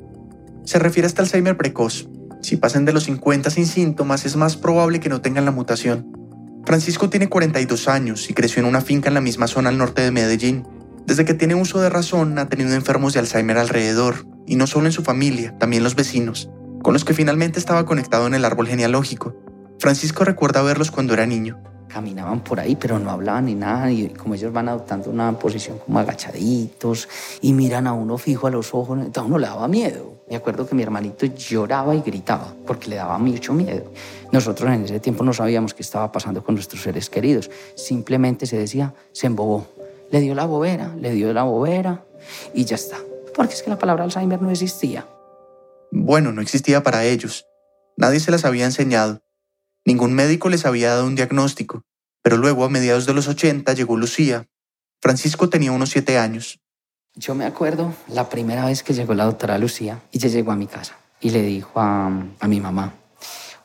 Se 0.65 0.79
refiere 0.79 1.07
hasta 1.07 1.21
Alzheimer 1.21 1.55
precoz. 1.55 2.07
Si 2.41 2.57
pasan 2.57 2.85
de 2.85 2.93
los 2.93 3.03
50 3.05 3.49
sin 3.49 3.65
síntomas, 3.65 4.25
es 4.25 4.35
más 4.35 4.57
probable 4.57 4.99
que 4.99 5.09
no 5.09 5.21
tengan 5.21 5.45
la 5.45 5.51
mutación. 5.51 6.11
Francisco 6.65 7.09
tiene 7.09 7.29
42 7.29 7.87
años 7.87 8.29
y 8.29 8.33
creció 8.33 8.61
en 8.61 8.67
una 8.67 8.81
finca 8.81 9.07
en 9.07 9.13
la 9.13 9.21
misma 9.21 9.47
zona 9.47 9.69
al 9.69 9.77
norte 9.77 10.01
de 10.01 10.11
Medellín. 10.11 10.65
Desde 11.05 11.25
que 11.25 11.33
tiene 11.33 11.55
uso 11.55 11.79
de 11.79 11.89
razón 11.89 12.37
ha 12.37 12.49
tenido 12.49 12.73
enfermos 12.73 13.13
de 13.13 13.19
Alzheimer 13.19 13.57
alrededor, 13.57 14.25
y 14.49 14.55
no 14.55 14.65
solo 14.65 14.87
en 14.87 14.91
su 14.91 15.03
familia, 15.03 15.55
también 15.59 15.83
los 15.83 15.95
vecinos, 15.95 16.49
con 16.81 16.93
los 16.93 17.05
que 17.05 17.13
finalmente 17.13 17.59
estaba 17.59 17.85
conectado 17.85 18.25
en 18.25 18.33
el 18.33 18.43
árbol 18.43 18.67
genealógico. 18.67 19.35
Francisco 19.77 20.25
recuerda 20.25 20.63
verlos 20.63 20.89
cuando 20.89 21.13
era 21.13 21.27
niño. 21.27 21.61
Caminaban 21.87 22.43
por 22.43 22.59
ahí, 22.59 22.75
pero 22.75 22.97
no 22.97 23.11
hablaban 23.11 23.45
ni 23.45 23.53
nada, 23.53 23.91
y 23.91 24.09
como 24.09 24.33
ellos 24.33 24.51
van 24.51 24.67
adoptando 24.67 25.11
una 25.11 25.37
posición 25.37 25.77
como 25.77 25.99
agachaditos 25.99 27.07
y 27.41 27.53
miran 27.53 27.85
a 27.85 27.93
uno 27.93 28.17
fijo 28.17 28.47
a 28.47 28.49
los 28.49 28.73
ojos, 28.73 28.97
a 29.15 29.21
uno 29.21 29.37
le 29.37 29.45
daba 29.45 29.67
miedo. 29.67 30.23
Me 30.27 30.35
acuerdo 30.35 30.67
que 30.67 30.73
mi 30.73 30.81
hermanito 30.81 31.27
lloraba 31.27 31.95
y 31.95 32.01
gritaba 32.01 32.51
porque 32.65 32.89
le 32.89 32.95
daba 32.95 33.19
mucho 33.19 33.53
miedo. 33.53 33.91
Nosotros 34.31 34.71
en 34.73 34.85
ese 34.85 34.99
tiempo 34.99 35.23
no 35.23 35.31
sabíamos 35.31 35.75
qué 35.75 35.83
estaba 35.83 36.11
pasando 36.11 36.43
con 36.43 36.55
nuestros 36.55 36.81
seres 36.81 37.07
queridos. 37.09 37.51
Simplemente 37.75 38.47
se 38.47 38.57
decía, 38.57 38.95
se 39.11 39.27
embobó. 39.27 39.67
Le 40.09 40.21
dio 40.21 40.33
la 40.33 40.45
bobera, 40.45 40.95
le 40.99 41.11
dio 41.11 41.31
la 41.33 41.43
bobera 41.43 42.03
y 42.55 42.65
ya 42.65 42.75
está. 42.75 42.97
Porque 43.39 43.53
es 43.53 43.63
que 43.63 43.69
la 43.69 43.79
palabra 43.79 44.03
Alzheimer 44.03 44.41
no 44.41 44.51
existía. 44.51 45.07
Bueno, 45.93 46.33
no 46.33 46.41
existía 46.41 46.83
para 46.83 47.05
ellos. 47.05 47.45
Nadie 47.95 48.19
se 48.19 48.31
las 48.31 48.43
había 48.43 48.65
enseñado. 48.65 49.23
Ningún 49.85 50.13
médico 50.13 50.49
les 50.49 50.65
había 50.65 50.89
dado 50.89 51.07
un 51.07 51.15
diagnóstico. 51.15 51.85
Pero 52.21 52.35
luego, 52.35 52.65
a 52.65 52.69
mediados 52.69 53.05
de 53.05 53.13
los 53.13 53.29
80, 53.29 53.71
llegó 53.71 53.95
Lucía. 53.95 54.49
Francisco 55.01 55.47
tenía 55.47 55.71
unos 55.71 55.91
siete 55.91 56.17
años. 56.17 56.59
Yo 57.15 57.33
me 57.33 57.45
acuerdo 57.45 57.93
la 58.09 58.27
primera 58.27 58.65
vez 58.65 58.83
que 58.83 58.93
llegó 58.93 59.13
la 59.13 59.23
doctora 59.23 59.57
Lucía 59.57 60.01
y 60.11 60.17
ella 60.17 60.27
llegó 60.27 60.51
a 60.51 60.57
mi 60.57 60.67
casa 60.67 60.97
y 61.21 61.29
le 61.29 61.41
dijo 61.41 61.79
a, 61.79 62.11
a 62.41 62.47
mi 62.49 62.59
mamá, 62.59 62.93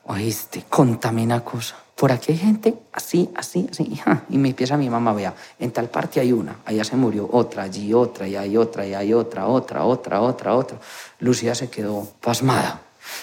oíste, 0.04 0.66
contame 0.68 1.24
una 1.24 1.42
cosa. 1.42 1.83
Por 1.96 2.10
aquí 2.10 2.32
hay 2.32 2.38
gente 2.38 2.74
así, 2.92 3.30
así, 3.34 3.68
así. 3.70 4.00
Y 4.28 4.38
me 4.38 4.48
empieza 4.48 4.76
mi 4.76 4.90
mamá, 4.90 5.12
vea, 5.12 5.34
en 5.58 5.70
tal 5.70 5.88
parte 5.88 6.20
hay 6.20 6.32
una, 6.32 6.56
allá 6.64 6.84
se 6.84 6.96
murió 6.96 7.28
otra, 7.30 7.62
allí 7.62 7.92
otra, 7.94 8.26
y 8.26 8.36
hay 8.36 8.56
otra, 8.56 8.86
y 8.86 8.94
hay 8.94 9.14
otra, 9.14 9.46
otra, 9.46 9.84
otra, 9.84 10.20
otra, 10.20 10.54
otra. 10.54 10.78
Lucía 11.20 11.54
se 11.54 11.70
quedó 11.70 12.08
pasmada. 12.20 12.82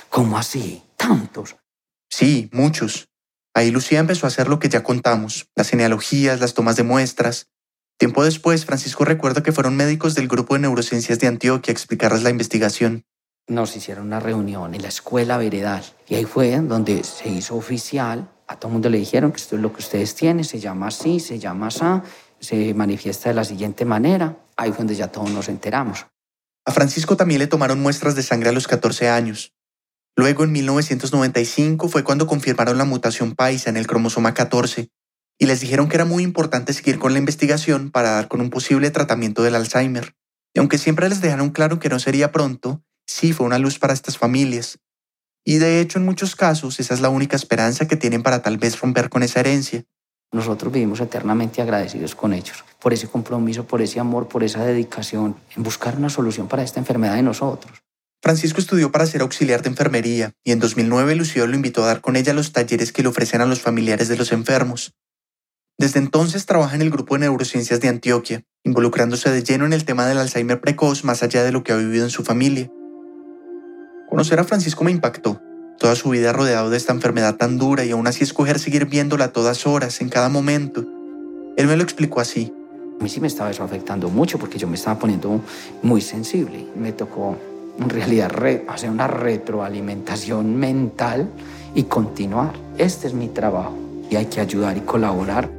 ¿Cómo 0.10 0.38
así? 0.38 0.84
¿Tantos? 0.96 1.56
Sí, 2.10 2.50
muchos. 2.54 3.10
Ahí 3.54 3.72
Lucía 3.72 4.00
empezó 4.00 4.26
a 4.26 4.30
hacer 4.30 4.48
lo 4.48 4.60
que 4.60 4.70
ya 4.70 4.84
contamos, 4.84 5.48
las 5.56 5.70
genealogías, 5.70 6.40
las 6.40 6.54
tomas 6.54 6.78
de 6.78 6.84
muestras. 6.84 7.48
Tiempo 7.98 8.24
después, 8.24 8.66
Francisco 8.66 9.04
recuerda 9.04 9.44
que 9.44 9.52
fueron 9.52 9.76
médicos 9.76 10.16
del 10.16 10.28
grupo 10.28 10.54
de 10.54 10.62
neurociencias 10.62 11.20
de 11.20 11.28
Antioquia 11.28 11.72
a 11.72 11.74
explicarles 11.74 12.24
la 12.24 12.30
investigación 12.30 13.04
nos 13.52 13.76
hicieron 13.76 14.08
una 14.08 14.20
reunión 14.20 14.74
en 14.74 14.82
la 14.82 14.88
escuela 14.88 15.38
veredal 15.38 15.84
y 16.08 16.16
ahí 16.16 16.26
fue 16.26 16.58
donde 16.60 17.04
se 17.04 17.30
hizo 17.30 17.56
oficial. 17.56 18.30
A 18.52 18.58
todo 18.58 18.68
el 18.68 18.74
mundo 18.74 18.90
le 18.90 18.98
dijeron 18.98 19.32
que 19.32 19.38
esto 19.38 19.56
es 19.56 19.62
lo 19.62 19.72
que 19.72 19.80
ustedes 19.80 20.14
tienen, 20.14 20.44
se 20.44 20.60
llama 20.60 20.88
así, 20.88 21.22
se 21.22 21.40
llama 21.40 21.68
así, 21.68 21.86
se 22.42 22.74
manifiesta 22.74 23.30
de 23.30 23.36
la 23.36 23.46
siguiente 23.46 23.86
manera. 23.86 24.36
Ahí 24.58 24.72
fue 24.72 24.80
donde 24.80 24.96
ya 24.96 25.08
todos 25.08 25.32
nos 25.32 25.48
enteramos. 25.48 26.06
A 26.66 26.74
Francisco 26.74 27.16
también 27.16 27.40
le 27.40 27.48
tomaron 27.48 27.82
muestras 27.82 28.14
de 28.14 28.24
sangre 28.24 28.50
a 28.50 28.52
los 28.52 28.68
14 28.68 29.08
años. 29.08 29.54
Luego, 30.18 30.44
en 30.44 30.52
1995, 30.52 31.88
fue 31.88 32.04
cuando 32.04 32.28
confirmaron 32.28 32.78
la 32.78 32.84
mutación 32.84 33.36
paisa 33.36 33.70
en 33.70 33.78
el 33.78 33.88
cromosoma 33.88 34.34
14 34.34 34.90
y 35.40 35.46
les 35.46 35.62
dijeron 35.62 35.88
que 35.88 35.96
era 35.96 36.04
muy 36.04 36.22
importante 36.22 36.74
seguir 36.74 37.00
con 37.00 37.14
la 37.14 37.20
investigación 37.20 37.90
para 37.90 38.12
dar 38.12 38.28
con 38.28 38.42
un 38.42 38.50
posible 38.50 38.92
tratamiento 38.92 39.44
del 39.44 39.56
Alzheimer. 39.56 40.14
Y 40.54 40.60
aunque 40.60 40.78
siempre 40.78 41.08
les 41.08 41.22
dejaron 41.22 41.52
claro 41.52 41.80
que 41.80 41.88
no 41.88 42.00
sería 42.00 42.34
pronto, 42.34 42.84
sí 43.08 43.32
fue 43.32 43.46
una 43.46 43.60
luz 43.60 43.80
para 43.80 43.94
estas 43.94 44.18
familias. 44.18 44.78
Y 45.44 45.58
de 45.58 45.80
hecho 45.80 46.00
en 46.00 46.06
muchos 46.06 46.36
casos 46.36 46.80
esa 46.80 46.94
es 46.94 47.02
la 47.02 47.10
única 47.10 47.36
esperanza 47.36 47.88
que 47.88 47.96
tienen 47.96 48.24
para 48.24 48.42
tal 48.42 48.58
vez 48.58 48.80
romper 48.80 49.10
con 49.10 49.24
esa 49.24 49.40
herencia. 49.40 49.84
Nosotros 50.32 50.72
vivimos 50.72 51.02
eternamente 51.02 51.62
agradecidos 51.62 52.16
con 52.16 52.34
ellos, 52.34 52.64
por 52.80 52.94
ese 52.94 53.08
compromiso, 53.08 53.66
por 53.66 53.82
ese 53.82 54.00
amor, 54.00 54.28
por 54.28 54.44
esa 54.44 54.64
dedicación 54.64 55.36
en 55.58 55.64
buscar 55.64 55.98
una 55.98 56.10
solución 56.10 56.48
para 56.48 56.64
esta 56.64 56.80
enfermedad 56.80 57.16
de 57.16 57.24
nosotros. 57.24 57.82
Francisco 58.22 58.62
estudió 58.62 58.92
para 58.92 59.08
ser 59.08 59.22
auxiliar 59.22 59.64
de 59.64 59.70
enfermería 59.70 60.32
y 60.44 60.52
en 60.52 60.60
2009 60.60 61.16
Lucio 61.16 61.48
lo 61.48 61.56
invitó 61.56 61.84
a 61.84 61.88
dar 61.88 62.02
con 62.02 62.16
ella 62.16 62.34
los 62.34 62.52
talleres 62.54 62.94
que 62.94 63.02
le 63.02 63.10
ofrecen 63.10 63.42
a 63.42 63.48
los 63.48 63.62
familiares 63.62 64.08
de 64.08 64.16
los 64.16 64.32
enfermos. 64.32 64.94
Desde 65.78 66.00
entonces 66.00 66.46
trabaja 66.46 66.76
en 66.76 66.84
el 66.84 66.92
grupo 66.92 67.16
de 67.16 67.22
neurociencias 67.22 67.82
de 67.82 67.88
Antioquia, 67.88 68.44
involucrándose 68.64 69.32
de 69.32 69.44
lleno 69.44 69.66
en 69.66 69.74
el 69.74 69.86
tema 69.86 70.06
del 70.06 70.20
Alzheimer 70.20 70.62
precoz 70.62 71.04
más 71.04 71.24
allá 71.24 71.44
de 71.44 71.52
lo 71.52 71.64
que 71.64 71.74
ha 71.74 71.78
vivido 71.78 72.04
en 72.04 72.12
su 72.12 72.24
familia. 72.24 72.70
Conocer 74.12 74.41
a 74.41 74.43
Francisco 74.43 74.84
me 74.84 74.91
impactó. 74.91 75.41
Toda 75.80 75.95
su 75.95 76.10
vida 76.10 76.34
rodeado 76.34 76.69
de 76.69 76.76
esta 76.76 76.91
enfermedad 76.91 77.38
tan 77.38 77.58
dura 77.58 77.86
y 77.86 77.91
aún 77.91 78.08
así 78.08 78.26
escoger 78.26 78.60
seguir 78.60 78.88
viéndola 78.88 79.24
a 79.24 79.32
todas 79.32 79.65
horas, 79.65 80.02
en 80.02 80.10
cada 80.10 80.28
momento. 80.28 80.86
Él 81.56 81.65
me 81.65 81.78
lo 81.78 81.84
explicó 81.84 82.19
así. 82.19 82.54
A 83.00 83.02
mí 83.02 83.10
sí 83.10 83.21
me 83.21 83.28
estaba 83.28 83.52
eso 83.52 83.63
afectando 83.63 84.10
mucho 84.10 84.38
porque 84.38 84.58
yo 84.58 84.67
me 84.67 84.76
estaba 84.76 85.00
poniendo 85.00 85.39
muy 85.82 86.02
sensible. 86.02 86.65
Me 86.76 86.91
tocó 86.91 87.38
en 87.80 87.89
realidad 87.89 88.34
hacer 88.67 88.89
una 88.89 89.08
retroalimentación 89.08 90.57
mental 90.57 91.30
y 91.74 91.84
continuar. 91.84 92.51
Este 92.78 93.07
es 93.07 93.14
mi 93.14 93.30
trabajo 93.30 93.78
y 94.09 94.18
hay 94.18 94.26
que 94.26 94.41
ayudar 94.41 94.76
y 94.76 94.82
colaborar. 94.82 95.49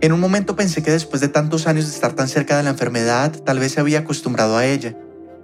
En 0.00 0.12
un 0.12 0.20
momento 0.20 0.54
pensé 0.54 0.84
que 0.84 0.92
después 0.92 1.20
de 1.20 1.30
tantos 1.30 1.66
años 1.66 1.86
de 1.86 1.90
estar 1.90 2.12
tan 2.12 2.28
cerca 2.28 2.56
de 2.56 2.62
la 2.62 2.70
enfermedad, 2.70 3.32
tal 3.44 3.58
vez 3.58 3.72
se 3.72 3.80
había 3.80 3.98
acostumbrado 3.98 4.56
a 4.56 4.66
ella. 4.66 4.96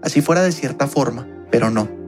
Así 0.02 0.22
fuera 0.22 0.44
de 0.44 0.52
cierta 0.52 0.86
forma, 0.86 1.26
pero 1.50 1.68
no. 1.68 2.03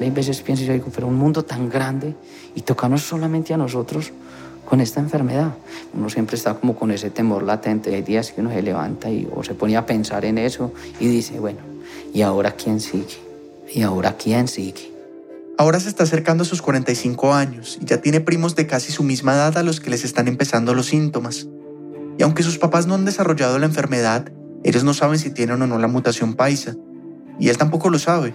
Hay 0.00 0.10
veces 0.10 0.40
pienso 0.40 0.64
yo, 0.64 0.72
digo, 0.72 0.86
pero 0.94 1.06
un 1.06 1.16
mundo 1.16 1.44
tan 1.44 1.68
grande 1.68 2.14
y 2.54 2.62
tocarnos 2.62 3.02
solamente 3.02 3.52
a 3.52 3.58
nosotros 3.58 4.12
con 4.64 4.80
esta 4.80 5.00
enfermedad. 5.00 5.54
Uno 5.92 6.08
siempre 6.08 6.36
está 6.36 6.54
como 6.54 6.74
con 6.74 6.90
ese 6.90 7.10
temor 7.10 7.42
latente. 7.42 7.94
Hay 7.94 8.02
días 8.02 8.32
que 8.32 8.40
uno 8.40 8.50
se 8.50 8.62
levanta 8.62 9.10
y 9.10 9.28
o 9.34 9.44
se 9.44 9.54
pone 9.54 9.76
a 9.76 9.84
pensar 9.84 10.24
en 10.24 10.38
eso 10.38 10.72
y 10.98 11.06
dice, 11.08 11.38
bueno, 11.38 11.58
¿y 12.14 12.22
ahora 12.22 12.52
quién 12.52 12.80
sigue? 12.80 13.18
¿Y 13.72 13.82
ahora 13.82 14.16
quién 14.16 14.48
sigue? 14.48 14.90
Ahora 15.58 15.78
se 15.78 15.90
está 15.90 16.04
acercando 16.04 16.42
a 16.42 16.46
sus 16.46 16.62
45 16.62 17.34
años 17.34 17.78
y 17.80 17.84
ya 17.84 18.00
tiene 18.00 18.20
primos 18.20 18.56
de 18.56 18.66
casi 18.66 18.92
su 18.92 19.02
misma 19.02 19.34
edad 19.34 19.58
a 19.58 19.62
los 19.62 19.80
que 19.80 19.90
les 19.90 20.04
están 20.04 20.28
empezando 20.28 20.74
los 20.74 20.86
síntomas. 20.86 21.46
Y 22.16 22.22
aunque 22.22 22.42
sus 22.42 22.58
papás 22.58 22.86
no 22.86 22.94
han 22.94 23.04
desarrollado 23.04 23.58
la 23.58 23.66
enfermedad, 23.66 24.30
ellos 24.64 24.84
no 24.84 24.94
saben 24.94 25.18
si 25.18 25.30
tienen 25.30 25.60
o 25.60 25.66
no 25.66 25.78
la 25.78 25.88
mutación 25.88 26.34
paisa. 26.34 26.76
Y 27.38 27.48
él 27.48 27.58
tampoco 27.58 27.90
lo 27.90 27.98
sabe 27.98 28.34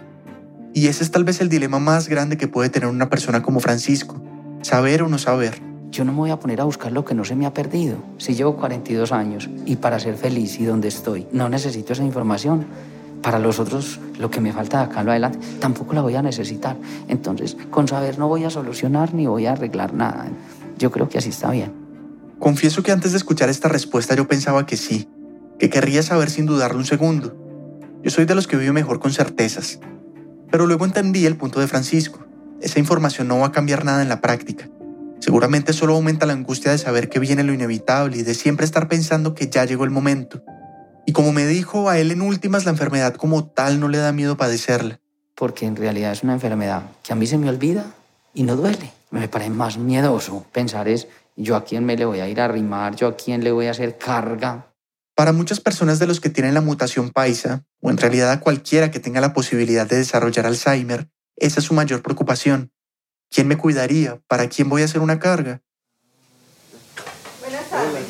Y 0.75 0.87
ese 0.87 1.05
es 1.05 1.11
tal 1.11 1.23
vez 1.23 1.39
el 1.39 1.47
dilema 1.47 1.79
más 1.79 2.09
grande 2.09 2.35
que 2.35 2.49
puede 2.49 2.67
tener 2.67 2.89
una 2.89 3.09
persona 3.09 3.41
como 3.41 3.61
Francisco, 3.61 4.21
saber 4.61 5.03
o 5.03 5.07
no 5.07 5.17
saber. 5.17 5.61
Yo 5.89 6.03
no 6.03 6.11
me 6.11 6.17
voy 6.17 6.31
a 6.31 6.39
poner 6.39 6.59
a 6.59 6.65
buscar 6.65 6.91
lo 6.91 7.05
que 7.05 7.15
no 7.15 7.23
se 7.23 7.33
me 7.33 7.45
ha 7.45 7.53
perdido. 7.53 7.95
Si 8.17 8.35
llevo 8.35 8.57
42 8.57 9.13
años 9.13 9.49
y 9.65 9.77
para 9.77 10.01
ser 10.01 10.17
feliz 10.17 10.59
y 10.59 10.65
donde 10.65 10.89
estoy, 10.89 11.27
no 11.31 11.47
necesito 11.47 11.93
esa 11.93 12.03
información. 12.03 12.65
Para 13.21 13.39
los 13.39 13.57
otros, 13.57 14.01
lo 14.19 14.29
que 14.29 14.41
me 14.41 14.51
falta 14.51 14.79
de 14.79 14.83
acá 14.83 15.01
lo 15.01 15.11
adelante, 15.11 15.39
tampoco 15.61 15.93
la 15.93 16.01
voy 16.01 16.15
a 16.15 16.21
necesitar. 16.21 16.75
Entonces, 17.07 17.55
con 17.71 17.87
saber 17.87 18.19
no 18.19 18.27
voy 18.27 18.43
a 18.43 18.49
solucionar 18.49 19.13
ni 19.13 19.27
voy 19.27 19.45
a 19.45 19.53
arreglar 19.53 19.93
nada. 19.93 20.27
Yo 20.77 20.91
creo 20.91 21.07
que 21.07 21.17
así 21.17 21.29
está 21.29 21.51
bien. 21.51 21.71
Confieso 22.37 22.83
que 22.83 22.91
antes 22.91 23.13
de 23.13 23.17
escuchar 23.17 23.47
esta 23.47 23.69
respuesta 23.69 24.13
yo 24.13 24.27
pensaba 24.27 24.65
que 24.65 24.75
sí, 24.75 25.07
que 25.57 25.69
querría 25.69 26.03
saber 26.03 26.29
sin 26.29 26.45
dudarlo 26.45 26.79
un 26.79 26.85
segundo. 26.85 27.33
Yo 28.03 28.11
soy 28.11 28.25
de 28.25 28.35
los 28.35 28.45
que 28.45 28.57
vive 28.57 28.73
mejor 28.73 28.99
con 28.99 29.13
certezas. 29.13 29.79
Pero 30.51 30.67
luego 30.67 30.85
entendí 30.85 31.25
el 31.25 31.37
punto 31.37 31.59
de 31.59 31.67
Francisco. 31.67 32.25
Esa 32.61 32.79
información 32.79 33.27
no 33.27 33.39
va 33.39 33.47
a 33.47 33.51
cambiar 33.51 33.85
nada 33.85 34.01
en 34.01 34.09
la 34.09 34.21
práctica. 34.21 34.69
Seguramente 35.19 35.73
solo 35.73 35.95
aumenta 35.95 36.25
la 36.25 36.33
angustia 36.33 36.71
de 36.71 36.77
saber 36.77 37.09
que 37.09 37.19
viene 37.19 37.43
lo 37.43 37.53
inevitable 37.53 38.17
y 38.17 38.23
de 38.23 38.33
siempre 38.33 38.65
estar 38.65 38.87
pensando 38.87 39.33
que 39.33 39.49
ya 39.49 39.65
llegó 39.65 39.83
el 39.83 39.89
momento. 39.89 40.43
Y 41.05 41.13
como 41.13 41.31
me 41.31 41.45
dijo, 41.45 41.89
a 41.89 41.99
él 41.99 42.11
en 42.11 42.21
últimas 42.21 42.65
la 42.65 42.71
enfermedad 42.71 43.15
como 43.15 43.45
tal 43.45 43.79
no 43.79 43.87
le 43.87 43.97
da 43.97 44.11
miedo 44.11 44.37
padecerla. 44.37 44.99
Porque 45.35 45.65
en 45.65 45.75
realidad 45.75 46.11
es 46.11 46.23
una 46.23 46.33
enfermedad 46.33 46.83
que 47.03 47.13
a 47.13 47.15
mí 47.15 47.27
se 47.27 47.37
me 47.37 47.49
olvida 47.49 47.85
y 48.33 48.43
no 48.43 48.55
duele. 48.55 48.91
Me 49.11 49.27
parece 49.27 49.51
más 49.51 49.77
miedoso 49.77 50.45
pensar 50.51 50.87
es 50.87 51.07
yo 51.35 51.55
a 51.55 51.63
quién 51.63 51.85
me 51.85 51.97
le 51.97 52.05
voy 52.05 52.19
a 52.19 52.29
ir 52.29 52.39
a 52.39 52.45
arrimar, 52.45 52.95
yo 52.95 53.07
a 53.07 53.15
quién 53.15 53.43
le 53.43 53.51
voy 53.51 53.67
a 53.67 53.71
hacer 53.71 53.97
carga. 53.97 54.67
Para 55.15 55.31
muchas 55.31 55.61
personas 55.61 55.97
de 55.97 56.07
los 56.07 56.19
que 56.19 56.29
tienen 56.29 56.53
la 56.53 56.59
mutación 56.59 57.09
paisa, 57.09 57.63
o 57.79 57.89
en 57.89 57.97
realidad 57.97 58.31
a 58.31 58.41
cualquiera 58.41 58.91
que 58.91 58.99
tenga 58.99 59.21
la 59.21 59.33
posibilidad 59.33 59.87
de 59.87 59.95
desarrollar 59.95 60.45
Alzheimer, 60.45 61.09
esa 61.37 61.61
es 61.61 61.65
su 61.65 61.73
mayor 61.73 62.01
preocupación. 62.01 62.73
¿Quién 63.31 63.47
me 63.47 63.57
cuidaría? 63.57 64.19
¿Para 64.27 64.49
quién 64.49 64.67
voy 64.67 64.81
a 64.81 64.85
hacer 64.85 64.99
una 64.99 65.17
carga? 65.17 65.61
Buenas 67.39 67.69
tardes. 67.69 68.03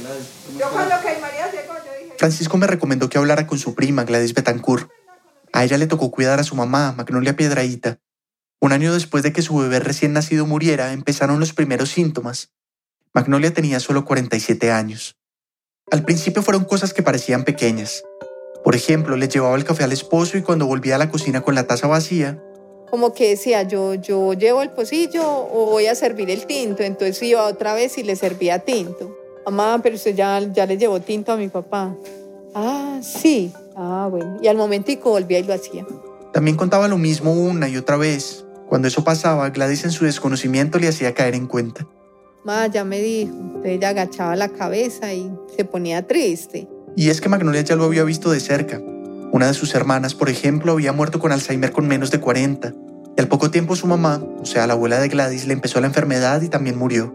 Yo 0.59 0.69
cuando 0.71 0.95
que 1.01 1.19
María 1.21 1.51
llegó, 1.51 1.73
yo 1.75 1.91
dije... 1.99 2.15
Francisco 2.17 2.57
me 2.57 2.65
recomendó 2.65 3.07
que 3.07 3.19
hablara 3.19 3.45
con 3.45 3.59
su 3.59 3.75
prima, 3.75 4.03
Gladys 4.03 4.33
Betancourt. 4.33 4.89
A 5.53 5.63
ella 5.63 5.77
le 5.77 5.85
tocó 5.85 6.09
cuidar 6.09 6.39
a 6.39 6.43
su 6.43 6.55
mamá, 6.55 6.91
Magnolia 6.97 7.35
Piedraíta. 7.35 7.99
Un 8.59 8.71
año 8.71 8.91
después 8.91 9.21
de 9.21 9.31
que 9.31 9.43
su 9.43 9.55
bebé 9.57 9.79
recién 9.79 10.13
nacido 10.13 10.47
muriera, 10.47 10.91
empezaron 10.91 11.39
los 11.39 11.53
primeros 11.53 11.89
síntomas. 11.89 12.51
Magnolia 13.13 13.53
tenía 13.53 13.79
solo 13.79 14.05
47 14.05 14.71
años. 14.71 15.17
Al 15.91 16.03
principio 16.03 16.41
fueron 16.41 16.65
cosas 16.65 16.93
que 16.93 17.03
parecían 17.03 17.43
pequeñas. 17.43 18.03
Por 18.63 18.75
ejemplo, 18.75 19.17
le 19.17 19.27
llevaba 19.27 19.55
el 19.55 19.63
café 19.63 19.83
al 19.83 19.91
esposo 19.91 20.35
y 20.35 20.41
cuando 20.41 20.65
volvía 20.65 20.95
a 20.95 20.97
la 20.97 21.11
cocina 21.11 21.41
con 21.41 21.53
la 21.53 21.67
taza 21.67 21.87
vacía, 21.87 22.41
Como 22.89 23.13
que 23.13 23.29
decía, 23.29 23.63
yo, 23.63 23.93
yo 23.95 24.33
llevo 24.33 24.61
el 24.61 24.71
pocillo 24.71 25.21
o 25.25 25.67
voy 25.67 25.85
a 25.87 25.95
servir 25.95 26.29
el 26.31 26.45
tinto. 26.45 26.81
Entonces 26.81 27.21
iba 27.23 27.45
otra 27.45 27.73
vez 27.73 27.97
y 27.97 28.03
le 28.03 28.15
servía 28.15 28.59
tinto. 28.59 29.15
Mamá, 29.45 29.79
pero 29.83 29.95
usted 29.95 30.15
ya, 30.15 30.39
ya 30.39 30.65
le 30.65 30.77
llevó 30.77 30.99
tinto 31.01 31.31
a 31.33 31.37
mi 31.37 31.49
papá. 31.49 31.95
Ah, 32.53 32.99
sí. 33.03 33.51
Ah, 33.75 34.07
bueno. 34.09 34.39
Y 34.41 34.47
al 34.47 34.57
momentico 34.57 35.11
volvía 35.11 35.39
y 35.39 35.43
lo 35.43 35.53
hacía. 35.53 35.85
también 36.33 36.57
contaba 36.57 36.87
lo 36.87 36.97
mismo 36.97 37.31
una 37.31 37.69
y 37.69 37.77
otra 37.77 37.97
vez. 37.97 38.45
Cuando 38.67 38.87
eso 38.87 39.03
pasaba, 39.03 39.49
Gladys 39.49 39.83
en 39.83 39.91
su 39.91 40.05
desconocimiento 40.05 40.79
le 40.79 40.87
hacía 40.87 41.13
caer 41.13 41.35
en 41.35 41.47
cuenta. 41.47 41.87
Ya 42.71 42.83
me 42.83 43.01
dijo. 43.01 43.33
Entonces 43.33 43.71
ella 43.71 43.89
agachaba 43.89 44.35
la 44.35 44.49
cabeza 44.49 45.13
y 45.13 45.31
se 45.55 45.65
ponía 45.65 46.05
triste. 46.05 46.67
Y 46.95 47.09
es 47.09 47.19
que 47.19 47.29
Magnolia 47.29 47.61
ya 47.61 47.75
lo 47.75 47.85
había 47.85 48.03
visto 48.03 48.31
de 48.31 48.39
cerca. 48.39 48.79
Una 49.31 49.47
de 49.47 49.53
sus 49.53 49.73
hermanas, 49.75 50.13
por 50.13 50.29
ejemplo, 50.29 50.73
había 50.73 50.93
muerto 50.93 51.19
con 51.19 51.31
Alzheimer 51.31 51.71
con 51.71 51.87
menos 51.87 52.11
de 52.11 52.19
40. 52.19 52.73
Y 53.17 53.21
al 53.21 53.27
poco 53.27 53.49
tiempo 53.49 53.75
su 53.75 53.87
mamá, 53.87 54.23
o 54.39 54.45
sea, 54.45 54.67
la 54.67 54.73
abuela 54.73 54.99
de 54.99 55.09
Gladys, 55.09 55.47
le 55.47 55.53
empezó 55.53 55.81
la 55.81 55.87
enfermedad 55.87 56.41
y 56.41 56.49
también 56.49 56.77
murió. 56.77 57.13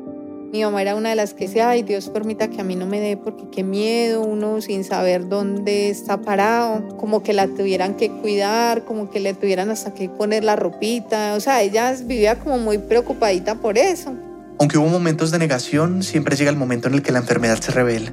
Mi 0.52 0.64
mamá 0.64 0.82
era 0.82 0.96
una 0.96 1.10
de 1.10 1.14
las 1.14 1.32
que 1.32 1.46
decía, 1.46 1.70
ay, 1.70 1.82
Dios 1.82 2.08
permita 2.08 2.48
que 2.48 2.60
a 2.60 2.64
mí 2.64 2.74
no 2.74 2.84
me 2.84 2.98
dé, 2.98 3.16
porque 3.16 3.44
qué 3.52 3.62
miedo, 3.62 4.22
uno 4.22 4.60
sin 4.60 4.82
saber 4.82 5.28
dónde 5.28 5.90
está 5.90 6.22
parado, 6.22 6.96
como 6.96 7.22
que 7.22 7.32
la 7.32 7.46
tuvieran 7.46 7.94
que 7.94 8.10
cuidar, 8.10 8.84
como 8.84 9.10
que 9.10 9.20
le 9.20 9.32
tuvieran 9.32 9.70
hasta 9.70 9.94
que 9.94 10.08
poner 10.08 10.42
la 10.42 10.56
ropita. 10.56 11.34
O 11.36 11.40
sea, 11.40 11.62
ella 11.62 11.94
vivía 12.04 12.40
como 12.40 12.58
muy 12.58 12.78
preocupadita 12.78 13.54
por 13.54 13.78
eso. 13.78 14.12
Aunque 14.60 14.76
hubo 14.76 14.88
momentos 14.88 15.30
de 15.30 15.38
negación, 15.38 16.02
siempre 16.02 16.36
llega 16.36 16.50
el 16.50 16.56
momento 16.56 16.88
en 16.88 16.92
el 16.92 17.02
que 17.02 17.12
la 17.12 17.20
enfermedad 17.20 17.58
se 17.58 17.72
revela. 17.72 18.12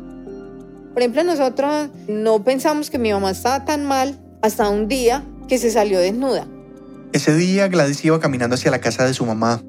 Por 0.93 1.01
ejemplo, 1.01 1.25
nosotros 1.25 1.89
no 2.07 2.41
pensamos 2.45 2.89
que 2.89 2.97
mi 2.97 3.11
mamá 3.11 3.31
estaba 3.31 3.65
tan 3.65 3.85
mal 3.85 4.17
hasta 4.41 4.69
un 4.69 4.87
día 4.87 5.25
que 5.49 5.57
se 5.57 5.69
salió 5.69 5.99
desnuda. 5.99 6.47
Ese 7.11 7.35
día 7.35 7.67
Gladys 7.67 8.03
iba 8.05 8.21
caminando 8.21 8.55
hacia 8.55 8.71
la 8.71 8.79
casa 8.79 9.05
de 9.05 9.13
su 9.13 9.25
mamá. 9.25 9.61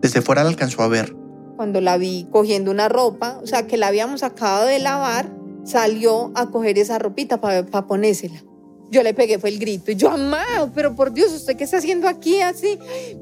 Desde 0.00 0.22
fuera 0.22 0.42
la 0.42 0.50
alcanzó 0.50 0.82
a 0.82 0.88
ver. 0.88 1.14
Cuando 1.54 1.80
la 1.80 1.98
vi 1.98 2.26
cogiendo 2.32 2.72
una 2.72 2.88
ropa, 2.88 3.38
o 3.40 3.46
sea, 3.46 3.68
que 3.68 3.76
la 3.76 3.86
habíamos 3.86 4.24
acabado 4.24 4.66
de 4.66 4.80
lavar, 4.80 5.30
salió 5.64 6.32
a 6.34 6.50
coger 6.50 6.78
esa 6.78 6.98
ropita 6.98 7.40
para 7.40 7.64
ponérsela. 7.86 8.42
Yo 8.90 9.04
le 9.04 9.14
pegué, 9.14 9.38
fue 9.38 9.50
el 9.50 9.60
grito. 9.60 9.92
Y 9.92 9.94
yo, 9.94 10.10
amado, 10.10 10.72
pero 10.74 10.96
por 10.96 11.12
Dios, 11.12 11.32
¿usted 11.32 11.56
qué 11.56 11.62
está 11.62 11.78
haciendo 11.78 12.08
aquí 12.08 12.40
así? 12.40 12.78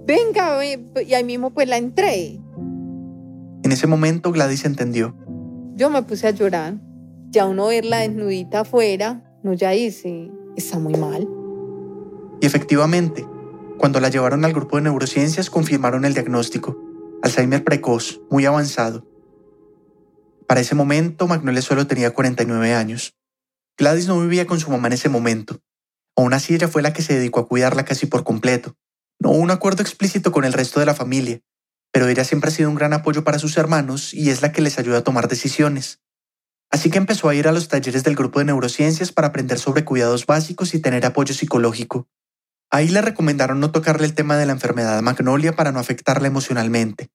Venga, 0.06 0.56
ve". 0.56 0.82
y 1.06 1.12
ahí 1.12 1.24
mismo 1.24 1.50
pues 1.50 1.68
la 1.68 1.76
entré. 1.76 2.40
En 3.64 3.72
ese 3.72 3.86
momento 3.86 4.32
Gladys 4.32 4.64
entendió. 4.64 5.16
Yo 5.74 5.90
me 5.90 6.02
puse 6.02 6.26
a 6.26 6.30
llorar. 6.30 6.74
Ya 7.30 7.46
uno 7.46 7.68
verla 7.68 7.98
desnudita 7.98 8.60
afuera, 8.60 9.24
no 9.42 9.54
ya 9.54 9.70
dice, 9.70 10.30
está 10.54 10.78
muy 10.78 10.94
mal. 10.94 11.26
Y 12.42 12.46
efectivamente, 12.46 13.26
cuando 13.78 14.00
la 14.00 14.10
llevaron 14.10 14.44
al 14.44 14.52
grupo 14.52 14.76
de 14.76 14.82
neurociencias 14.82 15.48
confirmaron 15.48 16.04
el 16.04 16.12
diagnóstico. 16.12 16.76
Alzheimer 17.22 17.64
precoz, 17.64 18.20
muy 18.30 18.44
avanzado. 18.44 19.06
Para 20.46 20.60
ese 20.60 20.74
momento, 20.74 21.26
Magnolia 21.26 21.62
solo 21.62 21.86
tenía 21.86 22.12
49 22.12 22.74
años. 22.74 23.14
Gladys 23.78 24.08
no 24.08 24.20
vivía 24.20 24.46
con 24.46 24.60
su 24.60 24.70
mamá 24.70 24.88
en 24.88 24.94
ese 24.94 25.08
momento. 25.08 25.60
Aún 26.16 26.34
así, 26.34 26.54
ella 26.54 26.68
fue 26.68 26.82
la 26.82 26.92
que 26.92 27.00
se 27.00 27.14
dedicó 27.14 27.40
a 27.40 27.48
cuidarla 27.48 27.84
casi 27.84 28.06
por 28.06 28.24
completo. 28.24 28.76
No 29.18 29.30
hubo 29.30 29.38
un 29.38 29.50
acuerdo 29.50 29.82
explícito 29.82 30.32
con 30.32 30.44
el 30.44 30.52
resto 30.52 30.80
de 30.80 30.86
la 30.86 30.94
familia, 30.94 31.40
pero 31.92 32.08
ella 32.08 32.24
siempre 32.24 32.48
ha 32.48 32.52
sido 32.52 32.70
un 32.70 32.74
gran 32.74 32.94
apoyo 32.94 33.22
para 33.22 33.38
sus 33.38 33.56
hermanos 33.58 34.14
y 34.14 34.30
es 34.30 34.42
la 34.42 34.50
que 34.50 34.62
les 34.62 34.78
ayuda 34.78 34.98
a 34.98 35.04
tomar 35.04 35.28
decisiones. 35.28 36.00
Así 36.70 36.90
que 36.90 36.96
empezó 36.96 37.28
a 37.28 37.34
ir 37.34 37.46
a 37.46 37.52
los 37.52 37.68
talleres 37.68 38.02
del 38.02 38.16
grupo 38.16 38.38
de 38.38 38.46
neurociencias 38.46 39.12
para 39.12 39.28
aprender 39.28 39.58
sobre 39.58 39.84
cuidados 39.84 40.24
básicos 40.24 40.72
y 40.74 40.80
tener 40.80 41.04
apoyo 41.04 41.34
psicológico. 41.34 42.08
Ahí 42.70 42.88
le 42.88 43.02
recomendaron 43.02 43.60
no 43.60 43.70
tocarle 43.70 44.06
el 44.06 44.14
tema 44.14 44.38
de 44.38 44.46
la 44.46 44.52
enfermedad 44.52 44.96
a 44.96 45.02
Magnolia 45.02 45.54
para 45.54 45.70
no 45.70 45.78
afectarla 45.78 46.26
emocionalmente. 46.26 47.10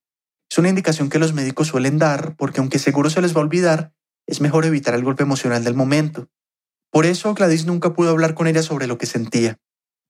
Es 0.48 0.58
una 0.58 0.68
indicación 0.68 1.10
que 1.10 1.18
los 1.18 1.34
médicos 1.34 1.66
suelen 1.66 1.98
dar 1.98 2.36
porque 2.36 2.60
aunque 2.60 2.78
seguro 2.78 3.10
se 3.10 3.20
les 3.20 3.34
va 3.34 3.40
a 3.40 3.44
olvidar, 3.44 3.92
es 4.28 4.40
mejor 4.40 4.64
evitar 4.64 4.94
el 4.94 5.02
golpe 5.02 5.24
emocional 5.24 5.64
del 5.64 5.74
momento. 5.74 6.28
Por 6.92 7.04
eso 7.04 7.34
Gladys 7.34 7.66
nunca 7.66 7.92
pudo 7.92 8.10
hablar 8.10 8.34
con 8.34 8.46
ella 8.46 8.62
sobre 8.62 8.86
lo 8.86 8.96
que 8.96 9.06
sentía. 9.06 9.58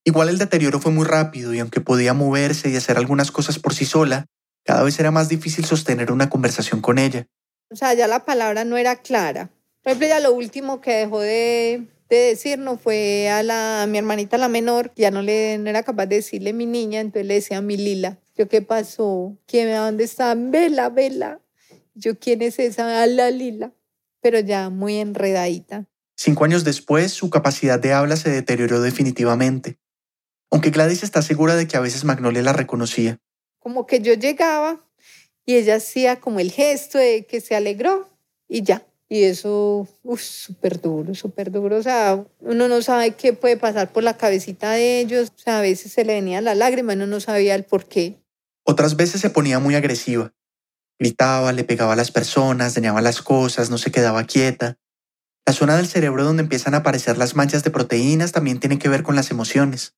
Igual 0.04 0.28
el 0.28 0.38
deterioro 0.38 0.78
fue 0.78 0.92
muy 0.92 1.06
rápido 1.06 1.54
y 1.54 1.60
aunque 1.60 1.80
podía 1.80 2.12
moverse 2.12 2.68
y 2.68 2.76
hacer 2.76 2.98
algunas 2.98 3.30
cosas 3.30 3.58
por 3.58 3.72
sí 3.72 3.86
sola, 3.86 4.26
cada 4.68 4.82
vez 4.82 5.00
era 5.00 5.10
más 5.10 5.30
difícil 5.30 5.64
sostener 5.64 6.12
una 6.12 6.28
conversación 6.28 6.82
con 6.82 6.98
ella. 6.98 7.26
O 7.70 7.74
sea, 7.74 7.94
ya 7.94 8.06
la 8.06 8.26
palabra 8.26 8.66
no 8.66 8.76
era 8.76 8.96
clara. 8.96 9.48
Por 9.82 9.92
ejemplo, 9.92 10.08
ya 10.08 10.20
lo 10.20 10.34
último 10.34 10.82
que 10.82 10.92
dejó 10.92 11.20
de, 11.20 11.86
de 12.10 12.16
decirnos 12.16 12.78
fue 12.78 13.30
a, 13.30 13.42
la, 13.42 13.84
a 13.84 13.86
mi 13.86 13.96
hermanita 13.96 14.36
la 14.36 14.48
menor, 14.48 14.92
ya 14.94 15.10
no, 15.10 15.22
le, 15.22 15.56
no 15.56 15.70
era 15.70 15.84
capaz 15.84 16.04
de 16.04 16.16
decirle 16.16 16.52
mi 16.52 16.66
niña, 16.66 17.00
entonces 17.00 17.26
le 17.26 17.32
decía 17.32 17.62
mi 17.62 17.78
Lila. 17.78 18.18
Yo, 18.36 18.46
¿qué 18.46 18.60
pasó? 18.60 19.38
¿Quién, 19.46 19.74
¿Dónde 19.74 20.04
está? 20.04 20.34
Vela, 20.36 20.90
vela. 20.90 21.40
Yo, 21.94 22.18
¿quién 22.18 22.42
es 22.42 22.58
esa? 22.58 23.02
A 23.02 23.06
la 23.06 23.30
Lila. 23.30 23.72
Pero 24.20 24.38
ya 24.38 24.68
muy 24.68 24.96
enredadita. 24.96 25.86
Cinco 26.14 26.44
años 26.44 26.64
después, 26.64 27.10
su 27.10 27.30
capacidad 27.30 27.80
de 27.80 27.94
habla 27.94 28.16
se 28.16 28.28
deterioró 28.28 28.82
definitivamente. 28.82 29.78
Aunque 30.50 30.68
Gladys 30.68 31.04
está 31.04 31.22
segura 31.22 31.56
de 31.56 31.66
que 31.66 31.78
a 31.78 31.80
veces 31.80 32.04
Magnolia 32.04 32.42
la 32.42 32.52
reconocía. 32.52 33.18
Como 33.58 33.86
que 33.86 34.00
yo 34.00 34.14
llegaba 34.14 34.80
y 35.44 35.56
ella 35.56 35.76
hacía 35.76 36.20
como 36.20 36.40
el 36.40 36.50
gesto 36.52 36.98
de 36.98 37.24
que 37.24 37.40
se 37.40 37.54
alegró 37.54 38.08
y 38.48 38.62
ya. 38.62 38.84
Y 39.08 39.22
eso, 39.24 39.88
súper 40.18 40.80
duro, 40.80 41.14
súper 41.14 41.50
duro. 41.50 41.76
O 41.76 41.82
sea, 41.82 42.22
uno 42.40 42.68
no 42.68 42.82
sabe 42.82 43.12
qué 43.12 43.32
puede 43.32 43.56
pasar 43.56 43.90
por 43.90 44.02
la 44.02 44.18
cabecita 44.18 44.72
de 44.72 45.00
ellos. 45.00 45.32
O 45.34 45.38
sea, 45.38 45.58
a 45.58 45.62
veces 45.62 45.92
se 45.92 46.04
le 46.04 46.14
venía 46.14 46.42
la 46.42 46.54
lágrima 46.54 46.92
uno 46.92 47.06
no 47.06 47.20
sabía 47.20 47.54
el 47.54 47.64
por 47.64 47.86
qué. 47.86 48.18
Otras 48.64 48.96
veces 48.96 49.22
se 49.22 49.30
ponía 49.30 49.58
muy 49.58 49.74
agresiva. 49.74 50.34
Gritaba, 50.98 51.52
le 51.52 51.64
pegaba 51.64 51.94
a 51.94 51.96
las 51.96 52.10
personas, 52.10 52.74
dañaba 52.74 53.00
las 53.00 53.22
cosas, 53.22 53.70
no 53.70 53.78
se 53.78 53.90
quedaba 53.90 54.24
quieta. 54.24 54.76
La 55.46 55.54
zona 55.54 55.78
del 55.78 55.86
cerebro 55.86 56.24
donde 56.24 56.42
empiezan 56.42 56.74
a 56.74 56.78
aparecer 56.78 57.16
las 57.16 57.34
manchas 57.34 57.64
de 57.64 57.70
proteínas 57.70 58.32
también 58.32 58.60
tiene 58.60 58.78
que 58.78 58.90
ver 58.90 59.02
con 59.02 59.16
las 59.16 59.30
emociones. 59.30 59.94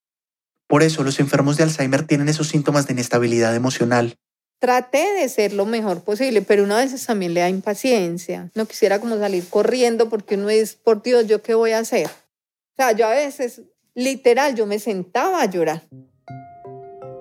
Por 0.71 0.83
eso 0.83 1.03
los 1.03 1.19
enfermos 1.19 1.57
de 1.57 1.63
Alzheimer 1.63 2.07
tienen 2.07 2.29
esos 2.29 2.47
síntomas 2.47 2.87
de 2.87 2.93
inestabilidad 2.93 3.53
emocional. 3.53 4.15
Traté 4.57 5.05
de 5.19 5.27
ser 5.27 5.51
lo 5.51 5.65
mejor 5.65 6.01
posible, 6.01 6.41
pero 6.43 6.63
una 6.63 6.77
veces 6.77 7.05
también 7.05 7.33
le 7.33 7.41
da 7.41 7.49
impaciencia. 7.49 8.49
No 8.55 8.65
quisiera 8.65 9.01
como 9.01 9.17
salir 9.17 9.43
corriendo 9.49 10.07
porque 10.07 10.35
uno 10.35 10.49
es, 10.49 10.75
por 10.75 11.03
Dios, 11.03 11.27
¿yo 11.27 11.41
qué 11.41 11.55
voy 11.55 11.71
a 11.71 11.79
hacer? 11.79 12.07
O 12.07 12.75
sea, 12.77 12.93
yo 12.93 13.05
a 13.05 13.09
veces, 13.09 13.63
literal, 13.95 14.55
yo 14.55 14.65
me 14.65 14.79
sentaba 14.79 15.41
a 15.41 15.45
llorar. 15.45 15.83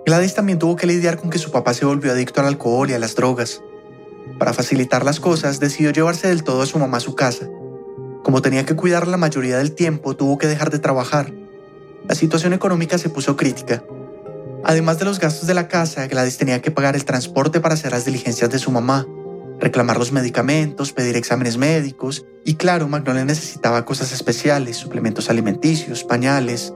Gladys 0.06 0.36
también 0.36 0.60
tuvo 0.60 0.76
que 0.76 0.86
lidiar 0.86 1.16
con 1.16 1.28
que 1.28 1.38
su 1.38 1.50
papá 1.50 1.74
se 1.74 1.84
volvió 1.84 2.12
adicto 2.12 2.40
al 2.40 2.46
alcohol 2.46 2.88
y 2.88 2.92
a 2.92 3.00
las 3.00 3.16
drogas. 3.16 3.60
Para 4.38 4.52
facilitar 4.52 5.04
las 5.04 5.18
cosas, 5.18 5.58
decidió 5.58 5.90
llevarse 5.90 6.28
del 6.28 6.44
todo 6.44 6.62
a 6.62 6.66
su 6.66 6.78
mamá 6.78 6.98
a 6.98 7.00
su 7.00 7.16
casa. 7.16 7.48
Como 8.22 8.42
tenía 8.42 8.64
que 8.64 8.76
cuidar 8.76 9.08
la 9.08 9.16
mayoría 9.16 9.58
del 9.58 9.74
tiempo, 9.74 10.14
tuvo 10.14 10.38
que 10.38 10.46
dejar 10.46 10.70
de 10.70 10.78
trabajar. 10.78 11.32
La 12.10 12.16
situación 12.16 12.52
económica 12.52 12.98
se 12.98 13.08
puso 13.08 13.36
crítica. 13.36 13.84
Además 14.64 14.98
de 14.98 15.04
los 15.04 15.20
gastos 15.20 15.46
de 15.46 15.54
la 15.54 15.68
casa, 15.68 16.08
Gladys 16.08 16.38
tenía 16.38 16.60
que 16.60 16.72
pagar 16.72 16.96
el 16.96 17.04
transporte 17.04 17.60
para 17.60 17.74
hacer 17.74 17.92
las 17.92 18.04
diligencias 18.04 18.50
de 18.50 18.58
su 18.58 18.72
mamá, 18.72 19.06
reclamar 19.60 19.96
los 19.96 20.10
medicamentos, 20.10 20.92
pedir 20.92 21.14
exámenes 21.16 21.56
médicos 21.56 22.26
y 22.44 22.54
claro, 22.54 22.88
Magnolia 22.88 23.24
necesitaba 23.24 23.84
cosas 23.84 24.10
especiales, 24.10 24.76
suplementos 24.76 25.30
alimenticios, 25.30 26.02
pañales. 26.02 26.74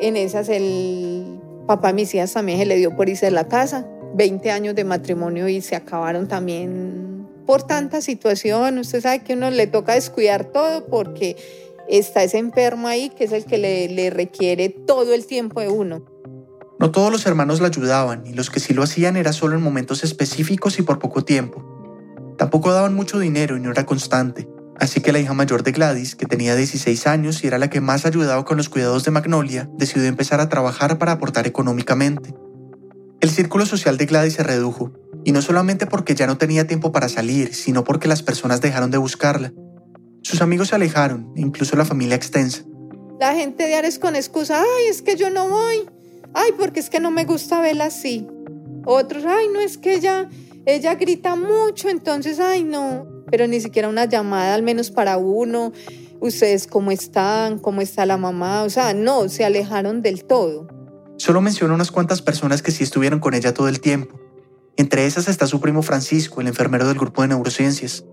En 0.00 0.16
esas 0.16 0.48
el 0.48 1.38
papá 1.68 1.88
de 1.88 1.94
mis 1.94 2.12
hijas 2.12 2.32
también 2.32 2.58
se 2.58 2.66
le 2.66 2.74
dio 2.74 2.96
por 2.96 3.08
irse 3.08 3.26
de 3.26 3.30
la 3.32 3.46
casa. 3.46 3.86
20 4.16 4.50
años 4.50 4.74
de 4.74 4.82
matrimonio 4.82 5.46
y 5.46 5.60
se 5.60 5.76
acabaron 5.76 6.26
también 6.26 7.28
por 7.46 7.62
tanta 7.62 8.00
situación. 8.00 8.78
Usted 8.78 9.00
sabe 9.00 9.20
que 9.20 9.34
uno 9.34 9.48
le 9.52 9.68
toca 9.68 9.94
descuidar 9.94 10.46
todo 10.46 10.86
porque 10.86 11.36
está 11.98 12.22
ese 12.22 12.38
enfermo 12.38 12.88
ahí 12.88 13.10
que 13.10 13.24
es 13.24 13.32
el 13.32 13.44
que 13.44 13.58
le, 13.58 14.10
requiere 14.10 14.68
todo 14.68 15.14
el 15.14 15.26
tiempo 15.26 15.60
de 15.60 15.68
uno. 15.68 16.04
No 16.78 16.90
todos 16.90 17.12
los 17.12 17.26
hermanos 17.26 17.60
la 17.60 17.68
ayudaban 17.68 18.26
y 18.26 18.32
los 18.32 18.50
que 18.50 18.60
sí 18.60 18.74
lo 18.74 18.82
hacían 18.82 19.16
era 19.16 19.32
solo 19.32 19.56
en 19.56 19.62
momentos 19.62 20.02
específicos 20.02 20.78
y 20.78 20.82
por 20.82 20.98
poco 20.98 21.24
tiempo. 21.24 21.64
Tampoco 22.38 22.72
daban 22.72 22.94
mucho 22.94 23.18
dinero 23.18 23.56
y 23.56 23.60
no 23.60 23.70
era 23.70 23.86
constante. 23.86 24.48
Así 24.80 25.00
que 25.00 25.12
la 25.12 25.20
hija 25.20 25.34
mayor 25.34 25.62
de 25.62 25.72
Gladys, 25.72 26.16
que 26.16 26.26
tenía 26.26 26.56
16 26.56 27.06
años 27.06 27.44
y 27.44 27.46
era 27.46 27.58
la 27.58 27.70
que 27.70 27.80
más 27.80 28.04
ayudaba 28.04 28.44
con 28.44 28.56
los 28.56 28.68
cuidados 28.68 29.04
de 29.04 29.12
Magnolia, 29.12 29.70
decidió 29.76 30.08
empezar 30.08 30.40
a 30.40 30.48
trabajar 30.48 30.98
para 30.98 31.12
aportar 31.12 31.46
económicamente. 31.46 32.34
El 33.20 33.30
círculo 33.30 33.64
social 33.66 33.96
de 33.96 34.06
Gladys 34.06 34.32
se 34.34 34.42
redujo, 34.42 34.92
y 35.24 35.32
no 35.32 35.42
solamente 35.42 35.86
porque 35.86 36.14
ya 36.14 36.26
no 36.26 36.38
tenía 36.38 36.66
tiempo 36.66 36.90
para 36.90 37.08
salir, 37.08 37.54
sino 37.54 37.84
porque 37.84 38.08
las 38.08 38.22
personas 38.22 38.60
dejaron 38.60 38.90
de 38.90 38.98
buscarla. 38.98 39.52
Sus 40.32 40.40
amigos 40.40 40.68
se 40.68 40.76
alejaron, 40.76 41.30
incluso 41.36 41.76
la 41.76 41.84
familia 41.84 42.16
extensa. 42.16 42.62
La 43.20 43.34
gente 43.34 43.66
de 43.66 43.74
Ares 43.74 43.98
con 43.98 44.16
excusa, 44.16 44.62
ay, 44.62 44.86
es 44.88 45.02
que 45.02 45.14
yo 45.14 45.28
no 45.28 45.46
voy, 45.46 45.86
ay, 46.32 46.52
porque 46.58 46.80
es 46.80 46.88
que 46.88 47.00
no 47.00 47.10
me 47.10 47.26
gusta 47.26 47.60
verla 47.60 47.84
así. 47.84 48.26
Otros, 48.86 49.26
ay, 49.26 49.48
no 49.52 49.60
es 49.60 49.76
que 49.76 49.92
ella, 49.92 50.30
ella 50.64 50.94
grita 50.94 51.36
mucho, 51.36 51.90
entonces, 51.90 52.40
ay, 52.40 52.64
no. 52.64 53.06
Pero 53.30 53.46
ni 53.46 53.60
siquiera 53.60 53.90
una 53.90 54.06
llamada, 54.06 54.54
al 54.54 54.62
menos 54.62 54.90
para 54.90 55.18
uno. 55.18 55.72
Ustedes, 56.18 56.66
¿cómo 56.66 56.92
están? 56.92 57.58
¿Cómo 57.58 57.82
está 57.82 58.06
la 58.06 58.16
mamá? 58.16 58.62
O 58.62 58.70
sea, 58.70 58.94
no, 58.94 59.28
se 59.28 59.44
alejaron 59.44 60.00
del 60.00 60.24
todo. 60.24 60.66
Solo 61.18 61.42
menciona 61.42 61.74
unas 61.74 61.90
cuantas 61.90 62.22
personas 62.22 62.62
que 62.62 62.70
sí 62.70 62.84
estuvieron 62.84 63.20
con 63.20 63.34
ella 63.34 63.52
todo 63.52 63.68
el 63.68 63.80
tiempo. 63.80 64.18
Entre 64.78 65.04
esas 65.04 65.28
está 65.28 65.46
su 65.46 65.60
primo 65.60 65.82
Francisco, 65.82 66.40
el 66.40 66.46
enfermero 66.46 66.88
del 66.88 66.96
grupo 66.96 67.20
de 67.20 67.28
neurociencias. 67.28 68.06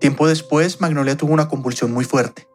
Tiempo 0.00 0.26
después, 0.26 0.80
Magnolia 0.80 1.18
tuvo 1.18 1.34
una 1.34 1.48
convulsión 1.48 1.92
muy 1.92 2.06
fuerte. 2.06 2.48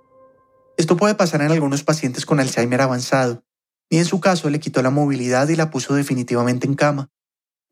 Esto 0.78 0.98
puede 0.98 1.14
pasar 1.14 1.42
en 1.42 1.52
algunos 1.52 1.84
pacientes 1.84 2.26
con 2.26 2.40
Alzheimer 2.40 2.82
avanzado, 2.82 3.46
y 3.88 3.98
en 3.98 4.06
su 4.06 4.20
caso 4.20 4.50
le 4.50 4.60
quitó 4.60 4.82
la 4.82 4.90
movilidad 4.90 5.48
y 5.50 5.56
la 5.56 5.70
puso 5.70 5.94
definitivamente 5.94 6.66
en 6.66 6.74
cama. 6.74 7.12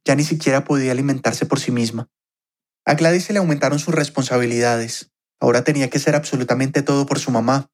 Ya 0.05 0.15
ni 0.15 0.23
siquiera 0.23 0.63
podía 0.63 0.91
alimentarse 0.91 1.47
por 1.47 1.59
sí 1.59 1.71
misma. 1.71 2.07
A 2.85 2.93
Gladys 2.93 3.23
se 3.23 3.33
le 3.33 3.39
aumentaron 3.39 3.79
sus 3.79 3.95
responsabilidades. 3.95 5.11
Ahora 5.39 5.63
tenía 5.63 5.89
que 5.89 5.97
ser 5.97 6.15
absolutamente 6.15 6.83
todo 6.83 7.07
por 7.07 7.17
su 7.17 7.31
mamá. 7.31 7.71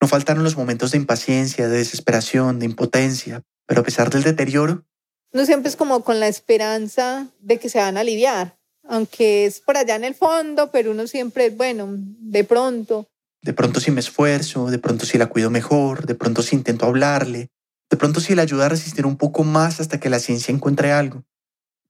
No 0.00 0.08
faltaron 0.08 0.44
los 0.44 0.56
momentos 0.56 0.92
de 0.92 0.98
impaciencia, 0.98 1.68
de 1.68 1.76
desesperación, 1.76 2.58
de 2.58 2.66
impotencia, 2.66 3.42
pero 3.66 3.82
a 3.82 3.84
pesar 3.84 4.08
del 4.08 4.22
deterioro... 4.22 4.86
No 5.30 5.44
siempre 5.44 5.68
es 5.68 5.76
como 5.76 6.04
con 6.04 6.20
la 6.20 6.28
esperanza 6.28 7.28
de 7.40 7.58
que 7.58 7.68
se 7.68 7.80
van 7.80 7.98
a 7.98 8.00
aliviar, 8.00 8.56
aunque 8.88 9.46
es 9.46 9.60
por 9.60 9.76
allá 9.76 9.96
en 9.96 10.04
el 10.04 10.14
fondo, 10.14 10.70
pero 10.70 10.90
uno 10.90 11.06
siempre, 11.06 11.50
bueno, 11.50 11.88
de 11.90 12.44
pronto. 12.44 13.08
De 13.42 13.52
pronto 13.52 13.80
si 13.80 13.90
me 13.90 14.00
esfuerzo, 14.00 14.70
de 14.70 14.78
pronto 14.78 15.06
si 15.06 15.18
la 15.18 15.26
cuido 15.26 15.50
mejor, 15.50 16.06
de 16.06 16.14
pronto 16.14 16.42
si 16.42 16.56
intento 16.56 16.86
hablarle, 16.86 17.50
de 17.90 17.96
pronto 17.96 18.20
si 18.20 18.34
la 18.34 18.42
ayuda 18.42 18.66
a 18.66 18.70
resistir 18.70 19.06
un 19.06 19.16
poco 19.16 19.44
más 19.44 19.80
hasta 19.80 20.00
que 20.00 20.10
la 20.10 20.18
ciencia 20.18 20.52
encuentre 20.52 20.92
algo. 20.92 21.22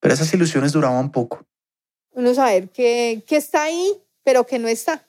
Pero 0.01 0.15
esas 0.15 0.33
ilusiones 0.35 0.73
duraban 0.73 1.13
poco. 1.13 1.47
Uno 2.13 2.35
saber 2.35 2.69
que, 2.71 3.23
que 3.27 3.37
está 3.37 3.65
ahí, 3.65 3.93
pero 4.23 4.47
que 4.47 4.59
no 4.59 4.69
está. 4.69 5.07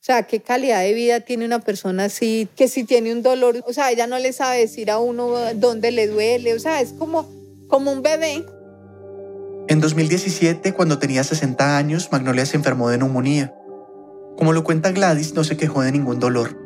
O 0.00 0.02
sea, 0.02 0.22
qué 0.22 0.40
calidad 0.40 0.80
de 0.80 0.94
vida 0.94 1.20
tiene 1.20 1.44
una 1.44 1.60
persona 1.60 2.04
así, 2.04 2.48
que 2.56 2.68
si 2.68 2.84
tiene 2.84 3.12
un 3.12 3.22
dolor, 3.22 3.62
o 3.66 3.72
sea, 3.74 3.90
ella 3.90 4.06
no 4.06 4.18
le 4.18 4.32
sabe 4.32 4.60
decir 4.60 4.90
a 4.90 4.98
uno 4.98 5.34
dónde 5.56 5.90
le 5.90 6.06
duele, 6.06 6.54
o 6.54 6.58
sea, 6.58 6.80
es 6.80 6.94
como, 6.94 7.28
como 7.68 7.92
un 7.92 8.00
bebé. 8.00 8.46
En 9.70 9.80
2017, 9.80 10.74
cuando 10.74 10.98
tenía 10.98 11.22
60 11.22 11.76
años, 11.76 12.08
Magnolia 12.10 12.44
se 12.44 12.56
enfermó 12.56 12.88
de 12.88 12.98
neumonía. 12.98 13.54
Como 14.36 14.52
lo 14.52 14.64
cuenta 14.64 14.90
Gladys, 14.90 15.34
no 15.34 15.44
se 15.44 15.56
quejó 15.56 15.82
de 15.82 15.92
ningún 15.92 16.18
dolor. 16.18 16.58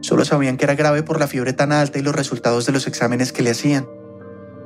Solo 0.00 0.24
sabían 0.24 0.56
que 0.56 0.64
era 0.64 0.74
grave 0.74 1.02
por 1.02 1.20
la 1.20 1.26
fiebre 1.26 1.52
tan 1.52 1.70
alta 1.70 1.98
y 1.98 2.02
los 2.02 2.16
resultados 2.16 2.64
de 2.64 2.72
los 2.72 2.86
exámenes 2.86 3.32
que 3.32 3.42
le 3.42 3.50
hacían. 3.50 3.86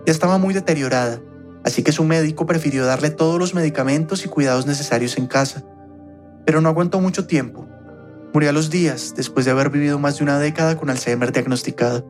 Ya 0.07 0.13
estaba 0.13 0.39
muy 0.39 0.55
deteriorada, 0.55 1.21
así 1.65 1.83
que 1.83 1.91
su 1.91 2.05
médico 2.05 2.47
prefirió 2.47 2.87
darle 2.87 3.11
todos 3.11 3.41
los 3.41 3.55
medicamentos 3.55 4.25
y 4.25 4.29
cuidados 4.29 4.67
necesarios 4.67 5.19
en 5.19 5.27
casa. 5.27 5.65
Pero 6.47 6.61
no 6.61 6.69
aguantó 6.69 7.01
mucho 7.01 7.27
tiempo 7.27 7.69
Murió 8.33 8.51
a 8.51 8.53
los 8.53 8.71
días 8.71 9.15
después 9.17 9.45
de 9.45 9.51
haber 9.51 9.71
vivido 9.71 9.99
más 9.99 10.19
de 10.19 10.23
una 10.23 10.39
década 10.39 10.77
con 10.77 10.89
Alzheimer 10.89 11.33
diagnosticado. 11.33 12.07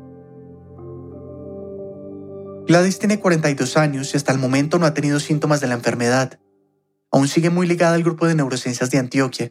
Gladys 2.67 2.99
tiene 2.99 3.19
42 3.19 3.77
años 3.77 4.15
y 4.15 4.17
hasta 4.17 4.33
el 4.33 4.39
momento 4.39 4.79
no 4.79 4.87
ha 4.87 4.95
tenido 4.95 5.19
síntomas 5.19 5.61
de 5.61 5.67
la 5.67 5.75
enfermedad. 5.75 6.39
Aún 7.11 7.27
sigue 7.27 7.51
muy 7.51 7.67
ligada 7.67 7.95
al 7.95 8.05
grupo 8.05 8.27
de 8.27 8.35
neurociencias 8.35 8.91
de 8.91 8.99
Antioquia. 8.99 9.51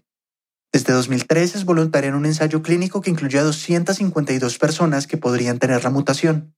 Desde 0.71 0.93
2003 0.93 1.55
es 1.55 1.65
voluntaria 1.65 2.09
en 2.09 2.15
un 2.15 2.25
ensayo 2.25 2.61
clínico 2.61 3.01
que 3.01 3.09
incluye 3.09 3.39
a 3.39 3.43
252 3.43 4.57
personas 4.57 5.07
que 5.07 5.17
podrían 5.17 5.59
tener 5.59 5.83
la 5.83 5.89
mutación. 5.89 6.55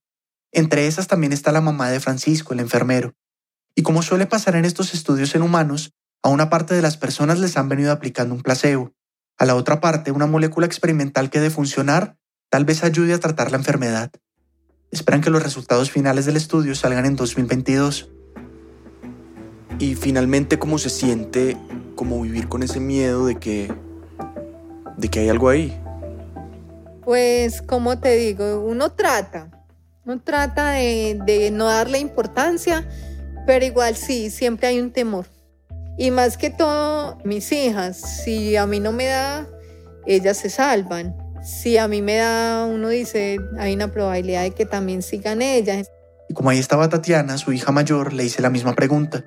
Entre 0.52 0.86
esas 0.86 1.08
también 1.08 1.32
está 1.32 1.50
la 1.50 1.62
mamá 1.62 1.90
de 1.90 1.98
Francisco, 1.98 2.52
el 2.52 2.60
enfermero. 2.60 3.14
Y 3.74 3.82
como 3.82 4.02
suele 4.02 4.26
pasar 4.26 4.54
en 4.54 4.66
estos 4.66 4.94
estudios 4.94 5.34
en 5.34 5.42
humanos, 5.42 5.92
a 6.22 6.28
una 6.28 6.50
parte 6.50 6.74
de 6.74 6.82
las 6.82 6.96
personas 6.96 7.40
les 7.40 7.56
han 7.56 7.68
venido 7.68 7.90
aplicando 7.90 8.34
un 8.34 8.42
placebo, 8.42 8.92
a 9.38 9.46
la 9.46 9.56
otra 9.56 9.80
parte, 9.80 10.12
una 10.12 10.26
molécula 10.26 10.66
experimental 10.66 11.30
que 11.30 11.40
de 11.40 11.50
funcionar 11.50 12.16
tal 12.50 12.64
vez 12.64 12.84
ayude 12.84 13.14
a 13.14 13.18
tratar 13.18 13.50
la 13.50 13.56
enfermedad. 13.56 14.12
Esperan 14.92 15.22
que 15.22 15.30
los 15.30 15.42
resultados 15.42 15.90
finales 15.90 16.26
del 16.26 16.36
estudio 16.36 16.74
salgan 16.74 17.06
en 17.06 17.16
2022. 17.16 18.10
Y 19.78 19.94
finalmente, 19.94 20.58
¿cómo 20.58 20.76
se 20.76 20.90
siente 20.90 21.56
como 21.96 22.20
vivir 22.20 22.46
con 22.46 22.62
ese 22.62 22.78
miedo 22.78 23.24
de 23.24 23.36
que 23.36 23.72
de 24.98 25.08
que 25.08 25.20
hay 25.20 25.30
algo 25.30 25.48
ahí? 25.48 25.74
Pues, 27.04 27.62
como 27.62 27.98
te 27.98 28.16
digo, 28.16 28.60
uno 28.60 28.92
trata, 28.92 29.50
uno 30.04 30.20
trata 30.20 30.72
de, 30.72 31.18
de 31.24 31.50
no 31.50 31.64
darle 31.64 31.98
importancia, 31.98 32.86
pero 33.46 33.64
igual 33.64 33.96
sí, 33.96 34.28
siempre 34.28 34.68
hay 34.68 34.78
un 34.78 34.92
temor. 34.92 35.26
Y 35.96 36.10
más 36.10 36.36
que 36.36 36.50
todo, 36.50 37.18
mis 37.24 37.50
hijas, 37.50 37.96
si 38.24 38.56
a 38.56 38.66
mí 38.66 38.78
no 38.78 38.92
me 38.92 39.06
da, 39.06 39.48
ellas 40.06 40.36
se 40.36 40.50
salvan. 40.50 41.21
Si 41.42 41.76
a 41.76 41.88
mí 41.88 42.02
me 42.02 42.16
da, 42.16 42.64
uno 42.66 42.88
dice, 42.88 43.38
hay 43.58 43.74
una 43.74 43.90
probabilidad 43.90 44.42
de 44.42 44.52
que 44.52 44.64
también 44.64 45.02
sigan 45.02 45.42
ellas. 45.42 45.88
Y 46.28 46.34
como 46.34 46.50
ahí 46.50 46.58
estaba 46.58 46.88
Tatiana, 46.88 47.36
su 47.36 47.52
hija 47.52 47.72
mayor, 47.72 48.12
le 48.12 48.24
hice 48.24 48.40
la 48.42 48.50
misma 48.50 48.74
pregunta. 48.74 49.24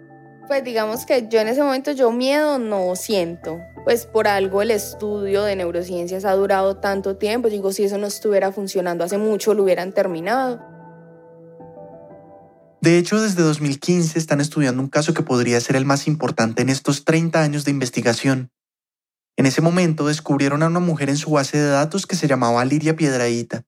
Pues 0.47 0.63
digamos 0.63 1.05
que 1.05 1.27
yo 1.27 1.39
en 1.39 1.47
ese 1.47 1.61
momento 1.61 1.91
yo 1.91 2.11
miedo 2.11 2.57
no 2.57 2.95
siento. 2.95 3.59
Pues 3.83 4.05
por 4.05 4.27
algo 4.27 4.61
el 4.61 4.71
estudio 4.71 5.43
de 5.43 5.55
neurociencias 5.55 6.23
ha 6.23 6.33
durado 6.33 6.77
tanto 6.77 7.17
tiempo. 7.17 7.49
Digo, 7.49 7.73
si 7.73 7.83
eso 7.83 7.97
no 7.97 8.07
estuviera 8.07 8.51
funcionando 8.51 9.03
hace 9.03 9.17
mucho, 9.17 9.53
lo 9.53 9.63
hubieran 9.63 9.91
terminado. 9.91 10.61
De 12.79 12.97
hecho, 12.97 13.19
desde 13.19 13.41
2015 13.41 14.19
están 14.19 14.39
estudiando 14.39 14.81
un 14.81 14.89
caso 14.89 15.13
que 15.13 15.23
podría 15.23 15.59
ser 15.59 15.75
el 15.75 15.85
más 15.85 16.07
importante 16.07 16.61
en 16.61 16.69
estos 16.69 17.03
30 17.03 17.41
años 17.41 17.65
de 17.65 17.71
investigación. 17.71 18.51
En 19.37 19.45
ese 19.45 19.61
momento 19.61 20.07
descubrieron 20.07 20.63
a 20.63 20.67
una 20.67 20.79
mujer 20.79 21.09
en 21.09 21.17
su 21.17 21.31
base 21.31 21.57
de 21.57 21.67
datos 21.67 22.05
que 22.07 22.15
se 22.15 22.27
llamaba 22.27 22.63
Liria 22.65 22.95
Piedraíta. 22.95 23.63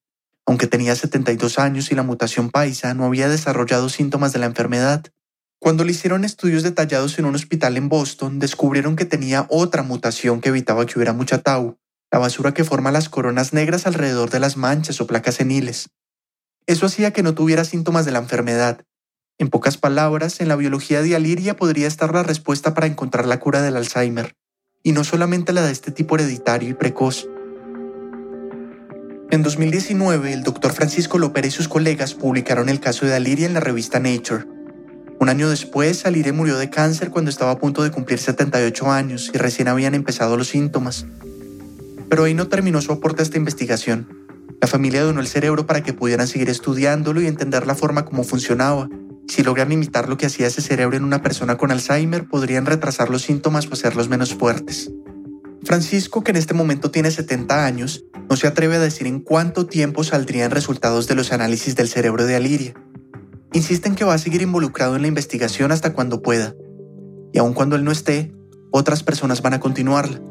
Aunque 0.46 0.68
tenía 0.68 0.96
72 0.96 1.60
años 1.60 1.92
y 1.92 1.96
la 1.96 2.04
mutación 2.04 2.50
paisa 2.50 2.94
no 2.94 3.06
había 3.06 3.28
desarrollado 3.28 3.90
síntomas 3.90 4.32
de 4.32 4.40
la 4.40 4.46
enfermedad. 4.46 5.06
Cuando 5.60 5.84
le 5.84 5.92
hicieron 5.92 6.24
estudios 6.24 6.64
detallados 6.64 7.20
en 7.20 7.26
un 7.26 7.36
hospital 7.36 7.76
en 7.76 7.90
Boston, 7.90 8.40
descubrieron 8.40 8.96
que 8.96 9.06
tenía 9.06 9.46
otra 9.50 9.84
mutación 9.84 10.40
que 10.40 10.50
evitaba 10.50 10.86
que 10.86 10.98
hubiera 10.98 11.14
mucha 11.14 11.40
tau, 11.40 11.78
la 12.12 12.20
basura 12.20 12.54
que 12.54 12.64
forma 12.64 12.92
las 12.92 13.10
coronas 13.10 13.52
negras 13.52 13.88
alrededor 13.88 14.30
de 14.30 14.40
las 14.40 14.56
manchas 14.56 15.02
o 15.02 15.08
placas 15.08 15.36
seniles. 15.36 15.90
Eso 16.66 16.86
hacía 16.86 17.12
que 17.12 17.24
no 17.24 17.34
tuviera 17.34 17.66
síntomas 17.66 18.06
de 18.06 18.12
la 18.12 18.20
enfermedad, 18.20 18.86
en 19.40 19.50
pocas 19.50 19.78
palabras, 19.78 20.42
en 20.42 20.48
la 20.48 20.56
biología 20.56 21.04
de 21.04 21.16
Aliria 21.16 21.56
podría 21.56 21.88
estar 21.88 22.12
la 22.12 22.24
respuesta 22.24 22.74
para 22.74 22.88
encontrar 22.88 23.28
la 23.28 23.40
cura 23.40 23.62
del 23.62 23.76
Alzheimer, 23.76 24.36
y 24.84 24.92
no 24.92 25.04
solamente 25.04 25.54
la 25.54 25.64
de 25.64 25.72
este 25.72 25.92
tipo 25.92 26.16
hereditario 26.16 26.70
y 26.70 26.74
precoz. 26.74 27.28
En 29.30 29.44
2019, 29.44 30.32
el 30.32 30.44
doctor 30.44 30.72
Francisco 30.72 31.18
Lopera 31.18 31.48
y 31.48 31.52
sus 31.52 31.68
colegas 31.68 32.14
publicaron 32.14 32.70
el 32.70 32.80
caso 32.80 33.06
de 33.06 33.14
Aliria 33.14 33.46
en 33.46 33.54
la 33.54 33.60
revista 33.60 34.00
Nature. 34.00 34.46
Un 35.20 35.30
año 35.30 35.50
después, 35.50 36.06
Aliria 36.06 36.32
murió 36.32 36.58
de 36.58 36.70
cáncer 36.70 37.10
cuando 37.10 37.30
estaba 37.30 37.52
a 37.52 37.60
punto 37.60 37.84
de 37.84 37.92
cumplir 37.92 38.20
78 38.20 38.92
años 38.92 39.32
y 39.34 39.38
recién 39.38 39.68
habían 39.68 39.96
empezado 39.96 40.38
los 40.38 40.48
síntomas. 40.48 41.06
Pero 42.10 42.24
ahí 42.24 42.34
no 42.34 42.48
terminó 42.48 42.82
su 42.82 42.92
aporte 42.94 43.22
a 43.22 43.24
esta 43.24 43.38
investigación. 43.38 44.08
La 44.62 44.68
familia 44.68 45.04
donó 45.04 45.20
el 45.20 45.28
cerebro 45.28 45.66
para 45.66 45.84
que 45.84 45.94
pudieran 45.94 46.28
seguir 46.28 46.50
estudiándolo 46.50 47.22
y 47.22 47.28
entender 47.28 47.68
la 47.68 47.76
forma 47.76 48.06
como 48.06 48.24
funcionaba. 48.24 48.90
Si 49.28 49.44
logran 49.44 49.72
imitar 49.72 50.08
lo 50.08 50.18
que 50.18 50.26
hacía 50.26 50.48
ese 50.48 50.62
cerebro 50.62 50.96
en 50.96 51.04
una 51.04 51.22
persona 51.22 51.58
con 51.58 51.72
Alzheimer, 51.72 52.28
podrían 52.28 52.66
retrasar 52.66 53.10
los 53.10 53.24
síntomas 53.24 53.68
o 53.68 53.74
hacerlos 53.74 54.10
menos 54.10 54.34
fuertes. 54.34 54.92
Francisco, 55.64 56.24
que 56.24 56.32
en 56.32 56.38
este 56.38 56.54
momento 56.54 56.92
tiene 56.92 57.12
70 57.12 57.66
años, 57.66 58.06
no 58.30 58.38
se 58.38 58.48
atreve 58.48 58.78
a 58.78 58.80
decir 58.80 59.06
en 59.06 59.20
cuánto 59.20 59.66
tiempo 59.66 60.04
saldrían 60.04 60.52
resultados 60.52 61.08
de 61.08 61.16
los 61.16 61.34
análisis 61.34 61.76
del 61.76 61.90
cerebro 61.90 62.26
de 62.26 62.36
Aliria. 62.36 62.74
Insiste 63.54 63.90
en 63.90 63.96
que 63.96 64.06
va 64.06 64.14
a 64.14 64.18
seguir 64.18 64.42
involucrado 64.42 64.96
en 64.96 65.02
la 65.02 65.08
investigación 65.08 65.72
hasta 65.72 65.94
cuando 65.94 66.22
pueda. 66.22 66.56
Y 67.34 67.40
aun 67.40 67.54
cuando 67.54 67.76
él 67.76 67.84
no 67.84 67.92
esté, 67.92 68.34
otras 68.72 69.04
personas 69.04 69.42
van 69.42 69.56
a 69.56 69.60
continuarla. 69.60 70.22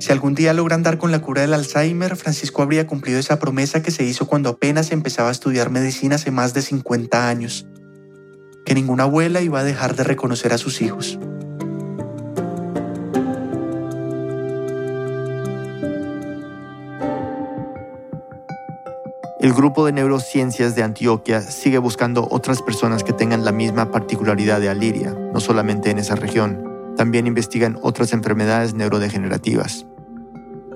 Si 0.00 0.12
algún 0.12 0.34
día 0.34 0.54
logran 0.54 0.82
dar 0.82 0.98
con 0.98 1.12
la 1.12 1.20
cura 1.20 1.42
del 1.42 1.54
Alzheimer, 1.54 2.16
Francisco 2.16 2.62
habría 2.62 2.86
cumplido 2.86 3.18
esa 3.18 3.38
promesa 3.38 3.82
que 3.82 3.90
se 3.90 4.04
hizo 4.04 4.26
cuando 4.26 4.48
apenas 4.48 4.92
empezaba 4.92 5.28
a 5.28 5.32
estudiar 5.32 5.70
medicina 5.70 6.16
hace 6.16 6.30
más 6.30 6.54
de 6.54 6.62
50 6.62 7.28
años, 7.28 7.66
que 8.64 8.74
ninguna 8.74 9.04
abuela 9.04 9.40
iba 9.40 9.60
a 9.60 9.64
dejar 9.64 9.96
de 9.96 10.04
reconocer 10.04 10.52
a 10.52 10.58
sus 10.58 10.80
hijos. 10.82 11.18
El 19.40 19.54
grupo 19.54 19.86
de 19.86 19.92
neurociencias 19.92 20.74
de 20.74 20.82
Antioquia 20.82 21.40
sigue 21.40 21.78
buscando 21.78 22.28
otras 22.30 22.60
personas 22.60 23.02
que 23.02 23.14
tengan 23.14 23.42
la 23.42 23.52
misma 23.52 23.90
particularidad 23.90 24.60
de 24.60 24.68
Aliria, 24.68 25.16
no 25.32 25.40
solamente 25.40 25.90
en 25.90 25.98
esa 25.98 26.14
región. 26.14 26.62
También 26.94 27.26
investigan 27.26 27.78
otras 27.80 28.12
enfermedades 28.12 28.74
neurodegenerativas. 28.74 29.86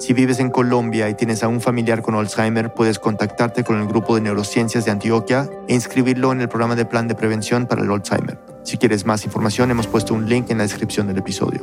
Si 0.04 0.12
vives 0.12 0.38
en 0.38 0.50
Colombia 0.50 1.08
y 1.08 1.14
tienes 1.14 1.42
a 1.42 1.48
un 1.48 1.62
familiar 1.62 2.02
con 2.02 2.14
Alzheimer, 2.14 2.74
puedes 2.74 2.98
contactarte 2.98 3.64
con 3.64 3.80
el 3.80 3.88
grupo 3.88 4.14
de 4.14 4.20
neurociencias 4.20 4.84
de 4.84 4.90
Antioquia 4.90 5.48
e 5.66 5.72
inscribirlo 5.72 6.30
en 6.30 6.42
el 6.42 6.48
programa 6.50 6.76
de 6.76 6.84
plan 6.84 7.08
de 7.08 7.14
prevención 7.14 7.64
para 7.64 7.82
el 7.82 7.90
Alzheimer. 7.90 8.38
Si 8.64 8.76
quieres 8.76 9.06
más 9.06 9.24
información, 9.24 9.70
hemos 9.70 9.86
puesto 9.86 10.12
un 10.12 10.28
link 10.28 10.50
en 10.50 10.58
la 10.58 10.64
descripción 10.64 11.06
del 11.06 11.16
episodio. 11.16 11.62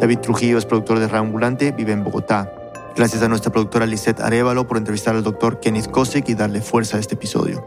David 0.00 0.20
Trujillo 0.20 0.56
es 0.56 0.64
productor 0.64 1.00
de 1.00 1.06
Reambulante, 1.06 1.70
vive 1.72 1.92
en 1.92 2.02
Bogotá. 2.02 2.50
Gracias 2.96 3.22
a 3.22 3.28
nuestra 3.28 3.52
productora 3.52 3.84
Lisette 3.84 4.20
Arevalo 4.20 4.66
por 4.66 4.78
entrevistar 4.78 5.14
al 5.14 5.22
doctor 5.22 5.60
Kenneth 5.60 5.90
Kosick 5.90 6.30
y 6.30 6.34
darle 6.34 6.62
fuerza 6.62 6.96
a 6.96 7.00
este 7.00 7.16
episodio. 7.16 7.62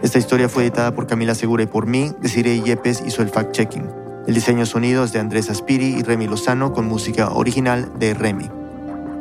Esta 0.00 0.18
historia 0.18 0.48
fue 0.48 0.62
editada 0.62 0.94
por 0.94 1.06
Camila 1.06 1.34
Segura 1.34 1.64
y 1.64 1.66
por 1.66 1.84
mí, 1.84 2.12
Desiree 2.22 2.62
Yepes 2.62 3.02
hizo 3.06 3.20
el 3.20 3.30
fact-checking. 3.30 4.24
El 4.26 4.32
diseño 4.32 4.64
sonido 4.64 5.04
es 5.04 5.12
de 5.12 5.20
Andrés 5.20 5.50
Aspiri 5.50 5.96
y 5.98 6.02
Remy 6.02 6.28
Lozano 6.28 6.72
con 6.72 6.86
música 6.86 7.28
original 7.28 7.92
de 7.98 8.14
Remy. 8.14 8.55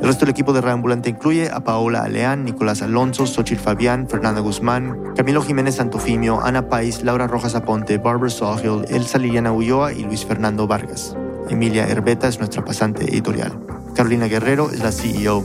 El 0.02 0.08
resto 0.08 0.26
del 0.26 0.32
equipo 0.32 0.54
de 0.54 0.62
Reambulante 0.62 1.10
incluye 1.10 1.50
a 1.50 1.62
Paola 1.62 2.04
Aleán, 2.04 2.44
Nicolás 2.44 2.82
Alonso, 2.82 3.26
Xochitl 3.26 3.62
Fabián, 3.62 4.08
Fernanda 4.10 4.42
Guzmán, 4.42 5.14
Camilo 5.16 5.42
Jiménez 5.42 5.76
Santofimio, 5.76 6.42
Ana 6.42 6.68
Pais, 6.70 7.04
Laura 7.04 7.28
Rojas 7.28 7.56
Aponte, 7.56 7.98
Barbara 7.98 8.30
Sawhill, 8.30 8.86
Elsa 8.90 9.18
Liliana 9.18 9.52
Ulloa 9.52 9.94
y 9.94 10.04
Luis 10.04 10.26
Fernando 10.26 10.68
Vargas. 10.68 11.16
Emilia 11.50 11.88
Herbeta 11.88 12.28
es 12.28 12.40
nuestra 12.40 12.64
pasante 12.66 13.06
editorial. 13.06 13.54
Carolina 13.96 14.28
Guerrero 14.28 14.70
es 14.72 14.80
la 14.80 14.92
CEO. 14.92 15.44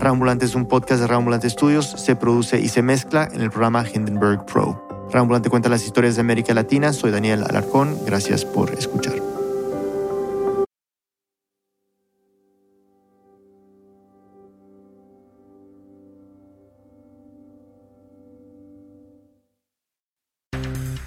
Rambulante 0.00 0.46
es 0.46 0.54
un 0.54 0.66
podcast 0.66 1.00
de 1.00 1.06
Rambulante 1.06 1.48
Studios, 1.50 1.86
se 1.86 2.16
produce 2.16 2.60
y 2.60 2.68
se 2.68 2.82
mezcla 2.82 3.28
en 3.32 3.40
el 3.40 3.50
programa 3.50 3.84
Hindenburg 3.86 4.46
Pro. 4.46 4.86
Rambulante 5.12 5.50
cuenta 5.50 5.68
las 5.68 5.84
historias 5.84 6.16
de 6.16 6.22
América 6.22 6.54
Latina, 6.54 6.92
soy 6.92 7.10
Daniel 7.10 7.44
Alarcón, 7.44 7.96
gracias 8.04 8.44
por 8.44 8.72
escuchar. 8.72 9.25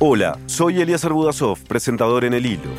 Hola, 0.01 0.39
soy 0.45 0.79
Elias 0.79 1.03
Budasov, 1.03 1.59
presentador 1.67 2.23
en 2.23 2.33
El 2.33 2.45
Hilo. 2.45 2.69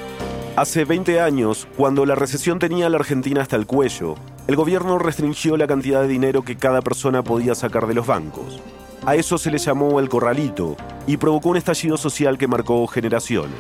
Hace 0.57 0.87
20 0.87 1.21
años, 1.21 1.69
cuando 1.77 2.07
la 2.07 2.15
recesión 2.15 2.59
tenía 2.59 2.87
a 2.87 2.89
la 2.89 2.97
Argentina 2.97 3.43
hasta 3.43 3.57
el 3.57 3.67
cuello, 3.67 4.15
el 4.47 4.57
gobierno 4.57 4.99
restringió 4.99 5.59
la 5.59 5.67
cantidad 5.67 6.01
de 6.01 6.09
dinero 6.09 6.41
que 6.41 6.57
cada 6.57 6.81
persona 6.81 7.23
podía 7.23 7.55
sacar 7.55 7.87
de 7.87 7.93
los 7.93 8.07
bancos. 8.07 8.59
A 9.05 9.17
eso 9.17 9.37
se 9.37 9.51
le 9.51 9.59
llamó 9.59 10.01
el 10.01 10.09
corralito 10.09 10.79
y 11.07 11.19
provocó 11.19 11.51
un 11.51 11.59
estallido 11.59 11.99
social 11.99 12.39
que 12.39 12.49
marcó 12.49 12.87
generaciones. 12.87 13.59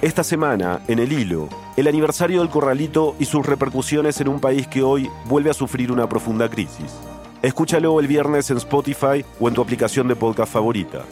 Esta 0.00 0.22
semana, 0.22 0.80
en 0.86 1.00
el 1.00 1.12
hilo, 1.12 1.48
el 1.76 1.88
aniversario 1.88 2.38
del 2.38 2.50
corralito 2.50 3.16
y 3.18 3.24
sus 3.24 3.44
repercusiones 3.44 4.20
en 4.20 4.28
un 4.28 4.38
país 4.38 4.68
que 4.68 4.84
hoy 4.84 5.10
vuelve 5.24 5.50
a 5.50 5.54
sufrir 5.54 5.90
una 5.90 6.08
profunda 6.08 6.48
crisis. 6.48 6.92
Escúchalo 7.42 7.98
el 7.98 8.06
viernes 8.06 8.50
en 8.50 8.58
Spotify 8.58 9.24
o 9.40 9.48
en 9.48 9.54
tu 9.54 9.60
aplicación 9.60 10.06
de 10.06 10.14
podcast 10.14 10.52
favorita. 10.52 11.04